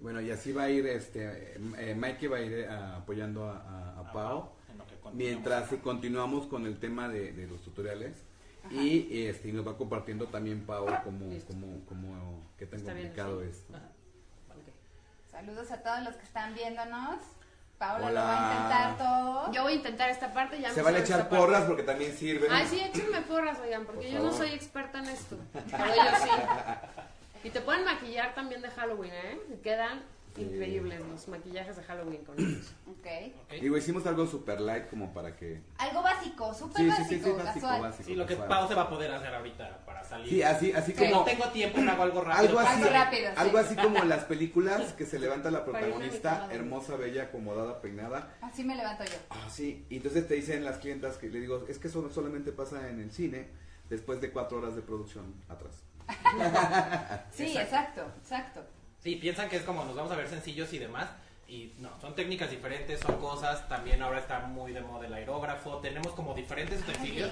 Bueno, 0.00 0.20
y 0.20 0.30
así 0.30 0.52
va 0.52 0.64
a 0.64 0.70
ir, 0.70 0.86
este, 0.86 1.54
eh, 1.56 1.94
Mikey 1.94 2.28
va 2.28 2.36
a 2.38 2.40
ir 2.40 2.52
eh, 2.52 2.68
apoyando 2.68 3.48
a, 3.48 3.56
a- 3.58 4.00
a 4.00 4.12
Pau. 4.12 4.50
Mientras 5.12 5.70
continuamos 5.82 6.46
con 6.48 6.66
el 6.66 6.78
tema 6.78 7.08
de, 7.08 7.32
de 7.32 7.46
los 7.46 7.62
tutoriales 7.62 8.24
y 8.70 9.26
este 9.26 9.48
y 9.48 9.52
nos 9.52 9.66
va 9.66 9.76
compartiendo 9.76 10.26
también 10.26 10.64
Pau 10.66 10.86
como 11.04 11.26
Listo. 11.26 11.52
como 11.52 11.84
como 11.86 12.50
qué 12.58 12.66
tan 12.66 12.80
Está 12.80 12.92
bien 12.92 13.06
complicado 13.08 13.40
así. 13.40 13.48
es. 13.50 13.64
Saludos 15.30 15.70
a 15.70 15.82
todos 15.82 16.02
los 16.02 16.14
que 16.16 16.24
están 16.24 16.54
viéndonos. 16.54 17.16
Paula 17.78 18.06
Hola. 18.06 18.20
lo 18.20 18.26
va 18.26 18.38
a 18.38 18.52
intentar 18.54 18.96
todo. 18.98 19.52
Yo 19.52 19.62
voy 19.64 19.72
a 19.74 19.76
intentar 19.76 20.08
esta 20.08 20.32
parte. 20.32 20.58
Ya 20.60 20.70
Se 20.70 20.76
me 20.76 20.82
van 20.84 20.94
a 20.94 20.98
echar 21.00 21.20
parte. 21.28 21.36
porras 21.36 21.64
porque 21.64 21.82
también 21.82 22.16
sirven. 22.16 22.50
Ay, 22.50 22.66
sí, 22.66 22.80
échenme 22.80 23.20
porras, 23.22 23.58
oigan, 23.60 23.84
porque 23.84 24.06
Por 24.06 24.10
yo 24.12 24.22
no 24.22 24.32
soy 24.32 24.48
experta 24.54 24.98
en 25.00 25.06
esto. 25.06 25.36
Pero 25.52 25.84
ellos 25.84 26.18
sí. 26.22 26.30
Y 27.44 27.50
te 27.50 27.60
pueden 27.60 27.84
maquillar 27.84 28.34
también 28.34 28.62
de 28.62 28.70
Halloween, 28.70 29.12
¿eh? 29.12 29.40
Y 29.52 29.56
Quedan 29.62 30.00
increíbles 30.42 31.00
los 31.06 31.28
maquillajes 31.28 31.76
de 31.76 31.82
Halloween 31.82 32.24
con 32.24 32.38
ellos. 32.38 32.72
Ok. 32.86 33.06
Ok. 33.44 33.52
Digo, 33.60 33.76
hicimos 33.76 34.04
algo 34.06 34.26
super 34.26 34.60
light 34.60 34.88
como 34.88 35.12
para 35.14 35.36
que 35.36 35.60
Algo 35.78 36.02
básico, 36.02 36.52
súper 36.52 36.76
Sí, 36.76 36.82
sí, 36.82 36.88
básico, 36.88 37.08
sí, 37.08 37.16
sí, 37.16 37.30
básico, 37.30 37.44
casual. 37.66 37.82
básico. 37.82 38.04
Sí, 38.08 38.14
lo 38.16 38.26
que. 38.26 38.36
Pau 38.36 38.66
se 38.68 38.74
va 38.74 38.82
a 38.82 38.88
poder 38.90 39.12
hacer 39.12 39.32
ahorita 39.34 39.84
para 39.86 40.02
salir. 40.02 40.28
Sí, 40.28 40.42
así 40.42 40.72
así 40.72 40.90
Si 40.92 40.98
como 40.98 41.10
no 41.20 41.24
tengo 41.24 41.44
tiempo, 41.50 41.80
me 41.80 41.90
hago 41.92 42.02
algo 42.02 42.20
rápido. 42.22 42.48
algo 42.48 42.58
así, 42.60 42.82
Algo 42.82 42.90
rápido, 42.92 43.28
sí. 43.30 43.34
algo 43.36 43.58
así 43.58 43.76
como 43.76 43.98
en 43.98 44.08
las 44.08 44.24
películas 44.24 44.92
que 44.94 45.06
se 45.06 45.18
levanta 45.20 45.50
la 45.52 45.64
protagonista, 45.64 46.48
hermosa, 46.50 46.96
bella, 46.96 47.24
acomodada, 47.24 47.80
peinada. 47.80 48.36
Así 48.40 48.64
me 48.64 48.74
levanto 48.74 49.04
yo. 49.04 49.16
Ah, 49.30 49.48
sí. 49.50 49.86
Y 49.88 49.96
entonces 49.98 50.26
te 50.26 50.34
dicen 50.34 50.64
las 50.64 50.78
clientas 50.78 51.16
que 51.16 51.28
le 51.28 51.38
digo, 51.40 51.64
es 51.68 51.78
que 51.78 51.86
eso 51.88 52.10
solamente 52.10 52.50
pasa 52.50 52.88
en 52.88 53.00
el 53.00 53.12
cine 53.12 53.46
después 53.88 54.20
de 54.20 54.32
cuatro 54.32 54.58
horas 54.58 54.74
de 54.74 54.82
producción 54.82 55.32
atrás. 55.48 55.84
Sí, 57.32 57.56
exacto, 57.56 58.02
exacto. 58.20 58.62
Sí, 59.06 59.14
piensan 59.14 59.48
que 59.48 59.54
es 59.54 59.62
como 59.62 59.84
nos 59.84 59.94
vamos 59.94 60.10
a 60.10 60.16
ver 60.16 60.26
sencillos 60.28 60.72
y 60.72 60.78
demás. 60.78 61.08
Y 61.46 61.74
no, 61.78 61.90
son 62.00 62.16
técnicas 62.16 62.50
diferentes, 62.50 62.98
son 62.98 63.20
cosas. 63.20 63.68
También 63.68 64.02
ahora 64.02 64.18
está 64.18 64.40
muy 64.40 64.72
de 64.72 64.80
moda 64.80 65.06
el 65.06 65.14
aerógrafo. 65.14 65.76
Tenemos 65.78 66.08
como 66.14 66.34
diferentes 66.34 66.80
utensilios. 66.80 67.30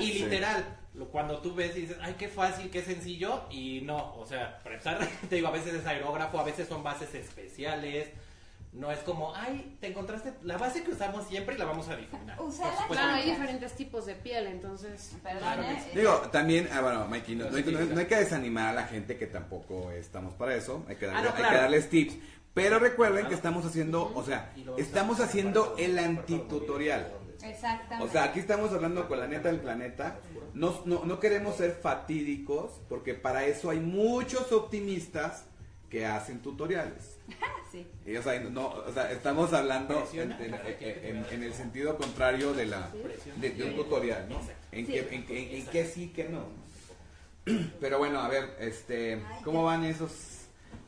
Y 0.00 0.12
literal, 0.24 0.78
lo- 0.94 1.08
cuando 1.08 1.36
tú 1.42 1.54
ves 1.54 1.76
y 1.76 1.82
dices, 1.82 1.98
ay, 2.00 2.14
qué 2.18 2.28
fácil, 2.28 2.70
qué 2.70 2.80
sencillo, 2.80 3.42
y 3.50 3.82
no, 3.82 4.14
o 4.16 4.24
sea, 4.24 4.58
para 4.62 4.76
empezar, 4.76 5.06
te 5.28 5.34
digo, 5.36 5.48
a 5.48 5.50
veces 5.50 5.74
es 5.74 5.84
aerógrafo, 5.86 6.40
a 6.40 6.44
veces 6.44 6.66
son 6.66 6.82
bases 6.82 7.14
especiales, 7.14 8.08
no 8.72 8.90
es 8.90 9.00
como, 9.00 9.34
ay, 9.34 9.76
te 9.80 9.88
encontraste 9.88 10.32
la 10.42 10.56
base 10.56 10.82
que 10.82 10.92
usamos 10.92 11.26
siempre 11.26 11.54
y 11.54 11.58
la 11.58 11.66
vamos 11.66 11.88
a 11.88 11.96
difuminar. 11.96 12.40
Claro, 12.88 13.12
hay 13.14 13.30
diferentes 13.30 13.72
tipos 13.74 14.06
de 14.06 14.14
piel, 14.14 14.46
entonces. 14.46 15.14
Perdón, 15.22 15.40
Claro 15.42 15.62
que 15.62 15.72
¿eh? 15.72 15.82
sí. 15.92 15.98
Digo, 15.98 16.12
también, 16.32 16.68
ah, 16.72 16.80
bueno, 16.80 17.06
Mikey, 17.06 17.36
no, 17.36 17.50
no 17.50 17.56
hay, 17.56 17.64
no- 17.64 17.80
no 17.94 18.00
hay 18.00 18.06
que 18.06 18.16
desanimar 18.16 18.68
a 18.68 18.72
la 18.72 18.84
gente 18.86 19.18
que 19.18 19.26
tampoco 19.26 19.90
estamos 19.92 20.34
para 20.34 20.54
eso, 20.54 20.84
hay 20.88 20.96
que, 20.96 21.06
darle- 21.06 21.18
Ah, 21.28 21.34
no, 21.38 21.44
hay 21.44 21.50
que 21.50 21.56
darles 21.58 21.90
tips. 21.90 22.14
Pero 22.54 22.78
recuerden 22.78 23.26
que 23.28 23.34
estamos 23.34 23.64
haciendo, 23.64 24.12
o 24.14 24.22
sea, 24.24 24.52
estamos 24.76 25.20
haciendo 25.20 25.74
el 25.78 25.98
antitutorial. 25.98 27.10
Exactamente. 27.42 28.04
O 28.08 28.12
sea, 28.12 28.24
aquí 28.24 28.40
estamos 28.40 28.72
hablando 28.72 29.08
con 29.08 29.18
la 29.18 29.26
neta 29.26 29.48
del 29.48 29.60
planeta. 29.60 30.18
No, 30.54 30.82
no, 30.84 31.04
no 31.04 31.18
queremos 31.18 31.56
ser 31.56 31.72
fatídicos, 31.72 32.80
porque 32.88 33.14
para 33.14 33.44
eso 33.46 33.70
hay 33.70 33.80
muchos 33.80 34.52
optimistas 34.52 35.44
que 35.88 36.04
hacen 36.06 36.40
tutoriales. 36.40 37.11
sí. 37.72 37.86
Y, 38.06 38.16
o, 38.16 38.22
sea, 38.22 38.38
no, 38.40 38.68
o 38.68 38.92
sea, 38.92 39.10
estamos 39.12 39.52
hablando 39.52 40.06
en, 40.12 40.32
en- 40.40 40.54
en- 40.80 41.26
en 41.30 41.42
el 41.42 41.54
sentido 41.54 41.96
contrario 41.96 42.52
de, 42.52 42.66
la, 42.66 42.90
de, 43.36 43.50
de 43.50 43.64
un 43.64 43.76
tutorial, 43.76 44.28
¿no? 44.28 44.40
En, 44.72 44.86
Sí. 44.86 44.92
que, 44.92 45.64
que 45.70 45.84
sí, 45.86 46.08
que 46.08 46.28
no. 46.28 46.46
Pero 47.80 47.98
bueno, 47.98 48.20
a 48.20 48.28
ver, 48.28 48.56
este, 48.60 49.20
¿cómo 49.44 49.64
van 49.64 49.84
esos, 49.84 50.12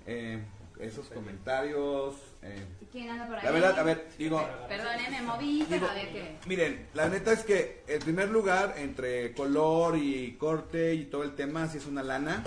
eh, 0.06 0.42
esos 0.78 1.08
comentarios? 1.08 2.14
Eh, 2.42 2.64
¿Quién 2.92 3.08
anda 3.10 3.26
por 3.26 3.36
ahí? 3.38 3.44
la 3.44 3.50
verdad, 3.50 3.78
a 3.78 3.82
ver, 3.82 4.06
digo, 4.18 4.46
Perdón, 4.68 4.94
¿eh? 5.00 5.10
me 5.10 5.22
moví, 5.22 5.66
pero 5.68 5.88
a 5.88 5.94
ver 5.94 6.12
qué. 6.12 6.36
Miren, 6.46 6.86
la 6.94 7.08
neta 7.08 7.32
es 7.32 7.42
que 7.42 7.82
el 7.88 7.98
primer 8.00 8.28
lugar 8.28 8.74
entre 8.78 9.32
color 9.32 9.96
y 9.96 10.32
corte 10.38 10.94
y 10.94 11.06
todo 11.06 11.22
el 11.24 11.34
tema 11.34 11.66
sí 11.68 11.78
es 11.78 11.86
una 11.86 12.02
lana. 12.02 12.44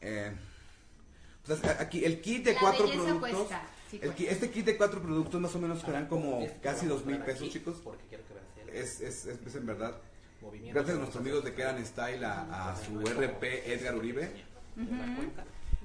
Eh, 0.00 0.30
aquí 1.80 2.04
el 2.04 2.20
kit 2.20 2.44
de 2.44 2.54
La 2.54 2.60
cuatro 2.60 2.90
productos. 2.90 3.48
sí 3.90 4.00
el 4.02 4.12
este 4.26 4.50
kit 4.50 4.66
de 4.66 4.76
cuatro 4.76 5.00
productos 5.00 5.40
más 5.40 5.54
o 5.54 5.58
menos 5.58 5.80
serán 5.80 6.06
como 6.06 6.46
casi 6.62 6.86
dos 6.86 7.04
mil 7.06 7.18
pesos, 7.18 7.42
aquí, 7.42 7.50
chicos. 7.50 7.76
Porque 7.82 8.04
quiero 8.08 8.24
que 8.26 8.78
Es, 8.78 9.00
es, 9.00 9.26
es, 9.26 9.38
es 9.46 9.54
en 9.54 9.66
verdad. 9.66 9.94
movimiento 10.42 10.74
Gracias 10.74 10.96
a 10.96 10.98
nuestros 11.00 11.20
amigos 11.22 11.44
de. 11.44 11.54
Keran 11.54 11.84
Style, 11.86 12.24
a, 12.24 12.70
a 12.72 12.76
su 12.76 13.00
RP 13.00 13.42
Edgar 13.72 13.94
Uribe, 13.96 14.30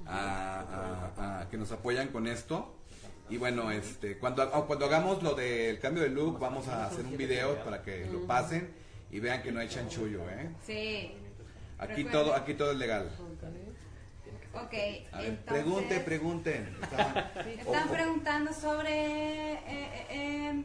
a, 0.06 1.10
a- 1.16 1.40
a- 1.40 1.48
que 1.50 1.56
nos 1.56 1.72
apoyan 1.72 2.08
con 2.08 2.26
esto. 2.26 2.74
Y 3.30 3.38
bueno, 3.38 3.70
este, 3.70 4.18
cuando, 4.18 4.42
oh, 4.52 4.66
cuando 4.66 4.84
hagamos 4.84 5.22
lo 5.22 5.34
del 5.34 5.80
cambio 5.80 6.02
de 6.02 6.10
look, 6.10 6.38
vamos 6.38 6.68
a 6.68 6.86
hacer 6.86 7.06
un 7.06 7.16
video 7.16 7.64
para 7.64 7.82
que 7.82 8.04
lo 8.06 8.26
pasen 8.26 8.68
y 9.10 9.18
vean 9.18 9.42
que 9.42 9.50
no 9.50 9.60
hay 9.60 9.68
chanchullo, 9.68 10.20
¿eh? 10.28 10.50
Sí. 10.66 11.14
Aquí 11.78 12.04
todo, 12.04 12.34
aquí 12.34 12.52
todo 12.54 12.72
es 12.72 12.78
legal. 12.78 13.10
Ok, 14.54 14.72
A 15.12 15.18
ver, 15.18 15.26
entonces... 15.26 15.34
pregunte, 15.46 16.00
pregunten. 16.00 16.76
Está- 16.82 17.32
Están 17.58 17.88
preguntando 17.88 18.52
sobre... 18.52 18.90
eh, 19.52 19.58
eh, 19.66 20.06
eh, 20.10 20.64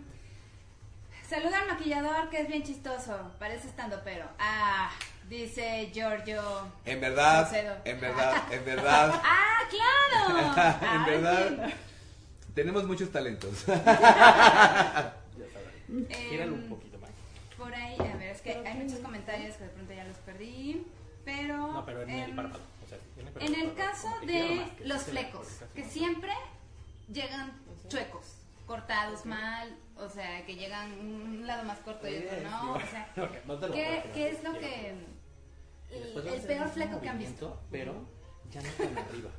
saluda 1.27 1.59
al 1.61 1.67
maquillador 1.67 2.29
que 2.29 2.41
es 2.41 2.47
bien 2.47 2.63
chistoso, 2.63 3.31
parece 3.39 3.67
estando 3.67 3.99
pero. 4.03 4.25
Ah, 4.39 4.91
dice 5.27 5.89
Giorgio. 5.93 6.41
En 6.85 7.01
verdad, 7.01 7.51
en 7.85 7.99
verdad, 7.99 8.43
en 8.51 8.65
verdad, 8.65 9.21
¡Ah, 9.23 9.59
claro! 9.69 10.79
en 10.81 11.01
Ay, 11.01 11.11
verdad, 11.11 11.69
tenemos 12.53 12.83
muchos 12.85 13.11
talentos. 13.11 13.65
Em, 15.87 16.07
Gíralo 16.29 16.53
un 16.53 16.69
poquito 16.69 16.99
más. 16.99 17.09
Por 17.57 17.73
ahí, 17.73 17.95
a 17.99 18.15
ver, 18.17 18.29
es 18.29 18.41
que 18.41 18.51
hay 18.65 18.73
muchos 18.75 18.99
comentarios 18.99 19.55
que 19.55 19.63
de 19.63 19.69
pronto 19.71 19.93
ya 19.93 20.03
los 20.03 20.17
perdí, 20.17 20.85
pero... 21.25 21.57
No, 21.73 21.85
pero 21.85 22.03
en 22.03 22.09
el 22.11 22.29
em, 22.29 22.35
párpado. 22.35 22.61
En 23.39 23.55
el 23.55 23.73
caso 23.73 24.07
de 24.25 24.65
los 24.85 25.03
flecos, 25.03 25.47
que 25.73 25.83
siempre 25.83 26.31
llegan 27.11 27.51
chuecos, 27.87 28.25
cortados 28.65 29.25
mal, 29.25 29.75
o 29.97 30.09
sea, 30.09 30.45
que 30.45 30.55
llegan 30.55 30.91
un 30.99 31.47
lado 31.47 31.63
más 31.65 31.79
corto 31.79 32.07
y 32.07 32.17
otro 32.17 32.41
no, 32.41 32.73
o 32.73 32.79
sea, 32.79 33.11
¿qué, 34.13 34.29
es 34.29 34.43
lo 34.43 34.53
que... 34.53 34.95
Y 35.91 36.27
El, 36.27 36.41
peor 36.41 36.69
fleco 36.69 37.01
que 37.01 37.09
han 37.09 37.17
visto? 37.17 37.59
Pero 37.71 38.05
ya 38.51 38.61
no 38.61 38.69
tan 38.69 38.97
arriba. 38.97 39.29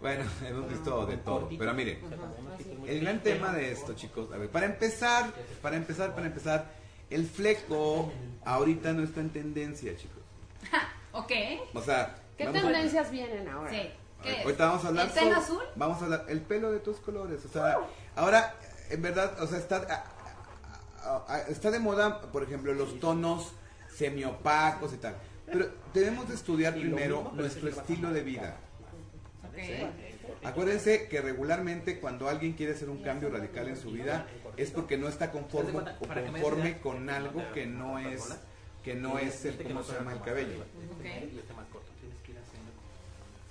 Bueno, 0.00 0.24
hemos 0.46 0.68
visto 0.68 1.06
de 1.06 1.16
todo, 1.16 1.40
cortito. 1.40 1.58
pero 1.58 1.74
mire, 1.74 2.00
O 2.04 2.08
sea, 2.08 2.18
como 2.18 2.34
unos 2.38 2.56
picos 2.58 2.78
muy 2.78 2.88
el 2.90 3.00
gran 3.00 3.22
tema 3.22 3.52
de 3.52 3.72
esto, 3.72 3.94
chicos, 3.94 4.30
a 4.32 4.36
ver, 4.36 4.50
para 4.50 4.66
empezar, 4.66 5.32
para 5.62 5.76
empezar, 5.76 6.14
para 6.14 6.26
empezar, 6.26 6.70
el 7.10 7.26
fleco 7.26 8.12
ahorita 8.44 8.92
no 8.92 9.02
está 9.02 9.20
en 9.20 9.30
tendencia, 9.30 9.96
chicos. 9.96 10.22
¿Ok? 11.12 11.32
O 11.74 11.82
sea, 11.82 12.16
¿Qué 12.36 12.44
vamos 12.46 12.60
a- 12.62 12.66
tendencias 12.66 13.10
vienen 13.10 13.48
ahora? 13.48 13.70
Sí. 13.70 13.90
¿Qué 14.22 14.28
ver, 14.30 14.38
es? 14.38 14.44
ahorita 14.46 14.66
vamos 14.66 14.84
a 14.84 14.88
hablar 14.88 15.06
¿El 15.06 15.12
pelo 15.12 15.26
sobre- 15.26 15.40
azul? 15.40 15.62
Vamos 15.76 16.00
a 16.00 16.04
hablar 16.04 16.24
el 16.28 16.40
pelo 16.40 16.72
de 16.72 16.80
tus 16.80 16.96
colores, 16.98 17.44
o 17.44 17.48
sea, 17.48 17.78
ahora 18.16 18.54
en 18.90 19.02
verdad, 19.02 19.40
o 19.42 19.46
sea, 19.46 19.58
está 19.58 19.76
a- 19.76 21.08
a- 21.08 21.24
a- 21.34 21.40
está 21.48 21.70
de 21.70 21.78
moda, 21.78 22.20
por 22.32 22.42
ejemplo, 22.42 22.72
los 22.72 22.98
tonos 23.00 23.52
semiopacos 23.94 24.92
y 24.94 24.96
tal. 24.96 25.16
Pero 25.46 25.68
debemos 25.92 26.26
de 26.28 26.34
estudiar 26.34 26.72
primero 26.74 27.30
nuestro 27.34 27.68
estilo 27.68 28.12
de 28.12 28.22
vida. 28.22 28.56
Ok. 29.46 29.58
Acuérdense 30.42 31.08
que 31.08 31.20
regularmente 31.20 32.00
cuando 32.00 32.28
alguien 32.28 32.54
quiere 32.54 32.72
hacer 32.72 32.90
un 32.90 33.02
cambio 33.02 33.30
radical 33.30 33.68
en 33.68 33.76
su 33.76 33.90
vida 33.90 34.26
es 34.56 34.70
porque 34.70 34.96
no 34.98 35.08
está 35.08 35.30
conforme 35.30 35.78
o 35.78 35.84
conforme 36.08 36.78
con 36.80 37.08
algo 37.10 37.42
que 37.52 37.66
no 37.66 37.98
es 37.98 38.22
que 38.82 38.94
no 38.94 39.18
es 39.18 39.44
el 39.46 39.56
cómo 39.62 39.82
se 39.82 39.94
llama 39.94 40.12
el 40.12 40.20
cabello. 40.20 40.60
Ok. 40.60 41.04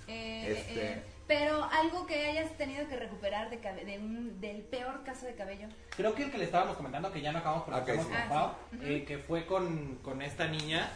Eh, 0.08 0.56
Este- 0.58 0.86
eh, 0.93 1.04
pero 1.28 1.64
algo 1.64 2.06
que 2.06 2.26
hayas 2.28 2.51
tenido 2.58 2.88
que 2.88 2.95
recuperar 2.97 3.49
de 3.49 3.58
de 3.58 3.97
un- 3.99 4.39
del 4.41 4.62
peor 4.64 5.04
caso 5.04 5.26
de 5.26 5.36
cabello. 5.36 5.68
Creo 5.95 6.14
que 6.14 6.24
el 6.24 6.32
que 6.32 6.38
le 6.38 6.43
estábamos 6.45 6.76
comentando, 6.76 7.12
que 7.12 7.22
ya 7.22 7.32
no 7.32 7.39
acabamos 7.39 7.64
pero 7.66 7.78
Ok, 7.78 7.88
estamos 7.89 8.06
sí. 8.08 8.12
con 8.12 8.22
Ah, 8.22 8.30
Pau, 8.30 8.82
eh, 8.82 9.06
que 9.08 9.18
fue 9.20 9.45
con, 9.45 9.95
con 10.04 10.22
esta 10.22 10.47
niña. 10.47 10.91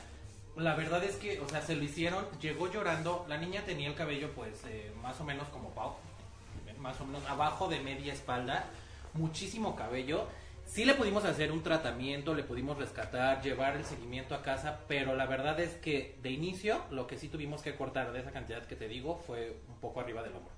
La 0.57 0.75
verdad 0.75 1.03
es 1.03 1.15
que, 1.17 1.39
o 1.39 1.47
sea, 1.47 1.61
se 1.61 1.75
lo 1.75 1.83
hicieron, 1.83 2.25
llegó 2.41 2.69
llorando. 2.71 3.25
La 3.29 3.37
niña 3.37 3.61
tenía 3.63 3.87
el 3.87 3.95
cabello, 3.95 4.31
pues, 4.35 4.63
eh, 4.67 4.91
más 5.01 5.19
o 5.21 5.23
menos 5.23 5.47
como 5.49 5.69
Pau, 5.69 5.95
más 6.79 6.99
o 6.99 7.05
menos 7.05 7.23
abajo 7.29 7.67
de 7.67 7.79
media 7.79 8.11
espalda, 8.13 8.65
muchísimo 9.13 9.75
cabello. 9.75 10.27
Sí 10.67 10.83
le 10.85 10.93
pudimos 10.95 11.23
hacer 11.25 11.51
un 11.51 11.63
tratamiento, 11.63 12.35
le 12.35 12.43
pudimos 12.43 12.77
rescatar, 12.77 13.41
llevar 13.41 13.77
el 13.77 13.85
seguimiento 13.85 14.35
a 14.35 14.43
casa, 14.43 14.81
pero 14.87 15.15
la 15.15 15.25
verdad 15.25 15.59
es 15.59 15.75
que 15.75 16.17
de 16.21 16.29
inicio 16.29 16.83
lo 16.91 17.07
que 17.07 17.17
sí 17.17 17.29
tuvimos 17.29 17.61
que 17.61 17.75
cortar 17.75 18.11
de 18.11 18.19
esa 18.19 18.31
cantidad 18.31 18.65
que 18.65 18.75
te 18.75 18.87
digo 18.87 19.21
fue 19.25 19.57
un 19.69 19.79
poco 19.79 20.01
arriba 20.01 20.21
del 20.23 20.33
hombro. 20.35 20.51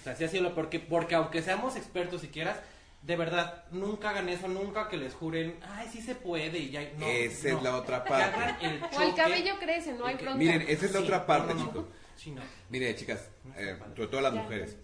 O 0.00 0.04
sea, 0.04 0.14
sí 0.14 0.24
ha 0.24 0.28
sido 0.28 0.44
lo 0.44 0.54
porque, 0.54 0.78
porque 0.78 1.14
aunque 1.16 1.42
seamos 1.42 1.76
expertos 1.76 2.20
si 2.20 2.28
quieras, 2.28 2.58
de 3.02 3.16
verdad, 3.16 3.64
nunca 3.70 4.10
hagan 4.10 4.28
eso, 4.28 4.48
nunca 4.48 4.88
que 4.88 4.96
les 4.96 5.12
juren, 5.14 5.58
ay, 5.62 5.88
sí 5.92 6.00
se 6.00 6.14
puede 6.14 6.58
y 6.58 6.70
ya. 6.70 6.88
No, 6.96 7.06
Esa 7.06 7.48
es 7.48 7.54
no. 7.54 7.62
la 7.62 7.76
otra 7.76 8.04
parte. 8.04 8.66
el 8.66 8.82
O 8.82 8.84
el 8.86 8.90
choque. 9.10 9.14
cabello 9.14 9.54
crece, 9.58 9.92
no 9.94 10.06
hay 10.06 10.14
bronca. 10.14 10.36
Miren, 10.36 10.62
esa 10.62 10.86
es 10.86 10.92
la 10.92 11.00
Sí, 11.00 11.04
otra 11.04 11.26
parte, 11.26 11.54
no, 11.54 11.60
no, 11.60 11.66
chicos. 11.66 11.84
Sí, 12.16 12.30
no. 12.30 12.42
Mire, 12.70 12.94
chicas, 12.94 13.28
eh, 13.56 13.76
sobre 13.94 14.06
todo 14.08 14.20
las 14.20 14.32
mujeres. 14.32 14.76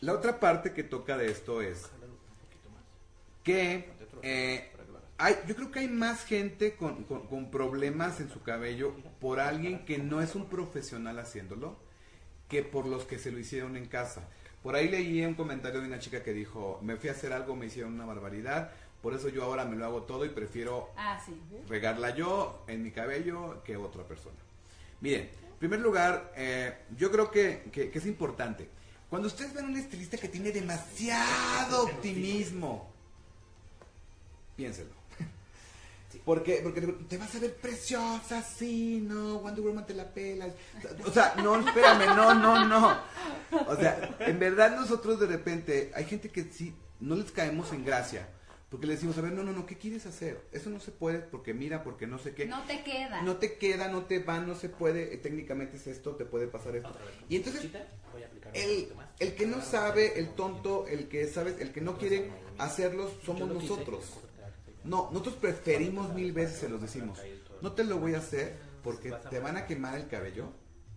La 0.00 0.12
otra 0.12 0.38
parte 0.40 0.72
que 0.74 0.82
toca 0.84 1.16
de 1.16 1.30
esto 1.30 1.62
es 1.62 1.90
que 3.48 3.88
eh, 4.22 4.70
hay, 5.16 5.34
yo 5.46 5.56
creo 5.56 5.70
que 5.70 5.78
hay 5.80 5.88
más 5.88 6.24
gente 6.24 6.74
con, 6.76 7.04
con- 7.04 7.26
con 7.26 7.50
problemas 7.50 8.20
en 8.20 8.28
su 8.30 8.42
cabello 8.42 8.92
por 9.20 9.40
alguien 9.40 9.86
que 9.86 9.96
no 9.98 10.20
es 10.20 10.34
un 10.34 10.46
profesional 10.50 11.18
haciéndolo 11.18 11.76
que 12.48 12.62
por 12.62 12.84
los 12.86 13.04
que 13.04 13.18
se 13.18 13.30
lo 13.32 13.38
hicieron 13.38 13.76
en 13.78 13.86
casa. 13.86 14.28
Por 14.62 14.74
ahí 14.76 14.88
leí 14.88 15.24
un 15.24 15.32
comentario 15.34 15.80
de 15.80 15.86
una 15.86 15.98
chica 15.98 16.22
que 16.22 16.32
dijo, 16.34 16.78
me 16.82 16.96
fui 16.96 17.08
a 17.08 17.12
hacer 17.12 17.32
algo, 17.32 17.56
me 17.56 17.66
hicieron 17.66 17.94
una 17.94 18.04
barbaridad, 18.04 18.70
por 19.02 19.14
eso 19.14 19.28
yo 19.30 19.44
ahora 19.44 19.64
me 19.64 19.76
lo 19.76 19.86
hago 19.86 20.02
todo 20.02 20.24
y 20.26 20.28
prefiero 20.28 20.90
Ah, 20.96 21.18
sí. 21.24 21.32
regarla 21.68 22.14
yo 22.14 22.64
en 22.68 22.82
mi 22.82 22.90
cabello 22.90 23.62
que 23.64 23.76
otra 23.78 24.02
persona. 24.04 24.36
Miren, 25.00 25.22
en 25.22 25.58
primer 25.58 25.80
lugar, 25.80 26.32
eh, 26.36 26.74
yo 26.98 27.10
creo 27.10 27.30
que, 27.30 27.64
que- 27.72 27.90
que 27.90 27.98
es 27.98 28.06
importante. 28.06 28.68
Cuando 29.08 29.28
ustedes 29.28 29.54
ven 29.54 29.64
a 29.64 29.68
un 29.68 29.76
estilista 29.76 30.18
que 30.18 30.28
tiene 30.28 30.50
demasiado 30.52 31.84
optimismo, 31.84 32.92
piénselo. 34.58 34.90
Porque, 36.24 36.60
porque 36.62 36.80
te 36.80 37.16
vas 37.16 37.34
a 37.34 37.38
ver 37.38 37.54
preciosa, 37.54 38.42
sí, 38.42 38.98
no, 39.00 39.38
Wonder 39.38 39.62
Woman 39.62 39.86
te 39.86 39.94
la 39.94 40.12
pelas. 40.12 40.52
O 41.06 41.10
sea, 41.10 41.34
no, 41.36 41.60
espérame, 41.60 42.06
no, 42.16 42.34
no, 42.34 42.66
no. 42.66 42.98
O 43.66 43.76
sea, 43.76 44.16
en 44.20 44.38
verdad 44.38 44.74
nosotros 44.74 45.20
de 45.20 45.26
repente, 45.26 45.90
hay 45.94 46.04
gente 46.04 46.28
que 46.28 46.44
sí, 46.44 46.74
no 47.00 47.14
les 47.14 47.30
caemos 47.30 47.72
en 47.72 47.84
gracia. 47.84 48.28
Porque 48.68 48.86
le 48.86 48.94
decimos, 48.94 49.16
a 49.16 49.22
ver, 49.22 49.32
no, 49.32 49.42
no, 49.42 49.52
no, 49.52 49.64
¿qué 49.64 49.78
quieres 49.78 50.04
hacer? 50.04 50.42
Eso 50.52 50.68
no 50.68 50.80
se 50.80 50.90
puede 50.90 51.20
porque 51.20 51.54
mira, 51.54 51.82
porque 51.82 52.06
no 52.06 52.18
sé 52.18 52.34
qué. 52.34 52.44
No 52.44 52.62
te 52.64 52.82
queda. 52.82 53.22
No 53.22 53.36
te 53.36 53.56
queda, 53.56 53.88
no 53.88 54.04
te 54.04 54.18
va, 54.18 54.40
no 54.40 54.54
se 54.54 54.68
puede, 54.68 55.14
eh, 55.14 55.16
técnicamente 55.18 55.78
es 55.78 55.86
esto, 55.86 56.16
te 56.16 56.26
puede 56.26 56.48
pasar 56.48 56.76
esto. 56.76 56.90
Otra 56.90 57.04
vez. 57.04 57.14
Y 57.30 57.36
entonces, 57.36 57.70
voy 58.12 58.22
a 58.22 58.26
aplicar 58.26 58.52
un 58.52 58.60
el, 58.60 58.94
más. 58.94 59.08
el 59.18 59.34
que 59.34 59.46
no 59.46 59.62
sabe, 59.62 60.18
el 60.18 60.34
tonto, 60.34 60.86
el 60.86 61.08
que 61.08 61.26
sabes, 61.28 61.58
el 61.60 61.72
que 61.72 61.80
no 61.80 61.96
quiere 61.96 62.30
hacerlos, 62.58 63.10
somos 63.24 63.48
nosotros. 63.48 64.04
No, 64.84 65.08
nosotros 65.12 65.36
preferimos 65.36 66.14
mil 66.14 66.32
veces, 66.32 66.58
se 66.58 66.68
los 66.68 66.80
decimos. 66.80 67.18
No 67.60 67.72
te 67.72 67.84
lo 67.84 67.98
voy 67.98 68.14
a 68.14 68.18
hacer 68.18 68.56
porque 68.82 69.12
te 69.30 69.38
van 69.38 69.56
a 69.56 69.66
quemar 69.66 69.96
el 69.96 70.08
cabello, 70.08 70.52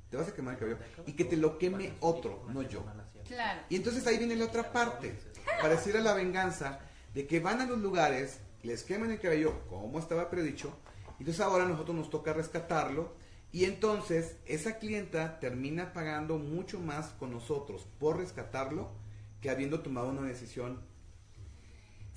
te 0.09 0.17
vas 0.17 0.27
a 0.27 0.33
quemar 0.33 0.53
el 0.53 0.59
cabello, 0.59 0.77
y 1.05 1.13
que 1.13 1.25
te 1.25 1.37
lo 1.37 1.57
queme 1.57 1.93
otro, 1.99 2.45
no 2.49 2.61
yo. 2.61 2.83
Claro. 3.27 3.61
Y 3.69 3.75
entonces 3.75 4.05
ahí 4.07 4.17
viene 4.17 4.35
la 4.35 4.45
otra 4.45 4.71
parte, 4.71 5.17
pareciera 5.61 5.99
la 6.01 6.13
venganza 6.13 6.79
de 7.13 7.27
que 7.27 7.39
van 7.39 7.61
a 7.61 7.65
los 7.65 7.79
lugares, 7.79 8.39
les 8.63 8.83
queman 8.83 9.11
el 9.11 9.19
cabello, 9.19 9.67
como 9.67 9.99
estaba 9.99 10.29
predicho, 10.29 10.73
y 11.17 11.23
entonces 11.23 11.41
ahora 11.41 11.65
a 11.65 11.67
nosotros 11.67 11.95
nos 11.95 12.09
toca 12.09 12.33
rescatarlo, 12.33 13.13
y 13.51 13.65
entonces 13.65 14.37
esa 14.45 14.79
clienta 14.79 15.39
termina 15.39 15.91
pagando 15.91 16.37
mucho 16.37 16.79
más 16.79 17.07
con 17.19 17.31
nosotros 17.31 17.85
por 17.99 18.17
rescatarlo 18.17 18.91
que 19.41 19.49
habiendo 19.49 19.81
tomado 19.81 20.09
una 20.09 20.21
decisión. 20.21 20.81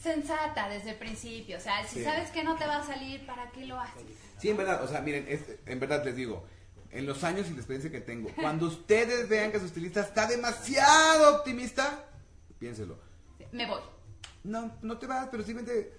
Sensata 0.05 0.69
desde 0.69 0.91
el 0.91 0.97
principio. 0.97 1.57
O 1.57 1.61
sea, 1.61 1.83
si 1.89 1.99
Sí. 2.01 2.05
sabes 2.05 2.31
que 2.31 2.45
no 2.45 2.57
te 2.57 2.67
va 2.67 2.77
a 2.77 2.87
salir, 2.87 3.25
¿para 3.27 3.51
qué 3.53 3.65
lo 3.65 3.81
haces? 3.81 4.03
Sí, 4.39 4.51
en 4.51 4.57
verdad, 4.59 4.85
o 4.85 4.87
sea, 4.87 5.01
miren, 5.01 5.25
es- 5.29 5.57
en 5.65 5.81
verdad 5.81 6.05
les 6.05 6.15
digo, 6.15 6.45
en 6.91 7.07
los 7.07 7.25
años 7.25 7.47
y 7.49 7.51
la 7.53 7.57
experiencia 7.57 7.91
que 7.91 8.03
tengo, 8.03 8.29
cuando 8.35 8.67
ustedes 8.67 9.29
vean 9.31 9.51
que 9.51 9.59
su 9.59 9.65
estilista 9.67 10.01
está 10.03 10.27
demasiado 10.27 11.37
optimista, 11.39 12.05
piénselo. 12.59 12.99
Me 13.53 13.67
voy. 13.67 13.81
No, 14.45 14.77
no 14.83 14.99
te 14.99 15.07
vas, 15.07 15.29
pero 15.31 15.43
simplemente 15.43 15.93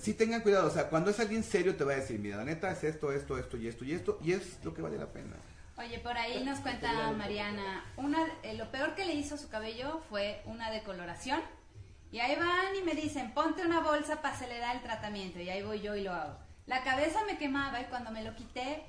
sí 0.00 0.14
tengan 0.14 0.40
cuidado. 0.40 0.68
O 0.68 0.70
sea, 0.70 0.88
cuando 0.88 1.10
es 1.10 1.20
alguien 1.20 1.44
serio 1.44 1.76
te 1.76 1.84
va 1.84 1.92
a 1.92 1.96
decir, 1.96 2.18
mira, 2.18 2.38
la 2.38 2.44
neta 2.44 2.70
es 2.70 2.82
esto, 2.82 3.12
esto, 3.12 3.36
esto 3.38 3.58
y 3.58 3.68
esto 3.68 3.84
y 3.84 3.92
esto, 3.92 4.18
y 4.24 4.32
es 4.32 4.58
lo 4.64 4.72
que 4.72 4.80
vale 4.80 4.96
la 4.96 5.12
pena. 5.12 5.36
Oye, 5.76 5.98
por 5.98 6.16
ahí 6.16 6.42
nos 6.44 6.60
cuenta 6.60 7.10
Mariana, 7.12 7.84
una, 7.98 8.26
eh, 8.42 8.54
lo 8.54 8.70
peor 8.70 8.94
que 8.94 9.04
le 9.04 9.12
hizo 9.14 9.34
a 9.34 9.38
su 9.38 9.48
cabello 9.50 10.00
fue 10.08 10.40
una 10.46 10.70
decoloración. 10.70 11.40
Y 12.14 12.20
ahí 12.20 12.36
van 12.36 12.76
y 12.80 12.82
me 12.84 12.94
dicen, 12.94 13.34
ponte 13.34 13.66
una 13.66 13.80
bolsa 13.80 14.22
para 14.22 14.36
acelerar 14.36 14.76
el 14.76 14.82
tratamiento. 14.82 15.40
Y 15.40 15.48
ahí 15.48 15.62
voy 15.64 15.80
yo 15.80 15.96
y 15.96 16.02
lo 16.04 16.12
hago. 16.12 16.38
La 16.66 16.84
cabeza 16.84 17.18
me 17.26 17.38
quemaba 17.38 17.80
y 17.80 17.86
cuando 17.86 18.12
me 18.12 18.22
lo 18.22 18.36
quité, 18.36 18.84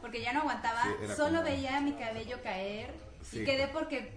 porque 0.00 0.22
ya 0.22 0.32
no 0.32 0.40
aguantaba, 0.40 0.82
Sí, 0.84 1.08
solo 1.14 1.40
como- 1.40 1.42
veía 1.42 1.78
mi 1.82 1.92
cabello 1.92 2.42
caer. 2.42 2.94
Sí. 3.22 3.40
Y 3.40 3.44
quedé 3.44 3.68
porque 3.68 4.16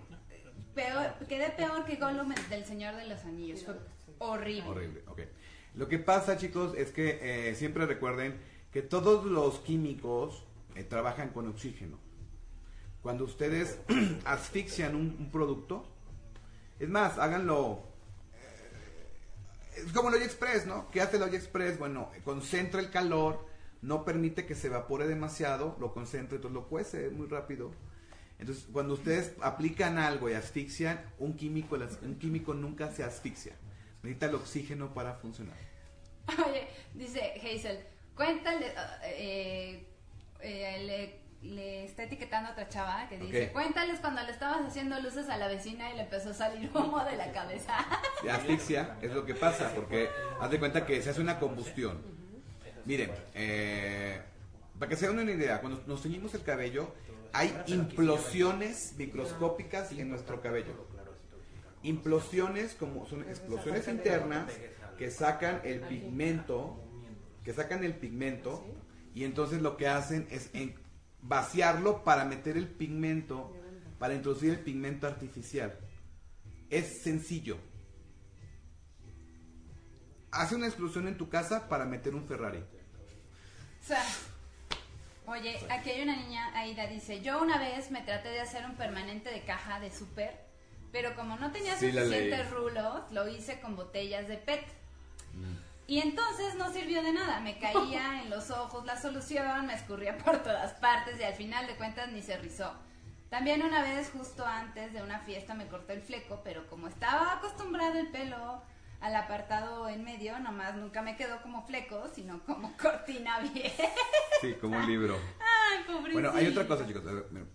peor, 0.73 1.13
quedé 1.27 1.49
peor 1.49 1.83
que 1.83 1.97
Gollum 1.97 2.33
del 2.49 2.63
Señor 2.63 2.95
de 2.95 3.05
los 3.05 3.25
Anillos. 3.25 3.65
Fue 3.65 3.75
horrible. 4.19 4.69
Horrible, 4.69 5.03
ok. 5.07 5.19
Lo 5.75 5.89
que 5.89 5.99
pasa, 5.99 6.37
chicos, 6.37 6.73
es 6.77 6.91
que 6.93 7.49
eh, 7.49 7.55
siempre 7.55 7.85
recuerden 7.85 8.39
que 8.71 8.81
todos 8.81 9.25
los 9.25 9.59
químicos 9.59 10.45
eh, 10.75 10.85
trabajan 10.85 11.31
con 11.31 11.49
oxígeno. 11.49 11.99
Cuando 13.01 13.25
ustedes 13.25 13.77
asfixian 14.25 14.95
un, 14.95 15.17
un 15.19 15.29
producto, 15.31 15.85
Es 16.79 16.87
más, 16.87 17.19
háganlo. 17.19 17.91
Es 19.75 19.91
como 19.93 20.09
el 20.09 20.15
Oye 20.15 20.25
Express, 20.25 20.65
¿no? 20.65 20.89
¿Qué 20.91 21.01
hace 21.01 21.17
el 21.17 21.23
Oye 21.23 21.37
Express? 21.37 21.77
Bueno, 21.77 22.11
concentra 22.23 22.79
el 22.79 22.89
calor, 22.89 23.47
no 23.81 24.05
permite 24.05 24.45
que 24.45 24.55
se 24.55 24.67
evapore 24.67 25.07
demasiado, 25.07 25.75
lo 25.79 25.93
concentra, 25.93 26.35
entonces 26.35 26.53
lo 26.53 26.67
cuece 26.67 27.09
muy 27.09 27.27
rápido. 27.27 27.71
Entonces, 28.39 28.65
cuando 28.71 28.93
ustedes 28.95 29.33
aplican 29.41 29.97
algo 29.97 30.29
y 30.29 30.33
asfixian, 30.33 31.03
un 31.19 31.35
químico, 31.35 31.77
un 32.01 32.15
químico 32.19 32.53
nunca 32.53 32.91
se 32.91 33.03
asfixia. 33.03 33.53
Necesita 34.01 34.25
el 34.27 34.35
oxígeno 34.35 34.93
para 34.93 35.15
funcionar. 35.15 35.55
Oye, 36.45 36.67
dice 36.93 37.33
Hazel, 37.41 37.79
cuéntale, 38.15 38.73
eh, 39.03 39.87
eh, 40.41 40.83
le, 40.85 41.22
le 41.43 41.83
está 41.85 42.03
etiquetando 42.03 42.49
a 42.49 42.51
otra 42.53 42.69
chava 42.69 43.07
que 43.09 43.17
dice, 43.17 43.51
cuéntales 43.51 43.99
cuando 43.99 44.23
le 44.23 44.31
estabas 44.31 44.65
haciendo 44.65 44.99
luces 45.01 45.27
a 45.29 45.37
la 45.37 45.47
vecina 45.49 45.91
y 45.91 45.97
le 45.97 46.03
empezó 46.03 46.29
a 46.29 46.33
salir 46.33 46.69
humo 46.73 47.03
de 47.03 47.15
la 47.17 47.31
cabeza. 47.31 47.73
De 48.23 48.31
asfixia 48.31 48.97
es 49.01 49.11
lo 49.11 49.25
que 49.25 49.35
pasa, 49.35 49.71
porque 49.75 50.07
haz 50.39 50.49
de 50.49 50.59
cuenta 50.59 50.85
que 50.85 51.01
se 51.01 51.09
hace 51.09 51.21
una 51.21 51.39
combustión. 51.39 52.01
Miren, 52.85 53.11
eh, 53.33 54.21
para 54.79 54.89
que 54.89 54.95
se 54.95 55.05
hagan 55.05 55.19
una 55.19 55.31
idea, 55.31 55.59
cuando 55.61 55.83
nos 55.85 56.01
teñimos 56.01 56.33
el 56.33 56.43
cabello, 56.43 56.93
hay 57.33 57.53
implosiones 57.67 58.93
microscópicas 58.97 59.91
en 59.91 60.09
nuestro 60.09 60.41
cabello. 60.41 60.87
Implosiones 61.83 62.73
como 62.75 63.05
son 63.05 63.21
explosiones 63.23 63.87
internas 63.87 64.45
que 64.97 65.11
sacan 65.11 65.59
el 65.65 65.81
pigmento, 65.81 66.79
que 67.43 67.51
sacan 67.53 67.83
el 67.83 67.93
pigmento 67.95 68.63
y 69.13 69.25
entonces 69.25 69.61
lo 69.61 69.75
que 69.75 69.87
hacen 69.87 70.27
es 70.31 70.49
en- 70.53 70.75
vaciarlo 71.23 72.03
para 72.03 72.25
meter 72.25 72.57
el 72.57 72.67
pigmento, 72.67 73.55
para 73.97 74.13
introducir 74.13 74.51
el 74.51 74.59
pigmento 74.59 75.07
artificial. 75.07 75.77
Es 76.69 77.01
sencillo. 77.01 77.57
Hace 80.31 80.55
una 80.55 80.67
explosión 80.67 81.07
en 81.07 81.17
tu 81.17 81.29
casa 81.29 81.69
para 81.69 81.85
meter 81.85 82.15
un 82.15 82.25
Ferrari. 82.25 82.59
O 82.59 83.85
sea, 83.85 84.03
oye, 85.27 85.59
aquí 85.69 85.91
hay 85.91 86.01
una 86.01 86.15
niña, 86.15 86.57
Aida, 86.57 86.87
dice, 86.87 87.21
yo 87.21 87.41
una 87.41 87.57
vez 87.59 87.91
me 87.91 88.01
traté 88.01 88.29
de 88.29 88.41
hacer 88.41 88.65
un 88.65 88.75
permanente 88.75 89.29
de 89.29 89.41
caja 89.43 89.79
de 89.79 89.91
súper, 89.91 90.45
pero 90.91 91.15
como 91.15 91.37
no 91.37 91.51
tenía 91.51 91.77
Sí, 91.77 91.91
suficientes 91.91 92.49
rulos, 92.51 93.11
lo 93.11 93.27
hice 93.27 93.59
con 93.59 93.75
botellas 93.75 94.27
de 94.27 94.37
PET. 94.37 94.63
Y 95.85 95.99
entonces 95.99 96.55
no 96.55 96.71
sirvió 96.71 97.03
de 97.03 97.13
nada, 97.13 97.39
me 97.41 97.59
caía 97.59 98.21
en 98.23 98.29
los 98.29 98.51
ojos 98.51 98.85
la 98.85 98.99
solución, 98.99 99.67
me 99.67 99.73
escurría 99.73 100.17
por 100.17 100.41
todas 100.43 100.73
partes 100.73 101.19
y 101.19 101.23
al 101.23 101.33
final 101.33 101.67
de 101.67 101.75
cuentas 101.75 102.11
ni 102.11 102.21
se 102.21 102.37
rizó. 102.37 102.73
También 103.29 103.63
una 103.63 103.81
vez, 103.81 104.11
justo 104.11 104.45
antes 104.45 104.93
de 104.93 105.01
una 105.01 105.19
fiesta, 105.21 105.55
me 105.55 105.67
corté 105.67 105.93
el 105.93 106.01
fleco, 106.01 106.41
pero 106.43 106.67
como 106.67 106.87
estaba 106.87 107.33
acostumbrado 107.33 107.97
el 107.97 108.11
pelo 108.11 108.61
al 109.01 109.15
apartado 109.15 109.89
en 109.89 110.03
medio, 110.03 110.39
nomás 110.39 110.75
nunca 110.75 111.01
me 111.01 111.17
quedó 111.17 111.41
como 111.41 111.65
fleco, 111.65 112.07
sino 112.13 112.43
como 112.45 112.77
cortina 112.81 113.39
vieja. 113.39 113.83
Sí, 114.39 114.53
como 114.61 114.77
un 114.77 114.85
libro. 114.85 115.17
Ay, 115.39 115.83
pobrecito. 115.85 116.13
Bueno, 116.13 116.31
hay 116.33 116.47
otra 116.47 116.67
cosa, 116.67 116.87
chicos. 116.87 117.03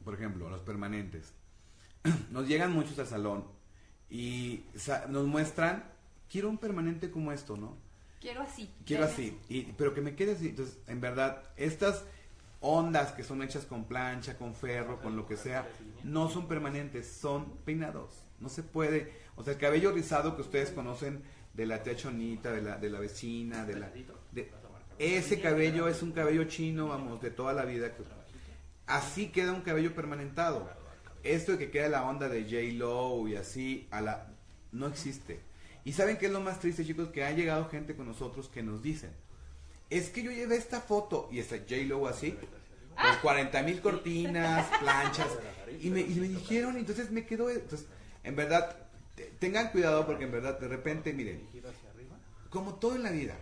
Por 0.05 0.14
ejemplo, 0.14 0.51
los 0.51 0.61
permanentes. 0.62 1.33
Nos 2.31 2.47
llegan 2.47 2.72
muchos 2.72 2.99
al 2.99 3.07
salón 3.07 3.47
y 4.11 4.64
nos 5.09 5.26
muestran, 5.26 5.85
quiero 6.31 6.49
un 6.49 6.59
permanente 6.59 7.11
como 7.11 7.31
esto, 7.31 7.57
¿no? 7.57 7.76
Quiero 8.21 8.43
así. 8.43 8.73
Quiero 8.85 9.05
así, 9.05 9.39
y, 9.49 9.62
pero 9.73 9.95
que 9.95 10.01
me 10.01 10.14
quede 10.14 10.33
así. 10.33 10.49
Entonces, 10.49 10.79
en 10.87 11.01
verdad, 11.01 11.43
estas 11.57 12.05
ondas 12.61 13.12
que 13.12 13.23
son 13.23 13.43
hechas 13.43 13.64
con 13.66 13.85
plancha, 13.85 14.37
con 14.37 14.55
ferro, 14.55 15.01
con 15.01 15.16
lo 15.16 15.27
que 15.27 15.37
sea, 15.37 15.69
no 16.05 16.29
son 16.29 16.49
permanentes, 16.49 17.07
son 17.09 17.57
peinados. 17.64 18.25
No 18.41 18.49
se 18.49 18.62
puede. 18.62 19.12
O 19.37 19.43
sea, 19.45 19.53
el 19.55 19.59
cabello 19.59 19.93
rizado 19.93 20.35
que 20.35 20.43
ustedes 20.43 20.71
conocen 20.71 21.23
de 21.55 21.66
la 21.66 21.83
tía 21.83 21.95
Chonita, 21.97 22.51
de 22.53 22.62
la, 22.62 22.77
de 22.77 22.91
la 22.91 22.99
vecina, 23.01 23.64
de 23.64 23.75
la. 23.81 23.89
de- 24.33 24.51
ese 24.99 25.41
cabello 25.41 25.87
es 25.89 26.03
un 26.03 26.11
cabello 26.12 26.45
chino, 26.45 26.89
vamos, 26.89 27.21
de 27.23 27.31
toda 27.31 27.53
la 27.53 27.64
vida. 27.64 27.95
que- 27.95 28.03
Así 28.87 29.29
queda 29.29 29.53
un 29.53 29.61
cabello 29.61 29.95
permanentado. 29.95 30.69
Esto 31.23 31.53
de 31.53 31.59
que 31.59 31.71
queda 31.71 31.89
la 31.89 32.03
onda 32.09 32.29
de 32.29 32.43
J-Lo 32.45 33.29
y 33.29 33.37
así, 33.37 33.87
a 33.91 34.01
la, 34.01 34.29
no 34.73 34.87
existe. 34.87 35.41
Y 35.89 35.93
saben 35.95 36.18
qué 36.18 36.26
es 36.26 36.32
lo 36.32 36.41
más 36.41 36.61
triste, 36.61 36.84
chicos, 36.84 37.09
que 37.09 37.24
ha 37.24 37.30
llegado 37.30 37.66
gente 37.70 37.97
con 37.97 38.07
nosotros 38.07 38.51
que 38.53 38.62
nos 38.62 38.82
dicen, 38.82 39.11
es 39.89 40.11
que 40.11 40.22
yo 40.22 40.30
llevé 40.30 40.57
esta 40.57 40.82
foto 40.82 41.30
y 41.32 41.39
está 41.39 41.57
J-Lo 41.57 42.07
así, 42.07 42.32
con 42.32 43.16
40 43.22 43.62
mil 43.62 43.80
cortinas, 43.80 44.66
planchas, 44.80 45.28
y 45.80 45.89
me, 45.89 46.01
y 46.01 46.14
me 46.16 46.28
dijeron, 46.28 46.76
entonces 46.76 47.11
me 47.11 47.24
quedó, 47.24 47.49
entonces, 47.49 47.86
en 48.22 48.36
verdad, 48.36 48.76
te- 49.14 49.32
tengan 49.39 49.70
cuidado 49.70 50.05
porque 50.05 50.24
en 50.24 50.32
verdad, 50.32 50.59
de 50.61 50.68
repente, 50.68 51.14
miren, 51.14 51.41
como 52.51 52.74
todo 52.74 52.95
en 52.95 53.03
la 53.03 53.11
vida, 53.11 53.36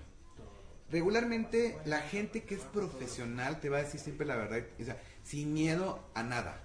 regularmente 0.88 1.76
la 1.84 2.00
gente 2.02 2.44
que 2.44 2.54
es 2.54 2.60
profesional 2.60 3.58
te 3.60 3.70
va 3.70 3.78
a 3.78 3.82
decir 3.82 3.98
siempre 3.98 4.24
la 4.24 4.36
verdad, 4.36 4.62
o 4.80 4.84
sea, 4.84 5.02
sin 5.24 5.52
miedo 5.52 5.98
a 6.14 6.22
nada. 6.22 6.62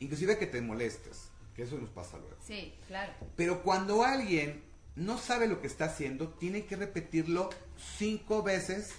Inclusive 0.00 0.32
a 0.32 0.38
que 0.38 0.46
te 0.46 0.62
molestes, 0.62 1.25
que 1.56 1.62
eso 1.62 1.76
nos 1.78 1.88
pasa 1.90 2.18
luego. 2.18 2.36
Sí, 2.46 2.74
claro. 2.86 3.12
Pero 3.34 3.62
cuando 3.62 4.04
alguien 4.04 4.62
no 4.94 5.18
sabe 5.18 5.48
lo 5.48 5.60
que 5.60 5.66
está 5.66 5.86
haciendo, 5.86 6.28
tiene 6.28 6.66
que 6.66 6.76
repetirlo 6.76 7.50
cinco 7.98 8.42
veces 8.42 8.90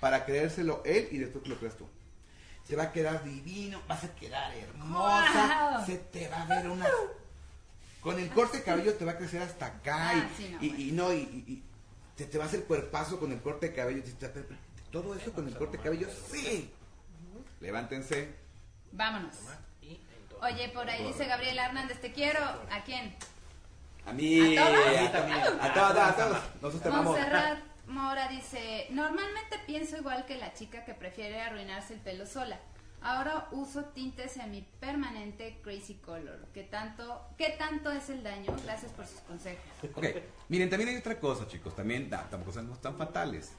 para 0.00 0.24
creérselo 0.24 0.82
él 0.84 1.08
y 1.12 1.18
después 1.18 1.44
que 1.44 1.50
lo 1.50 1.58
creas 1.58 1.76
tú. 1.76 1.86
Se 2.66 2.74
va 2.74 2.84
a 2.84 2.92
quedar 2.92 3.22
divino, 3.22 3.80
vas 3.86 4.02
a 4.04 4.14
quedar 4.16 4.52
hermosa, 4.56 5.76
Wow. 5.76 5.86
se 5.86 5.96
te 5.98 6.26
va 6.28 6.42
a 6.42 6.46
ver 6.46 6.68
una... 6.68 6.86
Con 8.00 8.18
el 8.18 8.28
corte 8.30 8.58
de 8.58 8.62
cabello 8.64 8.94
te 8.94 9.04
va 9.04 9.12
a 9.12 9.18
crecer 9.18 9.42
hasta 9.42 9.66
acá 9.66 10.12
y, 10.14 10.18
Ah, 10.20 10.30
sí, 10.36 10.48
no, 10.52 10.62
y- 10.64 10.68
bueno. 10.68 10.82
y 10.84 10.92
no, 10.92 11.12
y, 11.12 11.16
y- 11.16 11.52
y 11.52 11.62
te, 12.16 12.24
te 12.26 12.38
va 12.38 12.44
a 12.44 12.46
hacer 12.48 12.64
cuerpazo 12.64 13.18
con 13.20 13.30
el 13.32 13.40
corte 13.40 13.68
de 13.68 13.74
cabello. 13.74 13.98
Dices, 14.02 14.16
"Pero, 14.18 14.32
pero, 14.32 14.46
Todo 14.90 15.14
eso 15.14 15.32
con 15.32 15.46
el 15.48 15.56
corte 15.56 15.76
de 15.76 15.82
cabello, 15.82 16.08
sí. 16.30 16.70
Levántense. 17.60 18.34
Vámonos. 18.92 19.34
Oye, 20.42 20.68
por 20.68 20.88
ahí 20.88 21.04
dice 21.06 21.26
Gabriela 21.26 21.66
Hernández, 21.66 22.00
te 22.00 22.12
quiero. 22.12 22.40
¿A 22.70 22.82
quién? 22.84 23.14
A 24.06 24.12
mí, 24.12 24.56
¿A 24.56 24.64
todos? 24.64 24.78
a, 24.86 25.12
todos, 25.12 25.60
a 25.60 25.74
todos, 25.74 25.98
a 25.98 26.16
todos. 26.16 26.38
Nosotros 26.62 26.82
te 26.82 26.88
amamos. 26.88 27.04
Montserrat 27.06 27.58
Mora 27.86 28.28
dice, 28.28 28.88
normalmente 28.90 29.60
pienso 29.66 29.96
igual 29.96 30.26
que 30.26 30.36
la 30.36 30.52
chica 30.52 30.84
que 30.84 30.94
prefiere 30.94 31.40
arruinarse 31.40 31.94
el 31.94 32.00
pelo 32.00 32.26
sola. 32.26 32.58
Ahora 33.02 33.48
uso 33.52 33.84
tinte 33.84 34.28
semipermanente 34.28 35.60
Crazy 35.62 35.94
Color. 35.94 36.46
¿Qué 36.52 36.64
tanto, 36.64 37.24
¿Qué 37.38 37.54
tanto 37.56 37.92
es 37.92 38.10
el 38.10 38.24
daño? 38.24 38.54
Gracias 38.64 38.90
por 38.92 39.06
sus 39.06 39.20
consejos. 39.20 39.62
Ok, 39.94 40.04
miren, 40.48 40.68
también 40.68 40.90
hay 40.90 40.96
otra 40.96 41.20
cosa, 41.20 41.46
chicos, 41.46 41.76
también 41.76 42.10
da, 42.10 42.28
tampoco 42.28 42.52
son 42.52 42.74
tan 42.80 42.96
fatales. 42.96 43.52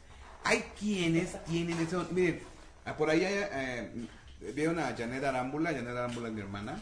Hay 0.44 0.62
quienes 0.78 1.42
tienen 1.46 1.80
eso, 1.80 2.06
miren, 2.12 2.42
ah, 2.86 2.96
por 2.98 3.10
ahí 3.10 3.22
eh, 3.24 4.08
vieron 4.40 4.80
a 4.80 4.96
Janet 4.96 5.24
Arámbula, 5.24 5.72
Janet 5.72 5.96
Arámbula 5.96 6.28
es 6.28 6.34
mi 6.34 6.42
hermana, 6.42 6.82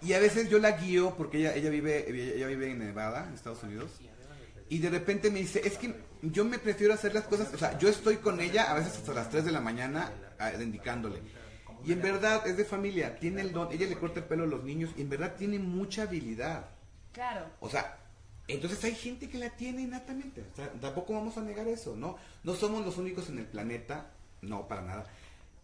y 0.00 0.12
a 0.14 0.18
veces 0.18 0.48
yo 0.48 0.58
la 0.58 0.72
guío 0.72 1.14
porque 1.16 1.38
ella, 1.38 1.54
ella, 1.54 1.70
vive, 1.70 2.36
ella 2.36 2.46
vive 2.46 2.70
en 2.70 2.78
Nevada, 2.78 3.26
en 3.28 3.34
Estados 3.34 3.62
Unidos, 3.62 3.90
y 4.68 4.78
de 4.78 4.90
repente 4.90 5.30
me 5.30 5.40
dice, 5.40 5.60
es 5.64 5.76
que 5.78 5.94
yo 6.22 6.44
me 6.44 6.58
prefiero 6.58 6.94
hacer 6.94 7.14
las 7.14 7.24
cosas, 7.24 7.52
o 7.52 7.58
sea, 7.58 7.78
yo 7.78 7.88
estoy 7.88 8.16
con 8.16 8.40
ella 8.40 8.70
a 8.70 8.74
veces 8.74 8.96
hasta 8.96 9.12
las 9.12 9.28
3 9.30 9.44
de 9.44 9.52
la 9.52 9.60
mañana 9.60 10.10
indicándole. 10.60 11.20
Y 11.84 11.92
en 11.92 12.00
verdad 12.00 12.46
es 12.46 12.56
de 12.56 12.64
familia, 12.64 13.18
tiene 13.18 13.40
el 13.40 13.52
don, 13.52 13.72
ella 13.72 13.86
le 13.86 13.96
corta 13.96 14.20
el 14.20 14.26
pelo 14.26 14.44
a 14.44 14.46
los 14.46 14.62
niños 14.62 14.90
y 14.96 15.02
en 15.02 15.10
verdad 15.10 15.34
tiene 15.36 15.58
mucha 15.58 16.02
habilidad. 16.02 16.66
Claro. 17.12 17.46
O 17.60 17.68
sea, 17.68 17.98
entonces 18.46 18.82
hay 18.84 18.94
gente 18.94 19.28
que 19.28 19.38
la 19.38 19.50
tiene 19.50 19.82
innatamente. 19.82 20.44
O 20.52 20.56
sea, 20.56 20.70
tampoco 20.80 21.12
vamos 21.12 21.36
a 21.36 21.42
negar 21.42 21.66
eso, 21.66 21.96
¿no? 21.96 22.16
No 22.44 22.54
somos 22.54 22.84
los 22.84 22.98
únicos 22.98 23.28
en 23.28 23.38
el 23.38 23.46
planeta, 23.46 24.10
no, 24.42 24.66
para 24.68 24.82
nada. 24.82 25.06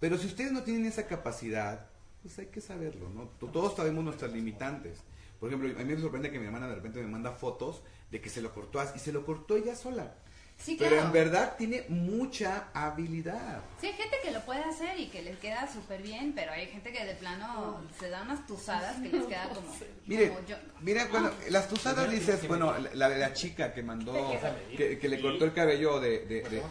Pero 0.00 0.16
si 0.18 0.26
ustedes 0.26 0.52
no 0.52 0.62
tienen 0.62 0.86
esa 0.86 1.06
capacidad, 1.06 1.86
pues 2.22 2.38
hay 2.38 2.46
que 2.46 2.60
saberlo, 2.60 3.08
¿no? 3.10 3.24
To- 3.40 3.46
Todos 3.48 3.74
sabemos 3.76 4.04
nuestras 4.04 4.32
limitantes. 4.32 4.98
Por 5.40 5.48
ejemplo, 5.48 5.70
a 5.78 5.84
mí 5.84 5.94
me 5.94 6.00
sorprende 6.00 6.30
que 6.30 6.38
mi 6.38 6.46
hermana 6.46 6.68
de 6.68 6.74
repente 6.76 7.00
me 7.00 7.08
manda 7.08 7.32
fotos 7.32 7.82
de 8.10 8.20
que 8.20 8.28
se 8.28 8.40
lo 8.42 8.52
cortó 8.52 8.80
y 8.94 8.98
se 8.98 9.12
lo 9.12 9.24
cortó 9.24 9.56
ella 9.56 9.76
sola. 9.76 10.14
Sí, 10.58 10.76
Pero 10.78 11.00
en 11.00 11.12
verdad 11.12 11.54
tiene 11.56 11.84
mucha 11.88 12.68
habilidad. 12.74 13.60
Sí, 13.80 13.86
hay 13.86 13.92
gente 13.92 14.16
que 14.22 14.32
lo 14.32 14.40
puede 14.44 14.64
hacer 14.64 14.98
y 14.98 15.06
que 15.08 15.22
les 15.22 15.38
queda 15.38 15.72
súper 15.72 16.02
bien, 16.02 16.32
pero 16.34 16.50
hay 16.52 16.66
gente 16.66 16.92
que 16.92 17.04
de 17.06 17.14
plano 17.14 17.80
se 17.98 18.10
da 18.10 18.22
unas 18.22 18.44
tuzadas 18.44 18.96
que 18.96 19.08
les 19.08 19.24
queda 19.26 19.48
como... 19.50 19.72
Mire, 20.06 20.28
como 20.30 20.46
yo. 20.46 20.56
mira, 20.80 21.06
bueno, 21.12 21.30
las 21.50 21.68
tuzadas 21.68 22.10
dices, 22.10 22.46
bueno, 22.48 22.74
la 22.92 23.08
de 23.08 23.18
la 23.18 23.32
chica 23.32 23.72
que 23.72 23.84
mandó, 23.84 24.36
que, 24.76 24.98
que 24.98 25.08
le 25.08 25.20
cortó 25.20 25.44
el 25.44 25.52
cabello 25.54 26.00
de, 26.00 26.26
de, 26.26 26.42
de, 26.42 26.62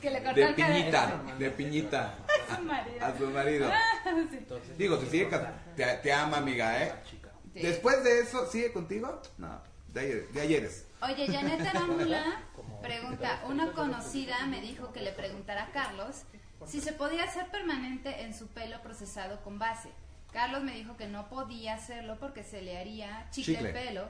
que 0.00 0.10
le 0.10 0.22
cortó 0.22 0.34
de 0.40 0.46
el 0.46 0.54
cabello. 0.54 0.78
piñita, 0.84 1.22
de 1.38 1.50
piñita 1.50 2.14
A 2.50 2.56
su 2.56 2.62
marido. 2.62 3.04
a 3.06 3.18
su 3.18 3.26
marido. 3.30 3.70
Sí. 4.30 4.38
Digo, 4.76 5.00
si 5.00 5.06
sigue, 5.06 5.28
te, 5.76 5.84
te 6.02 6.12
ama, 6.12 6.36
amiga, 6.36 6.82
¿eh? 6.84 6.92
Sí. 7.54 7.60
Después 7.62 8.04
de 8.04 8.20
eso, 8.20 8.46
¿sigue 8.50 8.70
contigo? 8.72 9.20
No, 9.38 9.62
de 9.88 10.00
ayer, 10.00 10.28
de 10.28 10.40
ayeres. 10.42 10.85
Oye, 11.02 11.26
Janet 11.28 11.60
Arámbula 11.66 12.40
pregunta, 12.82 13.42
una 13.46 13.72
conocida 13.72 14.46
me 14.46 14.60
dijo 14.60 14.92
que 14.92 15.00
le 15.02 15.12
preguntara 15.12 15.64
a 15.64 15.70
Carlos 15.72 16.22
si 16.66 16.80
se 16.80 16.92
podía 16.92 17.24
hacer 17.24 17.48
permanente 17.48 18.22
en 18.22 18.34
su 18.34 18.48
pelo 18.48 18.80
procesado 18.82 19.40
con 19.42 19.58
base. 19.58 19.90
Carlos 20.32 20.62
me 20.62 20.72
dijo 20.74 20.96
que 20.96 21.06
no 21.06 21.28
podía 21.28 21.74
hacerlo 21.74 22.16
porque 22.18 22.42
se 22.42 22.62
le 22.62 22.78
haría 22.78 23.26
chicle, 23.30 23.54
Chicle. 23.56 23.68
el 23.68 23.74
pelo. 23.88 24.08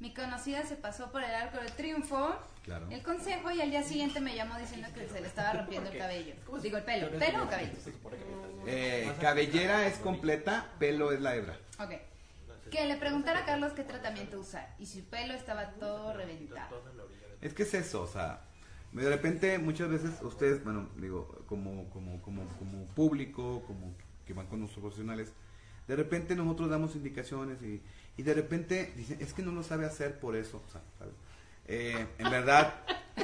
Mi 0.00 0.14
conocida 0.14 0.62
se 0.64 0.76
pasó 0.76 1.10
por 1.10 1.24
el 1.24 1.34
arco 1.34 1.58
del 1.58 1.72
triunfo, 1.72 2.36
Claro. 2.62 2.86
el 2.90 3.02
consejo 3.02 3.50
y 3.50 3.60
al 3.60 3.70
día 3.70 3.82
siguiente 3.82 4.20
me 4.20 4.36
llamó 4.36 4.56
diciendo 4.58 4.86
que 4.94 5.08
se 5.08 5.20
le 5.20 5.26
estaba 5.26 5.52
rompiendo 5.54 5.90
el 5.90 5.98
cabello. 5.98 6.34
Digo, 6.62 6.76
el 6.76 6.84
pelo. 6.84 7.10
¿Pelo 7.18 7.44
o 7.44 7.48
cabello? 7.48 7.72
Eh, 8.66 9.12
cabellera 9.20 9.86
es 9.86 9.98
completa, 9.98 10.66
pelo 10.78 11.10
es 11.10 11.20
la 11.20 11.34
hebra. 11.34 11.56
Ok. 11.80 11.94
Que 12.70 12.86
le 12.86 12.96
preguntara 12.96 13.40
a 13.40 13.44
Carlos 13.44 13.72
qué 13.72 13.84
tratamiento 13.84 14.38
usar 14.40 14.74
y 14.78 14.86
su 14.86 15.04
pelo 15.04 15.34
estaba 15.34 15.70
todo 15.74 16.12
reventado. 16.14 16.82
Es 17.40 17.54
que 17.54 17.62
es 17.62 17.74
eso, 17.74 18.02
o 18.02 18.06
sea, 18.06 18.42
de 18.92 19.08
repente 19.08 19.58
muchas 19.58 19.88
veces 19.88 20.10
ustedes, 20.22 20.62
bueno, 20.64 20.88
digo, 20.96 21.44
como, 21.46 21.88
como, 21.90 22.20
como, 22.22 22.44
como 22.58 22.84
público, 22.88 23.62
como 23.66 23.94
que 24.26 24.32
van 24.34 24.46
con 24.46 24.60
los 24.60 24.70
profesionales, 24.72 25.32
de 25.86 25.96
repente 25.96 26.34
nosotros 26.34 26.68
damos 26.68 26.94
indicaciones 26.96 27.62
y, 27.62 27.80
y 28.16 28.22
de 28.22 28.34
repente 28.34 28.92
dicen, 28.96 29.18
es 29.20 29.32
que 29.32 29.42
no 29.42 29.52
lo 29.52 29.62
sabe 29.62 29.86
hacer 29.86 30.18
por 30.20 30.36
eso, 30.36 30.62
o 30.66 30.70
sea, 30.70 30.82
¿sabes? 30.98 31.14
Eh, 31.66 32.06
en 32.18 32.30
verdad, 32.30 32.74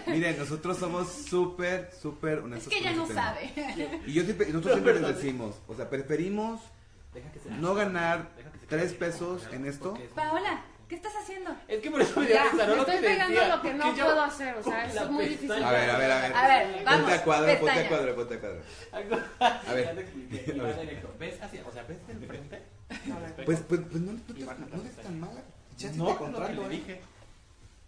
miren, 0.06 0.38
nosotros 0.38 0.76
somos 0.78 1.08
súper, 1.12 1.90
súper 1.92 2.38
Es 2.38 2.44
honestos. 2.44 2.72
que 2.72 2.78
con 2.78 2.88
ella 2.88 2.96
no 2.96 3.06
tema. 3.06 3.22
sabe. 3.22 4.02
Y 4.06 4.12
yo 4.12 4.22
siempre, 4.22 4.46
nosotros 4.46 4.72
siempre 4.80 5.00
les 5.00 5.16
decimos, 5.16 5.56
o 5.66 5.74
sea, 5.74 5.90
preferimos 5.90 6.60
que 6.60 6.73
no 7.60 7.74
ganar 7.74 8.28
tres 8.68 8.92
pesos 8.94 9.46
en 9.52 9.66
esto. 9.66 9.96
Paola, 10.14 10.62
¿qué 10.88 10.96
estás 10.96 11.12
haciendo? 11.16 11.54
Es 11.68 11.80
que 11.80 11.90
por 11.90 12.00
eso 12.00 12.20
me 12.20 12.26
dio 12.26 12.36
risa, 12.50 12.66
¿no? 12.66 12.74
estoy 12.76 12.98
pegando 12.98 13.46
lo 13.48 13.62
que 13.62 13.74
no 13.74 13.94
puedo 13.94 14.22
hacer, 14.22 14.56
o 14.56 14.62
sea, 14.62 14.86
eso 14.86 15.04
es 15.04 15.10
muy 15.10 15.26
difícil. 15.26 15.62
A 15.62 15.70
ver, 15.70 15.90
a 15.90 15.98
ver, 15.98 16.10
a 16.10 16.20
ver. 16.20 16.32
A 16.34 16.48
ver, 16.48 16.84
vamos, 16.84 17.00
Ponte 17.00 17.14
a 17.14 17.24
cuadro, 17.24 17.60
ponte 17.60 17.80
a 17.80 17.88
cuadro, 17.88 18.14
ponte 18.14 18.34
a 18.34 18.40
cuadro. 18.40 18.62
A 19.40 19.72
ver. 19.72 19.84
Ya 19.84 19.94
te 19.94 20.00
expliqué, 20.00 20.52
y 20.54 20.58
va 20.58 20.72
directo. 20.72 21.14
¿Ves 21.18 21.42
hacia, 21.42 21.66
o 21.66 21.72
sea, 21.72 21.82
ves 21.84 21.98
el 22.08 22.26
frente? 22.26 22.62
Pues, 23.44 23.60
pues, 23.68 23.80
pues 23.90 24.02
no, 24.02 24.12
no, 24.12 24.18
pestaña. 24.22 25.02
tan 25.02 25.20
mala. 25.20 25.42
No, 25.94 26.06
te 26.06 26.16
contrato, 26.16 26.66
¿eh? 26.66 26.68
dije. 26.68 27.00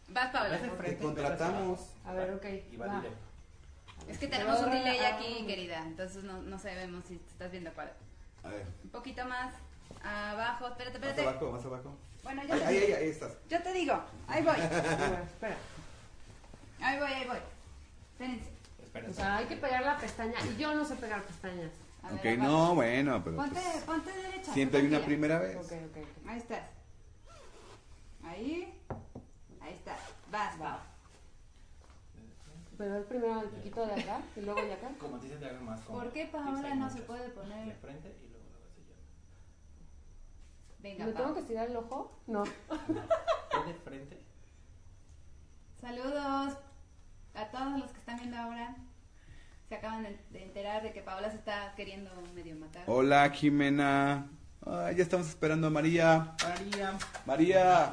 Vas, 0.09 0.31
Paola. 0.31 0.59
Te 0.59 0.97
contratamos. 0.97 1.81
A 2.05 2.13
ver, 2.13 2.35
ok. 2.35 2.45
Y 2.73 2.77
va 2.77 2.87
directo. 2.87 3.27
Es 4.09 4.19
que 4.19 4.29
tenemos 4.29 4.61
un 4.61 4.71
delay 4.71 4.99
aquí, 5.01 5.45
querida, 5.47 5.83
entonces 5.85 6.23
no, 6.23 6.41
no 6.43 6.59
sabemos 6.59 7.05
si 7.09 7.17
te 7.17 7.31
estás 7.31 7.51
viendo 7.51 7.73
cuál. 7.73 7.93
A 8.47 8.51
ver, 8.51 8.67
Un 8.85 8.91
poquito 8.91 9.25
más 9.27 9.55
abajo, 10.03 10.69
espérate, 10.69 10.99
más 10.99 11.09
espérate. 11.09 11.23
abajo, 11.37 11.53
más 11.53 11.65
abajo. 11.65 11.97
Bueno, 12.23 12.43
yo 12.45 12.55
Ahí, 12.55 12.61
te 12.61 12.67
ahí, 12.67 12.77
ahí, 12.77 12.87
digo. 12.87 12.97
ahí 12.99 13.09
estás. 13.09 13.33
Yo 13.49 13.63
te 13.63 13.73
digo, 13.73 14.01
ahí 14.29 14.43
voy, 14.43 14.55
A 14.61 15.23
espera. 15.23 15.57
ahí 16.81 16.99
voy, 16.99 17.13
ahí 17.13 17.27
voy. 17.27 17.39
Espérense. 18.13 18.51
Espera, 18.83 19.09
O 19.11 19.13
sea, 19.13 19.37
hay 19.37 19.47
que 19.47 19.57
pegar 19.57 19.83
la 19.85 19.97
pestaña 19.99 20.35
y 20.53 20.57
yo 20.61 20.75
no 20.75 20.85
sé 20.85 20.95
pegar 20.97 21.23
pestañas. 21.23 21.71
A 22.03 22.15
Ok, 22.15 22.25
no, 22.39 22.75
bueno, 22.75 23.23
pero 23.25 23.37
Ponte, 23.37 23.61
pues, 23.61 23.85
ponte 23.85 24.13
derecha. 24.13 24.53
siempre 24.53 24.81
hay 24.81 24.87
una 24.87 25.01
primera 25.01 25.39
vez. 25.41 25.57
Ok, 25.57 25.65
ok, 25.65 25.97
ok. 25.97 26.29
Ahí 26.29 26.39
estás. 26.39 26.63
Ahí. 28.25 28.81
Ahí 29.61 29.73
está. 29.75 29.97
Vas, 30.31 30.57
Pau. 30.57 30.79
Pero 32.79 32.97
es 32.99 33.07
primero 33.07 33.41
el 33.41 33.49
piquito 33.49 33.87
de 33.87 33.95
acá 34.03 34.21
y 34.37 34.41
luego 34.41 34.61
de 34.63 34.73
acá. 34.75 34.89
Como 35.01 35.19
dice, 35.19 35.37
te 35.37 35.47
hago 35.47 35.61
más 35.65 35.81
cómodo. 35.81 36.03
¿Por 36.05 36.13
qué 36.13 36.27
Paola 36.27 36.75
no 36.75 36.91
se 36.91 37.01
puede 37.03 37.23
De 37.25 37.29
poner? 37.31 37.75
frente 37.77 38.09
y 38.23 38.29
luego 38.29 38.29
lo 38.29 38.29
vas 38.29 38.29
sellando. 38.29 38.36
Venga, 40.87 41.07
¿Me 41.07 41.13
tengo 41.15 41.35
que 41.35 41.41
estirar 41.41 41.69
el 41.69 41.77
ojo? 41.77 42.17
No. 42.29 42.45
De 43.67 43.75
frente. 43.85 44.23
Saludos 45.81 46.59
a 47.35 47.45
todos 47.51 47.81
los 47.81 47.91
que 47.91 47.99
están 47.99 48.19
viendo 48.19 48.37
ahora. 48.37 48.77
Se 49.69 49.75
acaban 49.75 50.05
de, 50.05 50.45
enterar 50.45 50.85
de 50.85 50.93
que 50.93 51.01
Paola 51.01 51.29
se 51.29 51.39
está 51.39 51.75
queriendo 51.75 52.13
medio 52.37 52.55
matar. 52.55 52.85
Hola, 52.87 53.29
Jimena. 53.31 54.29
Ay, 54.65 54.95
ya 54.95 55.03
estamos 55.03 55.29
esperando 55.29 55.67
a 55.67 55.71
María. 55.71 56.37
María. 56.45 56.93
María. 57.27 57.93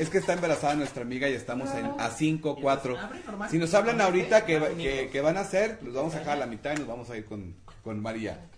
Es 0.00 0.10
que 0.10 0.18
está 0.18 0.32
embarazada 0.32 0.74
nuestra 0.74 1.02
amiga 1.02 1.28
y 1.28 1.34
estamos 1.34 1.72
en 1.76 1.86
a 1.96 2.10
5, 2.10 2.58
4. 2.60 2.98
Abre 2.98 3.20
normal. 3.24 3.50
Si 3.50 3.58
nos 3.58 3.72
hablan 3.72 4.00
ahorita 4.00 4.44
que, 4.44 5.20
van 5.22 5.36
a 5.36 5.40
hacer, 5.40 5.78
los 5.84 5.94
vamos 5.94 6.12
a 6.16 6.18
dejar 6.18 6.38
a 6.38 6.40
la 6.40 6.46
mitad 6.46 6.72
y 6.74 6.80
nos 6.80 6.88
vamos 6.88 7.08
a 7.08 7.16
ir 7.16 7.24
con, 7.24 7.54
con 7.84 8.00
María. 8.00 8.48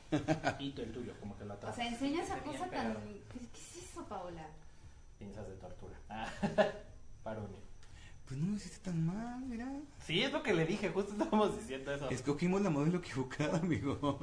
El 0.58 0.92
tuyo, 0.92 1.12
como 1.20 1.36
que 1.36 1.44
lo 1.44 1.54
O 1.54 1.72
sea, 1.74 1.86
enseña 1.86 2.22
esa 2.22 2.38
cosa 2.38 2.66
tan... 2.70 2.70
pegado. 2.70 3.00
¿Qué, 3.32 3.38
qué 3.38 3.80
es 3.80 3.83
eso, 3.94 4.04
Paola? 4.08 4.42
Pinzas 5.18 5.46
de 5.46 5.54
tortura. 5.54 5.94
Ah, 6.08 6.26
Paronio. 7.22 7.58
Pues 8.26 8.40
no 8.40 8.50
lo 8.50 8.56
hiciste 8.56 8.78
tan 8.78 9.06
mal, 9.06 9.40
mira. 9.42 9.68
Sí, 10.04 10.22
es 10.22 10.32
lo 10.32 10.42
que 10.42 10.52
le 10.54 10.64
dije, 10.66 10.88
justo 10.90 11.12
estábamos 11.12 11.56
diciendo 11.56 11.92
eso. 11.94 12.08
Escogimos 12.10 12.60
la 12.62 12.70
modelo 12.70 12.98
equivocada, 12.98 13.58
amigo. 13.58 13.98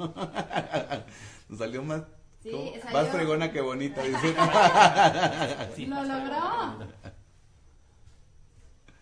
Nos 1.49 1.59
salió 1.59 1.84
más, 1.84 2.01
Sí, 2.43 2.74
salió- 2.82 2.99
más 2.99 3.09
fregona 3.09 3.51
que 3.51 3.61
bonita, 3.61 4.01
dice. 4.03 4.36
Sí, 5.76 5.86
¡Lo 5.86 6.03
logró! 6.03 6.78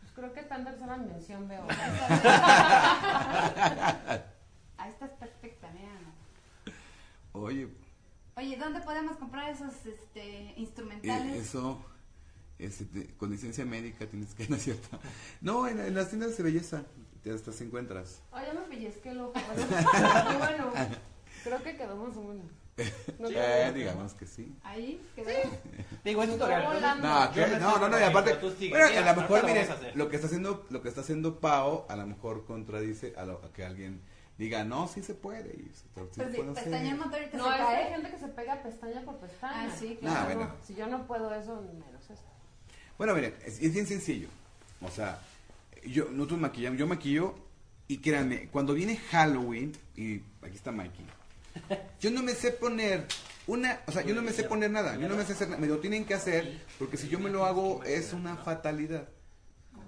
Pues 0.01 0.11
creo 0.13 0.33
que 0.33 0.39
está 0.41 0.57
en 0.57 0.65
tercera 0.65 0.97
dimensión, 0.99 1.47
veo. 1.47 1.63
Ahí 4.77 4.89
estás 4.89 5.09
perfecta, 5.11 5.69
mira. 5.71 5.89
Oye, 7.31 7.69
Oye, 8.39 8.55
¿dónde 8.55 8.79
podemos 8.79 9.17
comprar 9.17 9.49
esos 9.49 9.73
este, 9.85 10.21
eh, 10.21 10.53
instrumentales? 10.55 11.35
eso, 11.45 11.77
este, 12.57 13.07
con 13.17 13.29
licencia 13.31 13.65
médica 13.65 14.05
tienes 14.05 14.33
que, 14.33 14.47
¿no 14.49 14.55
es 14.55 14.63
cierto? 14.63 14.97
No, 15.41 15.67
en, 15.67 15.77
en 15.81 15.93
las 15.93 16.07
tiendas 16.07 16.37
de 16.37 16.43
belleza, 16.43 16.83
te 17.21 17.33
hasta 17.33 17.51
se 17.51 17.65
encuentras. 17.65 18.21
Ay, 18.31 18.45
ya 18.47 18.53
me 18.53 18.61
pellizqué 18.61 19.09
el 19.09 19.19
ojo. 19.19 19.33
Bueno, 20.39 20.69
bueno, 20.71 20.87
creo 21.43 21.63
que 21.63 21.75
quedó 21.75 21.97
más 21.97 22.15
o 22.15 22.23
menos. 22.23 22.45
No 23.19 23.27
Eh, 23.27 23.33
quedó- 23.33 23.73
digamos 23.73 24.13
que 24.13 24.25
sí. 24.25 24.55
Ahí, 24.63 25.01
quedó. 25.17 25.31
Digo, 26.05 26.23
es 26.23 26.29
tutorial. 26.29 26.63
No, 27.01 27.31
que- 27.33 27.45
no 27.59 27.77
no, 27.77 27.89
no, 27.89 27.99
y 27.99 28.03
aparte, 28.03 28.37
qué, 28.57 28.69
bueno, 28.69 28.85
a 28.85 29.13
lo 29.13 29.21
mejor, 29.21 29.45
miren, 29.45 29.67
lo 29.95 30.07
que 30.09 30.15
está 30.15 30.27
haciendo, 30.27 30.65
lo 30.69 30.81
que 30.81 30.87
está 30.87 31.01
haciendo 31.01 31.41
Pao, 31.41 31.85
a 31.89 31.97
lo 31.97 32.07
mejor 32.07 32.45
contradice 32.45 33.13
a, 33.17 33.25
lo, 33.25 33.43
a 33.43 33.51
que 33.51 33.65
alguien 33.65 33.99
diga, 34.39 34.63
no, 34.63 34.87
sí 34.87 35.03
se 35.03 35.13
puede, 35.13 35.49
y 35.53 35.71
Pero 35.93 36.07
se 36.07 36.13
si 36.13 36.19
puede 36.37 36.51
hacer. 36.51 36.63
pestaña 36.63 36.95
motor 36.95 37.13
ahorita 37.19 37.37
No, 37.37 37.43
se 37.43 37.49
es 37.49 37.55
hay 37.59 37.65
cae. 37.83 37.93
gente 37.93 38.09
que 38.11 38.17
se 38.19 38.27
pega 38.29 38.63
pestaña 38.63 39.01
por 39.01 39.17
pestaña. 39.17 39.69
Ah, 39.71 39.75
sí, 39.77 39.97
claro. 39.99 40.19
No, 40.29 40.35
bueno. 40.35 40.55
Si 40.65 40.73
yo 40.75 40.87
no 40.87 41.05
puedo 41.05 41.33
eso, 41.35 41.61
menos 41.61 42.09
eso. 42.09 42.23
Bueno, 42.97 43.13
miren, 43.15 43.35
es, 43.45 43.61
es 43.61 43.73
bien 43.73 43.85
sencillo. 43.85 44.29
O 44.81 44.89
sea, 44.89 45.19
yo, 45.85 46.05
nosotros 46.11 46.39
maquillamos, 46.39 46.79
yo 46.79 46.87
maquillo 46.87 47.35
y 47.87 47.97
créanme, 47.97 48.47
cuando 48.49 48.73
viene 48.73 48.97
Halloween, 48.97 49.71
y 49.95 50.15
aquí 50.41 50.55
está 50.55 50.71
Mikey, 50.71 51.05
yo 51.99 52.11
no 52.11 52.21
me 52.23 52.33
sé 52.33 52.51
poner 52.51 53.05
una, 53.47 53.79
o 53.87 53.91
sea, 53.91 54.03
yo 54.03 54.13
no 54.15 54.21
me 54.21 54.31
sé 54.31 54.43
poner 54.43 54.69
nada, 54.71 54.95
yo 54.95 55.09
no 55.09 55.15
me 55.15 55.25
sé 55.25 55.33
hacer 55.33 55.49
nada, 55.49 55.59
me 55.59 55.67
lo 55.67 55.79
tienen 55.79 56.05
que 56.05 56.13
hacer, 56.13 56.61
porque 56.77 56.97
si 56.97 57.07
yo 57.09 57.19
me 57.19 57.29
lo 57.29 57.45
hago 57.45 57.83
es 57.83 58.13
una 58.13 58.37
fatalidad. 58.37 59.07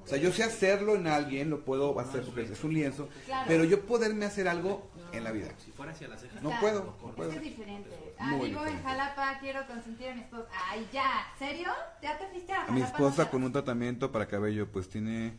O 0.03 0.07
sea, 0.07 0.17
yo 0.17 0.31
sé 0.31 0.43
hacerlo 0.43 0.95
en 0.95 1.07
alguien, 1.07 1.49
lo 1.49 1.63
puedo 1.63 1.97
hacer 1.99 2.23
porque 2.23 2.43
es 2.43 2.63
un 2.63 2.73
lienzo, 2.73 3.07
Claro. 3.25 3.45
pero 3.47 3.63
yo 3.63 3.85
poderme 3.85 4.25
hacer 4.25 4.47
algo 4.47 4.89
en 5.13 5.23
la 5.23 5.31
vida. 5.31 5.49
Si 5.63 5.71
fuera 5.71 5.91
hacia 5.91 6.07
la 6.07 6.17
ceja. 6.17 6.39
No 6.41 6.51
puedo, 6.59 6.95
no 7.01 7.09
Es 7.09 7.15
puedo. 7.15 7.29
que 7.31 7.35
es 7.37 7.43
diferente. 7.43 7.89
Ah, 8.17 8.27
Muy 8.31 8.49
vivo 8.49 8.65
en. 8.65 8.81
Jalapa, 8.81 9.39
quiero 9.39 9.65
consentir 9.67 10.07
a 10.09 10.15
mi 10.15 10.21
esposa. 10.21 10.45
Ay, 10.69 10.87
ya. 10.91 11.27
¿Serio? 11.37 11.69
¿Ya 12.01 12.17
te 12.17 12.27
fuiste 12.27 12.51
a 12.51 12.55
Jalapa? 12.55 12.71
A 12.71 12.75
mi 12.75 12.81
esposa 12.81 13.23
No, 13.25 13.31
con 13.31 13.43
un 13.43 13.51
tratamiento 13.51 14.11
para 14.11 14.27
cabello, 14.27 14.67
pues 14.71 14.89
tiene, 14.89 15.37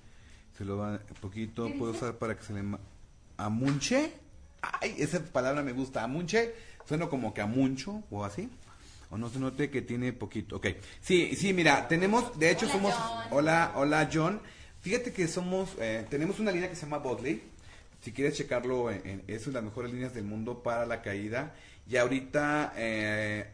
se 0.56 0.64
lo 0.64 0.76
va 0.78 0.98
poquito, 1.20 1.66
¿Qué 1.66 1.74
puede 1.74 1.92
dice? 1.92 2.04
usar 2.04 2.18
para 2.18 2.36
que 2.36 2.42
se 2.44 2.52
le... 2.52 2.62
¿Amunche? 3.36 4.12
Ay, 4.60 4.94
esa 4.98 5.20
palabra 5.24 5.62
me 5.62 5.72
gusta, 5.72 6.02
amunche, 6.04 6.54
suena 6.84 7.08
como 7.08 7.34
que 7.34 7.40
amuncho 7.40 8.02
o 8.10 8.24
así. 8.24 8.48
O 9.12 9.18
no 9.18 9.28
se 9.28 9.38
note 9.38 9.68
que 9.70 9.82
tiene 9.82 10.12
poquito, 10.14 10.56
ok. 10.56 10.68
Sí, 11.02 11.36
sí, 11.36 11.52
mira, 11.52 11.86
tenemos, 11.86 12.38
de 12.38 12.50
hecho 12.50 12.64
Hola, 12.64 12.72
somos, 12.72 12.94
John. 12.94 13.26
hola, 13.30 13.72
hola 13.76 14.10
John. 14.12 14.40
Fíjate 14.80 15.12
que 15.12 15.28
somos, 15.28 15.68
eh, 15.78 16.06
tenemos 16.08 16.40
una 16.40 16.50
línea 16.50 16.68
que 16.70 16.74
se 16.76 16.82
llama 16.86 16.96
Botley. 16.98 17.42
Si 18.00 18.10
quieres 18.12 18.34
checarlo, 18.36 18.90
en, 18.90 19.06
en- 19.06 19.22
es 19.28 19.46
una 19.46 19.58
de 19.58 19.64
las 19.66 19.70
mejores 19.70 19.92
líneas 19.92 20.14
del 20.14 20.24
mundo 20.24 20.62
para 20.62 20.86
la 20.86 21.02
caída. 21.02 21.54
Y 21.86 21.96
ahorita, 21.98 22.72
eh, 22.76 23.46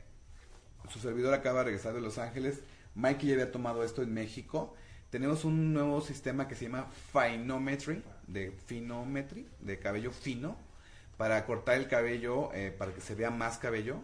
su 0.91 1.01
servidor 1.01 1.35
acaba 1.35 1.59
de 1.59 1.65
regresar 1.67 1.93
de 1.93 2.01
Los 2.01 2.19
Ángeles. 2.19 2.61
Mikey 2.95 3.29
ya 3.29 3.35
había 3.35 3.51
tomado 3.53 3.83
esto 3.83 4.01
en 4.03 4.15
México. 4.15 4.75
Tenemos 5.11 5.45
un 5.45 5.73
nuevo 5.75 6.01
sistema 6.03 6.47
que 6.47 6.55
se 6.55 6.67
llama 6.67 6.87
Finometry, 7.13 8.01
de 8.29 8.53
Finometry, 8.67 9.47
de 9.61 9.79
cabello 9.81 10.13
fino, 10.13 10.57
para 11.17 11.45
cortar 11.47 11.79
el 11.79 11.89
cabello, 11.89 12.51
eh, 12.55 12.71
para 12.77 12.93
que 12.95 13.01
se 13.01 13.15
vea 13.17 13.31
más 13.31 13.59
cabello. 13.59 14.01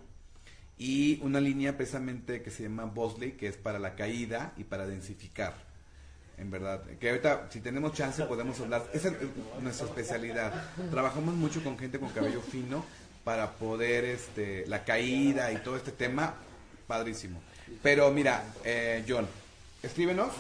Y 0.79 1.21
una 1.23 1.41
línea 1.41 1.77
precisamente 1.77 2.43
que 2.43 2.51
se 2.51 2.65
llama 2.65 2.85
Bosley, 2.85 3.33
que 3.33 3.47
es 3.47 3.57
para 3.57 3.79
la 3.79 3.95
caída 3.95 4.53
y 4.57 4.65
para 4.65 4.87
densificar. 4.87 5.55
En 6.37 6.51
verdad, 6.51 6.83
que 6.99 7.11
ahorita 7.11 7.49
si 7.51 7.61
tenemos 7.61 7.93
chance 7.93 8.25
podemos 8.25 8.59
hablar, 8.61 8.85
esa 8.93 9.09
es 9.09 9.15
nuestra 9.63 9.87
especialidad. 9.87 10.53
Trabajamos 10.91 11.35
mucho 11.35 11.63
con 11.63 11.79
gente 11.79 12.01
con 12.01 12.09
cabello 12.09 12.41
fino 12.41 12.85
para 13.23 13.53
poder 13.53 14.05
este 14.05 14.67
la 14.67 14.85
caída 14.85 15.53
y 15.53 15.59
todo 15.59 15.77
este 15.77 15.93
tema 15.93 16.35
padrísimo. 16.89 17.41
Pero 17.83 18.11
mira, 18.11 18.43
eh, 18.65 19.05
John, 19.09 19.27
escríbenos 19.83 20.33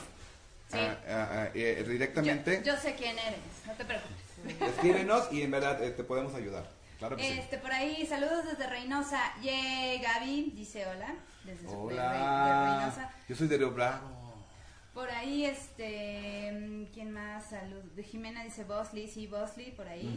Sí. 0.71 0.79
ah, 0.81 0.97
ah, 1.09 1.29
ah, 1.31 1.49
eh, 1.55 1.83
Yo, 1.85 1.93
directamente, 1.93 2.63
yo 2.65 2.77
sé 2.77 2.95
quién 2.97 3.17
eres, 3.19 3.39
no 3.67 3.75
te 3.75 3.85
preocupes. 3.85 4.69
escríbenos 4.75 5.33
y 5.33 5.43
en 5.43 5.51
verdad 5.51 5.83
eh, 5.83 5.91
te 5.91 6.03
podemos 6.03 6.35
ayudar. 6.35 6.69
Claro 7.05 7.17
que 7.17 7.23
sí. 7.33 7.39
Este, 7.39 7.59
por 7.59 7.71
ahí, 7.71 8.07
saludos 8.07 8.47
desde 8.47 8.67
Reynosa. 8.67 9.21
Ye, 9.43 10.01
Gaby 10.03 10.53
dice 10.57 10.87
hola. 10.87 11.15
Desde 11.45 11.69
su- 11.69 11.89
de- 11.89 11.95
de- 11.95 12.01
de 12.01 12.07
Hola. 12.09 12.79
Reynosa. 12.79 13.11
Yo 13.29 13.37
soy 13.37 13.47
de 13.49 13.59
Río 13.59 13.73
Bravo. 13.73 14.25
Por 14.95 15.11
ahí, 15.11 15.45
este, 15.45 16.51
mm, 16.53 16.85
¿quién 16.95 17.13
más? 17.13 17.45
Salud. 17.51 17.83
De 17.95 18.03
Jimena 18.03 18.43
dice 18.45 18.65
Bosley, 18.65 19.07
sí, 19.09 19.27
Bosley, 19.27 19.73
por 19.73 19.87
ahí. 19.87 20.09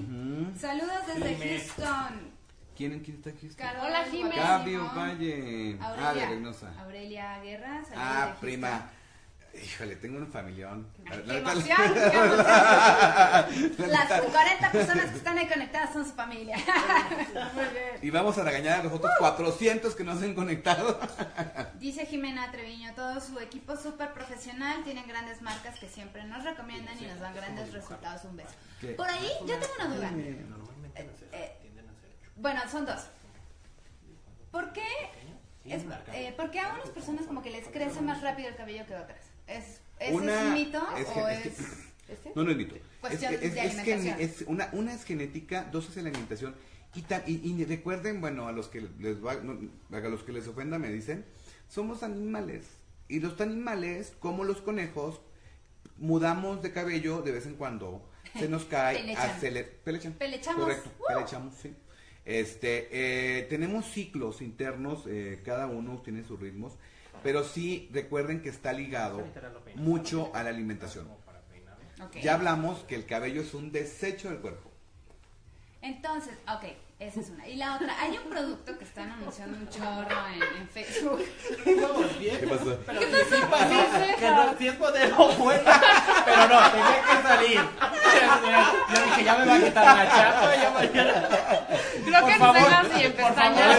Saludos 0.57 1.07
desde 1.07 1.35
Jimé. 1.35 1.59
Houston. 1.59 2.37
¿Quién, 2.77 2.99
quién 2.99 3.17
está 3.17 3.31
aquí? 3.31 3.49
Hola, 3.81 4.05
Jimé. 4.09 4.35
Gaby 4.35 4.71
Simón. 4.71 4.87
Ovalle. 4.89 5.77
Ah, 5.81 5.93
de 5.93 5.99
Aurelia, 6.05 6.29
Reynosa. 6.29 6.73
Aurelia 6.79 7.39
Guerra. 7.41 7.67
saludos 7.83 7.89
de 7.89 7.95
Ah, 7.97 8.19
Houston. 8.27 8.39
prima. 8.39 8.89
Híjole, 9.53 9.95
tengo 9.95 10.17
un 10.19 10.27
familión. 10.27 10.87
Ay, 11.09 11.23
La 11.25 11.33
qué 11.33 11.39
emoción. 11.39 11.77
Las 13.89 14.21
40 14.21 14.71
personas 14.71 15.11
que 15.11 15.17
están 15.17 15.37
ahí 15.37 15.47
conectadas 15.47 15.93
son 15.93 16.05
su 16.05 16.11
familia. 16.13 16.57
Muy 17.53 17.63
bien. 17.65 17.99
Y 18.01 18.09
vamos 18.11 18.37
a 18.37 18.43
regañar 18.43 18.81
a 18.81 18.83
los 18.83 18.93
otros 18.93 19.11
400 19.17 19.95
que 19.95 20.03
no 20.03 20.17
se 20.19 20.25
han 20.25 20.35
conectado. 20.35 20.99
Dice 21.79 22.05
Jimena 22.05 22.51
Treviño, 22.51 22.93
todo 22.93 23.19
su 23.19 23.39
equipo 23.39 23.75
súper 23.75 24.13
profesional, 24.13 24.83
tienen 24.83 25.07
grandes 25.07 25.41
marcas 25.41 25.79
que 25.79 25.87
siempre 25.89 26.23
nos 26.25 26.43
recomiendan 26.43 26.97
y 27.01 27.07
nos 27.07 27.19
dan 27.19 27.33
grandes 27.33 27.73
resultados. 27.73 28.23
Un 28.25 28.37
beso. 28.37 28.49
¿Qué? 28.79 28.89
Por 28.89 29.07
ahí, 29.09 29.29
yo 29.47 29.57
tengo 29.57 29.73
una 29.79 29.87
duda. 29.95 30.11
Normalmente 30.11 30.43
no 30.49 30.57
Eh, 30.95 31.09
eh, 31.31 31.57
tienden 31.61 31.85
a 31.89 31.93
ser 31.93 32.09
Bueno, 32.35 32.61
son 32.71 32.85
dos. 32.85 33.07
¿Por 34.51 34.71
qué, 34.73 34.85
es, 35.65 35.83
eh, 36.13 36.33
¿por 36.37 36.51
qué 36.51 36.59
a 36.59 36.73
unas 36.73 36.89
personas 36.89 37.25
como 37.25 37.41
que 37.41 37.49
les 37.49 37.67
crece 37.67 38.01
más 38.01 38.21
rápido 38.21 38.49
el 38.49 38.55
cabello 38.55 38.85
que 38.85 38.95
a 38.95 39.01
otras? 39.01 39.19
¿Es, 39.47 39.79
¿Ese 39.99 40.13
Una- 40.13 40.41
es 40.41 40.47
un 40.47 40.53
mito 40.53 40.87
es 40.97 41.07
o 41.07 41.13
que- 41.13 41.33
es...? 41.33 41.45
es 41.45 41.55
que- 41.55 41.87
¿Este? 42.13 42.31
No, 42.35 42.43
no 42.43 42.51
es 42.51 42.57
mito. 42.57 42.75
Es, 42.75 43.19
que- 43.19 43.25
es- 43.35 43.41
de 43.41 43.51
que 43.51 43.59
alimentación. 43.61 44.15
es 44.19 44.41
una, 44.47 44.69
una 44.71 44.93
es 44.93 45.03
genética, 45.03 45.67
dos 45.71 45.89
es 45.89 45.95
la 45.97 46.09
alimentación. 46.09 46.55
Y, 46.95 47.01
ta- 47.01 47.23
y, 47.27 47.41
y 47.43 47.65
recuerden, 47.65 48.21
bueno, 48.21 48.47
a 48.47 48.51
los 48.53 48.69
que 48.69 48.79
les 48.99 49.23
va, 49.23 49.35
no, 49.35 49.59
a 49.95 49.99
los 50.01 50.23
que 50.23 50.31
les 50.31 50.47
ofenda 50.47 50.79
me 50.79 50.89
dicen, 50.89 51.25
somos 51.67 52.03
animales. 52.03 52.63
Y 53.09 53.19
los 53.19 53.39
animales, 53.41 54.13
como 54.19 54.43
los 54.45 54.61
conejos, 54.61 55.19
mudamos 55.97 56.61
de 56.61 56.71
cabello 56.71 57.21
de 57.21 57.31
vez 57.31 57.45
en 57.45 57.55
cuando. 57.55 58.07
Se 58.39 58.47
nos 58.47 58.63
cae, 58.69 58.97
Pelechan. 58.99 59.29
acele- 59.41 59.65
pelechan. 59.83 60.13
Pelechamos. 60.13 60.61
Correcto, 60.63 60.91
¡Uh! 60.99 61.13
pelechamos, 61.13 61.55
sí. 61.55 61.73
Este, 62.25 62.87
eh, 62.91 63.43
tenemos 63.49 63.85
ciclos 63.91 64.41
internos, 64.41 65.05
eh, 65.07 65.41
cada 65.45 65.67
uno 65.67 66.01
tiene 66.03 66.23
sus 66.23 66.39
ritmos, 66.39 66.73
pero 67.23 67.43
sí 67.43 67.89
recuerden 67.91 68.41
que 68.41 68.49
está 68.49 68.73
ligado 68.73 69.23
mucho 69.75 70.31
a 70.33 70.43
la 70.43 70.49
alimentación. 70.49 71.05
como 71.05 71.17
para 71.19 71.41
peinarlo. 71.41 72.05
Ok. 72.05 72.17
Ya 72.17 72.33
hablamos 72.33 72.79
que 72.83 72.95
el 72.95 73.05
cabello 73.05 73.41
es 73.41 73.53
un 73.53 73.71
desecho 73.71 74.29
del 74.29 74.39
cuerpo. 74.39 74.71
Entonces, 75.81 76.33
ok, 76.47 76.65
esa 76.99 77.19
es 77.19 77.29
una. 77.29 77.47
Y 77.47 77.55
la 77.55 77.75
otra, 77.75 77.95
hay 78.01 78.17
un 78.17 78.29
producto 78.29 78.77
que 78.77 78.83
están 78.83 79.11
anunciando 79.11 79.55
un 79.57 79.69
chorro 79.69 80.27
en, 80.33 80.41
en 80.61 80.67
Facebook. 80.67 81.23
Vamos 81.81 82.19
bien. 82.19 82.39
¿Qué 82.39 82.47
pasó? 82.47 82.79
Pero 82.85 83.01
sí, 83.01 83.07
sí 83.29 83.41
pasó, 83.49 84.19
que 84.19 84.31
no, 84.31 84.57
sí 84.57 84.67
es 84.67 84.79
modelo 84.79 85.27
bueno, 85.37 85.71
pero 86.25 86.47
no, 86.47 86.71
tenía 86.71 87.01
que 87.07 87.21
salir. 87.27 87.61
Yo 88.93 89.03
dije, 89.05 89.23
ya 89.23 89.37
me 89.37 89.45
va 89.45 89.55
a 89.55 89.59
quitar 89.59 89.97
la 89.97 90.09
chapa, 90.09 90.55
ya 90.55 90.71
mañana. 90.71 91.29
Creo 92.03 92.21
Por 92.21 92.31
que 92.31 92.37
favor, 92.39 92.57
cejas 92.57 93.03
y 93.03 93.09
pestañas. 93.09 93.77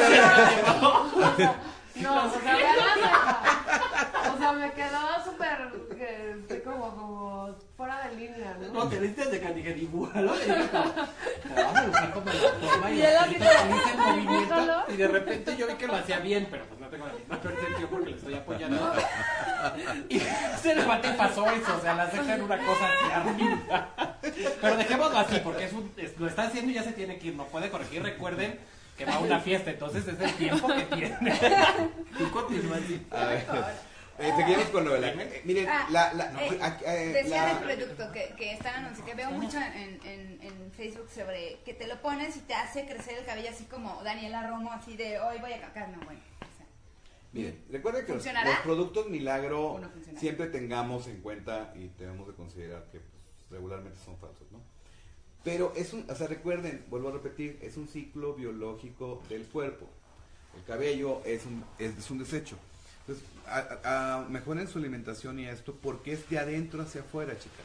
No, 2.00 2.24
o 2.26 2.30
sea, 2.30 2.54
vean, 2.56 2.76
o 4.34 4.38
sea, 4.38 4.52
me 4.52 4.72
quedó 4.72 5.24
súper, 5.24 5.72
eh, 5.98 6.36
estoy 6.40 6.60
como, 6.60 6.90
como 6.94 7.54
fuera 7.76 8.08
de 8.08 8.14
línea, 8.16 8.56
¿no? 8.60 8.68
No, 8.84 8.88
te 8.88 8.98
viste 8.98 9.24
de 9.26 9.40
que 9.40 9.52
dije, 9.54 9.76
igual, 9.78 10.10
a 10.12 12.10
como 12.12 12.30
la 12.30 12.38
forma 12.68 12.90
y 12.90 13.02
así 13.02 13.34
hice 13.34 13.48
el 13.92 13.98
movimiento 14.06 14.54
¿solo? 14.54 14.84
y 14.88 14.96
de 14.96 15.08
repente 15.08 15.56
yo 15.56 15.66
vi 15.66 15.74
que 15.74 15.86
lo 15.86 15.96
hacía 15.96 16.18
bien, 16.20 16.46
pero 16.50 16.64
pues 16.66 16.80
no 16.80 16.88
tengo 16.88 17.06
la 17.06 17.12
misma 17.14 17.40
percepción 17.40 17.88
porque 17.90 18.10
le 18.10 18.16
estoy 18.16 18.34
apoyando. 18.34 18.92
Y 20.08 20.20
se 20.62 20.74
levantó 20.74 21.08
y 21.08 21.12
pasó 21.14 21.50
eso, 21.50 21.76
o 21.76 21.80
sea, 21.80 21.94
la 21.94 22.06
ceja 22.08 22.34
en 22.36 22.42
una 22.42 22.58
cosa. 22.58 22.88
Pero 24.60 24.76
dejémoslo 24.76 25.18
así 25.18 25.40
porque 25.42 25.64
es 25.64 25.72
un, 25.72 25.92
es- 25.96 26.16
lo 26.18 26.28
está 26.28 26.42
haciendo 26.44 26.70
y 26.70 26.74
ya 26.74 26.82
se 26.84 26.92
tiene 26.92 27.18
que 27.18 27.28
ir, 27.28 27.34
no 27.34 27.44
puede 27.46 27.68
corregir, 27.68 28.02
recuerden 28.02 28.58
que 28.98 29.04
va 29.04 29.14
a 29.14 29.18
una 29.20 29.38
fiesta, 29.40 29.70
entonces 29.70 30.06
es 30.08 30.18
el 30.20 30.32
tiempo 30.34 30.66
que 30.66 30.82
tiene. 30.96 31.16
Tú 32.18 32.30
continúa 32.32 32.76
así. 32.76 33.06
A 33.10 33.24
ver, 33.26 33.46
eh, 34.18 34.32
seguimos 34.36 34.64
con 34.70 34.84
lo 34.84 34.94
del 34.94 35.04
acné. 35.04 35.22
Eh, 35.22 35.42
miren, 35.44 35.68
Ah, 35.68 35.86
la, 35.90 36.12
la, 36.14 36.44
eh, 36.44 36.58
aquí, 36.60 36.84
eh, 36.84 37.12
Decía 37.22 37.42
la- 37.46 37.54
del 37.60 37.76
producto 37.78 38.12
que, 38.12 38.34
que 38.36 38.52
están 38.54 38.74
anunciando, 38.84 39.06
que 39.06 39.14
veo 39.16 39.30
mucho 39.30 39.56
en, 39.58 40.00
en, 40.04 40.38
en 40.42 40.72
Facebook 40.72 41.08
sobre 41.14 41.60
que 41.64 41.74
te 41.74 41.86
lo 41.86 42.02
pones 42.02 42.36
y 42.36 42.40
te 42.40 42.54
hace 42.54 42.84
crecer 42.84 43.18
el 43.18 43.24
cabello 43.24 43.50
así 43.50 43.64
como 43.66 44.02
Daniela 44.02 44.48
Romo, 44.48 44.72
así 44.72 44.96
de 44.96 45.20
hoy 45.20 45.38
voy 45.38 45.52
a 45.52 45.60
cacar, 45.60 45.88
no, 45.90 45.98
bueno. 46.04 46.20
o 46.40 46.56
sea, 46.56 46.66
Miren, 47.32 47.64
recuerden 47.70 48.04
que 48.06 48.14
los, 48.14 48.26
productos 48.64 49.08
milagro 49.08 49.66
¿O 49.74 49.78
no 49.78 49.88
siempre 50.18 50.48
tengamos 50.48 51.06
en 51.06 51.20
cuenta 51.20 51.72
y 51.76 51.86
debemos 51.96 52.26
de 52.26 52.34
considerar 52.34 52.86
que 52.90 52.98
pues, 52.98 53.22
regularmente 53.50 54.00
son 54.04 54.18
falsos, 54.18 54.50
¿no? 54.50 54.58
Pero 55.44 55.72
es 55.76 55.92
un, 55.92 56.04
o 56.10 56.14
sea, 56.14 56.26
recuerden, 56.26 56.84
vuelvo 56.90 57.08
a 57.08 57.12
repetir, 57.12 57.58
es 57.62 57.76
un 57.76 57.88
ciclo 57.88 58.34
biológico 58.34 59.22
del 59.28 59.44
cuerpo. 59.44 59.88
El 60.56 60.64
cabello 60.64 61.22
es 61.24 61.46
un, 61.46 61.64
es, 61.78 61.96
es 61.96 62.10
un 62.10 62.18
desecho. 62.18 62.56
Entonces, 63.06 63.24
a- 63.46 63.78
a- 63.84 64.14
a- 64.16 64.28
mejoren 64.28 64.68
su 64.68 64.78
alimentación 64.78 65.38
y 65.38 65.46
esto 65.46 65.74
porque 65.80 66.12
es 66.12 66.28
de 66.28 66.38
adentro 66.38 66.82
hacia 66.82 67.00
afuera, 67.02 67.32
chicas. 67.38 67.64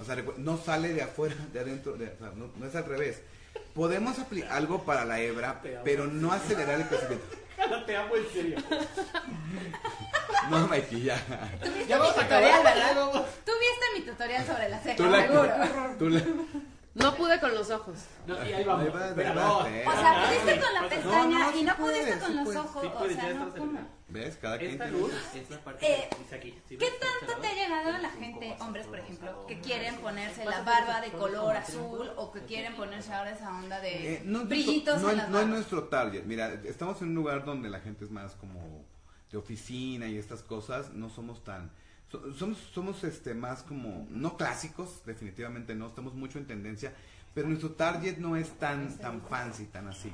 O 0.00 0.04
sea, 0.04 0.16
no 0.38 0.58
sale 0.58 0.92
de 0.92 1.02
afuera, 1.02 1.36
de 1.52 1.60
adentro, 1.60 1.92
de- 1.96 2.08
o 2.08 2.18
sea, 2.18 2.32
no, 2.36 2.50
no 2.58 2.66
es 2.66 2.74
al 2.74 2.84
revés. 2.84 3.20
Podemos 3.72 4.18
aplicar 4.18 4.52
algo 4.52 4.84
para 4.84 5.04
la 5.04 5.20
hebra, 5.20 5.62
pero 5.84 6.06
no 6.06 6.32
acelerar 6.32 6.80
el 6.80 6.88
crecimiento. 6.88 7.24
Te 7.86 7.96
amo 7.96 8.16
en 8.16 8.26
serio. 8.32 8.58
No, 10.50 10.66
Mikey, 10.68 11.02
ya. 11.04 11.16
Ya 11.88 11.96
vamos 11.98 12.18
a 12.18 12.22
acabar. 12.24 13.24
Tú 13.46 13.52
mi 13.94 14.00
tutorial 14.04 14.44
sobre 14.46 14.68
la 14.68 14.78
ceja, 14.80 14.96
Tú 14.96 15.04
la, 15.06 15.22
seguro. 15.22 15.50
tú 15.98 16.08
la, 16.10 16.22
No 16.94 17.12
pude 17.16 17.40
con 17.40 17.52
los 17.54 17.68
ojos. 17.70 17.96
No, 18.26 18.34
y 18.46 18.52
ahí 18.52 18.62
vamos. 18.64 18.86
Ahí 18.86 18.92
va, 18.92 19.08
Espera, 19.08 19.30
ahí 19.30 19.36
va, 19.36 19.42
no. 19.44 19.58
O 19.58 19.64
sea, 19.64 20.24
pudiste 20.28 20.60
con 20.60 20.74
la 20.74 20.80
No, 20.82 20.88
pestaña 20.88 21.38
no, 21.50 21.58
y 21.58 21.62
no 21.64 21.76
puedes, 21.76 21.98
pudiste 22.02 22.18
con 22.20 22.28
sí 22.28 22.34
los 22.34 22.44
puedes. 22.44 22.60
ojos, 22.60 22.82
Sí, 22.82 22.88
o 22.88 23.08
sea, 23.20 23.34
no, 23.34 23.54
¿cómo? 23.54 23.80
¿Ves? 24.08 24.36
Cada 24.40 24.58
quien 24.58 24.70
Esta 24.72 24.86
luz 24.86 25.12
es 25.34 25.50
la 25.50 25.58
parte 25.64 25.86
Eh, 25.92 26.08
que 26.08 26.18
dice 26.22 26.34
aquí. 26.36 26.58
¿Sí 26.68 26.76
¿Qué 26.76 26.86
tanto 27.00 27.40
te 27.40 27.48
ha 27.48 27.52
llegado 27.54 27.98
la 27.98 28.10
gente, 28.10 28.56
hombres 28.60 28.86
por 28.86 28.98
ejemplo, 29.00 29.44
que 29.48 29.58
quieren 29.60 29.96
ponerse 29.96 30.44
la 30.44 30.62
barba 30.62 31.00
de 31.00 31.10
color 31.10 31.56
azul 31.56 32.12
o 32.16 32.30
que 32.30 32.40
quieren 32.42 32.76
ponerse 32.76 33.12
ahora 33.12 33.32
esa 33.32 33.50
onda 33.50 33.80
de 33.80 34.14
Eh, 34.14 34.22
brillitos 34.24 35.02
nuestro- 35.02 35.08
no, 35.08 35.10
en 35.10 35.16
es- 35.18 35.22
las 35.24 35.30
no 35.30 35.40
es 35.40 35.46
nuestro 35.48 35.84
target. 35.88 36.22
Mira, 36.26 36.52
estamos 36.64 37.02
en 37.02 37.08
un 37.08 37.14
lugar 37.16 37.44
donde 37.44 37.68
la 37.70 37.80
gente 37.80 38.04
es 38.04 38.12
más 38.12 38.34
como 38.36 38.84
de 39.32 39.36
oficina 39.36 40.06
y 40.06 40.16
estas 40.16 40.44
cosas. 40.44 40.90
No 40.92 41.10
somos 41.10 41.42
tan. 41.42 41.72
So- 42.20 42.34
somos 42.34 42.58
somos 42.72 43.04
este 43.04 43.34
más 43.34 43.62
como. 43.62 44.06
No 44.10 44.36
clásicos, 44.36 45.02
definitivamente 45.04 45.74
no. 45.74 45.88
Estamos 45.88 46.14
mucho 46.14 46.38
en 46.38 46.46
tendencia. 46.46 46.92
Pero 47.34 47.48
nuestro 47.48 47.72
target 47.72 48.18
no 48.18 48.36
es 48.36 48.50
tan, 48.58 48.96
tan 48.98 49.20
fancy, 49.22 49.64
tan 49.66 49.88
así. 49.88 50.12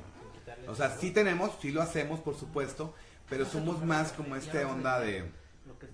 O 0.67 0.73
sea, 0.75 0.89
sí 0.89 1.11
tenemos, 1.11 1.51
sí 1.61 1.71
lo 1.71 1.81
hacemos, 1.81 2.19
por 2.19 2.35
supuesto. 2.35 2.95
Pero 3.29 3.45
somos 3.45 3.83
más 3.85 4.11
como 4.11 4.35
esta 4.35 4.67
onda 4.67 4.99
de. 4.99 5.29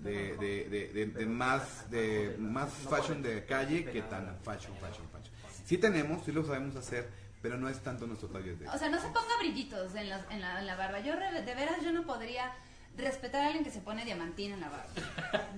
De, 0.00 0.36
de, 0.36 1.26
más 1.26 1.90
de 1.90 2.36
más 2.38 2.70
fashion 2.70 3.22
de 3.22 3.44
calle 3.44 3.84
que 3.84 4.02
tan 4.02 4.36
fashion, 4.42 4.74
fashion, 4.80 5.06
fashion. 5.12 5.34
Sí 5.64 5.78
tenemos, 5.78 6.24
sí 6.24 6.32
lo 6.32 6.44
sabemos 6.44 6.74
hacer, 6.76 7.08
pero 7.42 7.56
no 7.58 7.68
es 7.68 7.78
tanto 7.80 8.06
nuestro 8.06 8.28
target 8.28 8.56
de 8.56 8.68
O 8.68 8.78
sea, 8.78 8.88
no 8.88 8.98
se 9.00 9.06
ponga 9.08 9.36
brillitos 9.38 9.94
en, 9.94 10.10
los- 10.10 10.22
en 10.30 10.40
la, 10.40 10.60
en 10.60 10.66
la 10.66 10.76
barba. 10.76 11.00
Yo 11.00 11.14
de 11.16 11.54
veras 11.54 11.80
yo 11.82 11.92
no 11.92 12.04
podría 12.04 12.52
respetar 12.98 13.42
a 13.42 13.46
alguien 13.46 13.64
que 13.64 13.70
se 13.70 13.80
pone 13.80 14.04
diamantina 14.04 14.54
en 14.54 14.60
la 14.60 14.68
barba. 14.68 14.86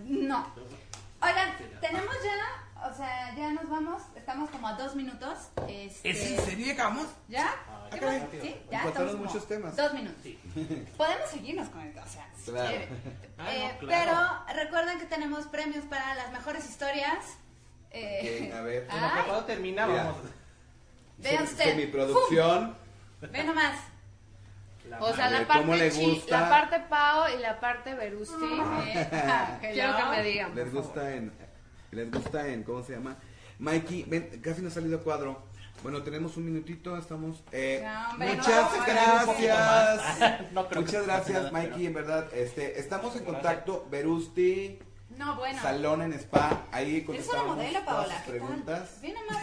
No. 0.06 0.46
Oigan, 1.22 1.50
tenemos 1.82 2.14
ya, 2.24 2.88
o 2.90 2.94
sea, 2.96 3.34
ya 3.36 3.50
nos 3.52 3.68
vamos, 3.68 4.02
estamos 4.16 4.48
como 4.50 4.68
a 4.68 4.72
dos 4.74 4.94
minutos. 4.96 5.36
Este, 5.68 6.10
¿Es 6.10 6.30
en 6.30 6.40
serio 6.44 6.66
llegamos? 6.66 7.06
¿Ya? 7.28 7.54
¿Qué 7.92 7.98
caray. 7.98 8.20
más? 8.20 8.28
¿Sí? 8.40 8.56
Ya 8.70 8.84
estamos 8.86 9.12
como 9.12 9.24
muchos 9.24 9.46
temas. 9.46 9.76
Dos 9.76 9.92
minutos. 9.92 10.24
Podemos 10.96 11.28
seguirnos 11.30 11.68
con 11.68 11.82
el, 11.82 11.98
o 11.98 12.06
sea, 12.06 12.26
si 12.42 12.50
Claro. 12.50 12.68
quieren. 12.68 12.88
Ah, 13.38 13.54
Eh, 13.54 13.72
no, 13.80 13.86
claro. 13.86 14.42
Pero 14.46 14.60
recuerden 14.64 14.98
que 14.98 15.06
tenemos 15.06 15.46
premios 15.48 15.84
para 15.84 16.14
las 16.14 16.32
mejores 16.32 16.66
historias. 16.68 17.24
Eh, 17.90 18.46
Ok, 18.50 18.54
a 18.56 18.60
ver. 18.62 18.86
Ay. 18.90 19.00
que 19.20 19.26
cuando 19.26 19.44
termina, 19.44 19.86
Mira. 19.86 20.04
vamos. 20.04 20.18
Vean 21.18 21.44
usted. 21.44 21.76
Mi 21.76 21.86
producción. 21.86 22.76
¡Fum! 23.20 23.30
Ve 23.30 23.44
nomás. 23.44 23.76
O 25.00 25.14
sea, 25.14 25.30
la 25.30 25.46
¿cómo 25.46 25.74
le 25.74 25.88
parte, 25.90 25.90
chi- 25.90 26.22
la 26.28 26.48
parte 26.48 26.80
Pao 26.88 27.24
y 27.36 27.40
la 27.40 27.60
parte 27.60 27.94
Verusti. 27.94 28.34
Eh, 29.62 29.70
Quiero 29.72 29.96
que 29.96 30.04
me 30.04 30.22
digan. 30.22 30.54
Les 30.54 30.72
gusta 30.72 31.14
en. 31.14 31.32
Les 31.92 32.10
gusta 32.10 32.48
en. 32.48 32.62
¿Cómo 32.64 32.82
se 32.82 32.94
llama? 32.94 33.16
Mikey, 33.58 34.04
ven, 34.08 34.40
casi 34.42 34.62
no 34.62 34.68
ha 34.68 34.70
salido 34.70 34.98
a 34.98 35.02
cuadro. 35.02 35.42
Bueno, 35.82 36.02
tenemos 36.02 36.36
un 36.36 36.44
minutito, 36.44 36.96
estamos. 36.96 37.42
eh, 37.52 37.82
No, 37.84 38.10
hombre, 38.10 38.34
muchas 38.34 38.72
no, 38.76 38.84
gracias. 38.84 40.40
No 40.52 40.68
creo 40.68 40.80
que 40.84 40.86
muchas 40.86 41.06
gracias, 41.06 41.38
nada, 41.38 41.50
Mikey, 41.52 41.86
en 41.86 41.94
verdad. 41.94 42.26
Este, 42.34 42.78
estamos 42.78 43.16
en 43.16 43.24
contacto. 43.24 43.86
Verusti, 43.90 44.78
No, 45.10 45.34
bueno. 45.36 45.60
Salón 45.60 46.02
en 46.02 46.12
Spa. 46.14 46.66
Ahí 46.72 46.96
Eres 46.96 47.02
una 47.02 47.06
contestamos 47.06 47.56
modelo, 47.56 47.80
todas 47.80 47.84
Paola. 47.84 48.14
sus 48.14 48.14
¿qué 48.14 48.20
tal? 48.22 48.30
preguntas. 48.30 49.00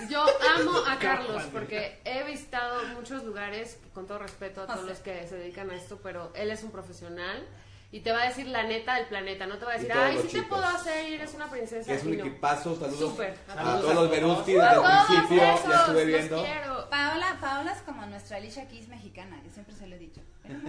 Yo 0.09 0.25
amo 0.59 0.71
a 0.87 0.97
Carlos 0.99 1.43
porque 1.51 1.99
he 2.05 2.23
visitado 2.23 2.83
muchos 2.95 3.23
lugares, 3.23 3.77
con 3.93 4.07
todo 4.07 4.19
respeto 4.19 4.61
a 4.61 4.65
todos 4.67 4.79
sea. 4.79 4.89
los 4.89 4.99
que 4.99 5.27
se 5.27 5.35
dedican 5.35 5.69
a 5.69 5.75
esto, 5.75 5.99
pero 6.01 6.31
él 6.35 6.49
es 6.51 6.63
un 6.63 6.71
profesional 6.71 7.45
y 7.89 8.01
te 8.01 8.11
va 8.11 8.23
a 8.23 8.27
decir 8.27 8.47
la 8.47 8.63
neta 8.63 8.95
del 8.95 9.05
planeta, 9.07 9.45
no 9.47 9.57
te 9.57 9.65
va 9.65 9.71
a 9.71 9.75
decir, 9.75 9.91
ay, 9.93 10.17
sí 10.17 10.23
te 10.23 10.27
chicos. 10.29 10.47
puedo 10.49 10.65
hacer 10.65 11.07
ir, 11.07 11.13
eres 11.21 11.33
una 11.35 11.49
princesa. 11.49 11.93
Es 11.93 12.03
un 12.03 12.17
no. 12.17 12.23
equipazo. 12.25 12.75
Saludos 12.77 12.99
Súper. 13.11 13.37
a 13.47 13.53
Saludos 13.53 13.81
todos 13.81 13.91
a 13.91 13.93
los 13.95 14.11
todos. 14.11 14.59
A 14.61 14.65
desde 14.65 14.81
el 14.81 15.27
principio. 15.27 15.43
esos, 15.43 15.69
Ya 15.69 15.79
estuve 15.79 15.95
los 15.95 16.05
viendo. 16.07 16.43
quiero. 16.43 16.89
Paola, 16.89 17.37
Paola 17.39 17.71
es 17.71 17.81
como 17.83 18.05
nuestra 18.05 18.37
Alicia 18.37 18.67
Keys 18.67 18.87
mexicana, 18.89 19.39
yo 19.45 19.51
siempre 19.53 19.73
se 19.75 19.87
lo 19.87 19.95
he 19.95 19.99
dicho. 19.99 20.21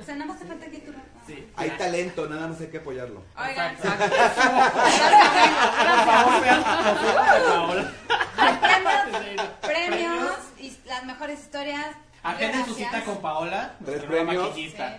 O 0.00 0.04
sea, 0.04 0.14
nada 0.14 0.26
más 0.26 0.36
hace 0.36 0.46
falta 0.46 0.66
que 0.66 0.78
tú... 0.78 0.92
Sí. 1.26 1.46
Hay 1.56 1.70
talento, 1.70 2.28
nada 2.28 2.48
más 2.48 2.60
hay 2.60 2.66
que 2.68 2.78
apoyarlo. 2.78 3.22
Oigan, 3.36 3.76
Por 3.76 3.86
favor, 6.04 6.40
vean 6.42 6.62
Paola. 6.64 7.92
hay 8.36 8.54
premios, 8.56 9.46
premios 9.60 10.36
y 10.58 10.76
las 10.86 11.04
mejores 11.04 11.40
historias. 11.40 11.86
Agenden 12.26 12.64
su 12.64 12.74
cita 12.74 13.04
con 13.04 13.18
Paola, 13.18 13.74
Tres 13.84 14.02
premios. 14.04 14.54
Sí, 14.54 14.74
tres 14.76 14.92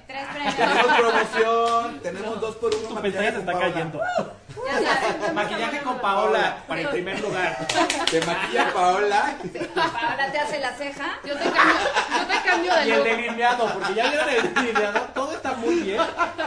Tenemos 0.56 0.86
premios. 0.86 1.12
promoción, 1.12 2.00
tenemos 2.02 2.40
dos 2.42 2.56
por 2.56 2.74
uno. 2.74 2.88
Tu 2.88 3.02
pestaña 3.02 3.32
se 3.32 3.40
está 3.40 3.60
cayendo. 3.60 4.02
Ya 4.66 4.74
sabes, 4.80 5.34
Maquillaje 5.34 5.80
con 5.82 6.00
Paola 6.00 6.58
para 6.68 6.82
el 6.82 6.88
primer 6.90 7.20
lugar. 7.22 7.68
Te 8.10 8.22
maquilla 8.26 8.74
Paola. 8.74 9.36
Paola 9.76 10.32
te 10.32 10.38
hace 10.40 10.60
la 10.60 10.74
ceja. 10.76 11.20
Yo 11.26 11.36
te 11.38 11.44
cambio, 11.44 11.76
yo 12.18 12.26
te 12.28 12.50
cambio 12.50 12.76
de 12.76 12.88
Y 12.88 12.92
el 12.92 12.98
look. 12.98 13.08
delineado, 13.08 13.74
porque 13.74 13.94
ya 13.94 14.08
vieron 14.10 14.30
el 14.30 14.54
delineado, 14.54 15.00
todo 15.14 15.32
está 15.34 15.54
muy 15.54 15.76
bien, 15.76 16.02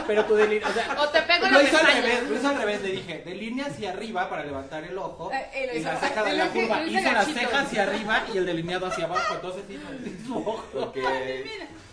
pero 0.07 0.25
tu 0.25 0.35
delineado, 0.35 0.71
o 0.71 0.73
sea, 0.73 1.01
O 1.01 1.09
te 1.09 1.21
pego 1.23 1.45
en 1.45 1.53
lo 1.53 1.57
la 1.59 1.63
hizo 1.67 1.77
al 1.77 1.85
pestaña. 1.85 2.01
revés, 2.05 2.29
lo 2.29 2.35
hizo 2.35 2.47
al 2.49 2.57
revés, 2.57 2.81
le 2.81 2.89
dije, 2.91 3.21
delinea 3.25 3.65
hacia 3.67 3.91
arriba 3.91 4.29
para 4.29 4.43
levantar 4.43 4.83
el 4.83 4.97
ojo 4.97 5.31
Eh, 5.31 5.61
y 5.63 5.67
lo 5.67 5.73
y 5.73 5.77
hizo- 5.77 5.91
la 5.91 5.97
ceja 5.99 6.23
de 6.23 6.31
lo 6.31 6.37
la 6.45 6.49
curva, 6.51 6.79
lo 6.79 6.87
hizo 6.87 6.99
hice 6.99 7.11
la 7.11 7.19
gachito. 7.19 7.39
ceja 7.39 7.59
hacia 7.61 7.83
arriba 7.83 8.23
y 8.33 8.37
el 8.37 8.45
delineado 8.45 8.85
hacia 8.87 9.05
abajo, 9.05 9.33
entonces 9.35 9.63
hizo 9.69 9.87
su 10.27 10.37
ojo. 10.37 10.63
Ok. 10.75 10.97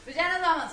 Pues 0.05 0.16
ya 0.16 0.29
nos 0.33 0.41
vamos. 0.41 0.73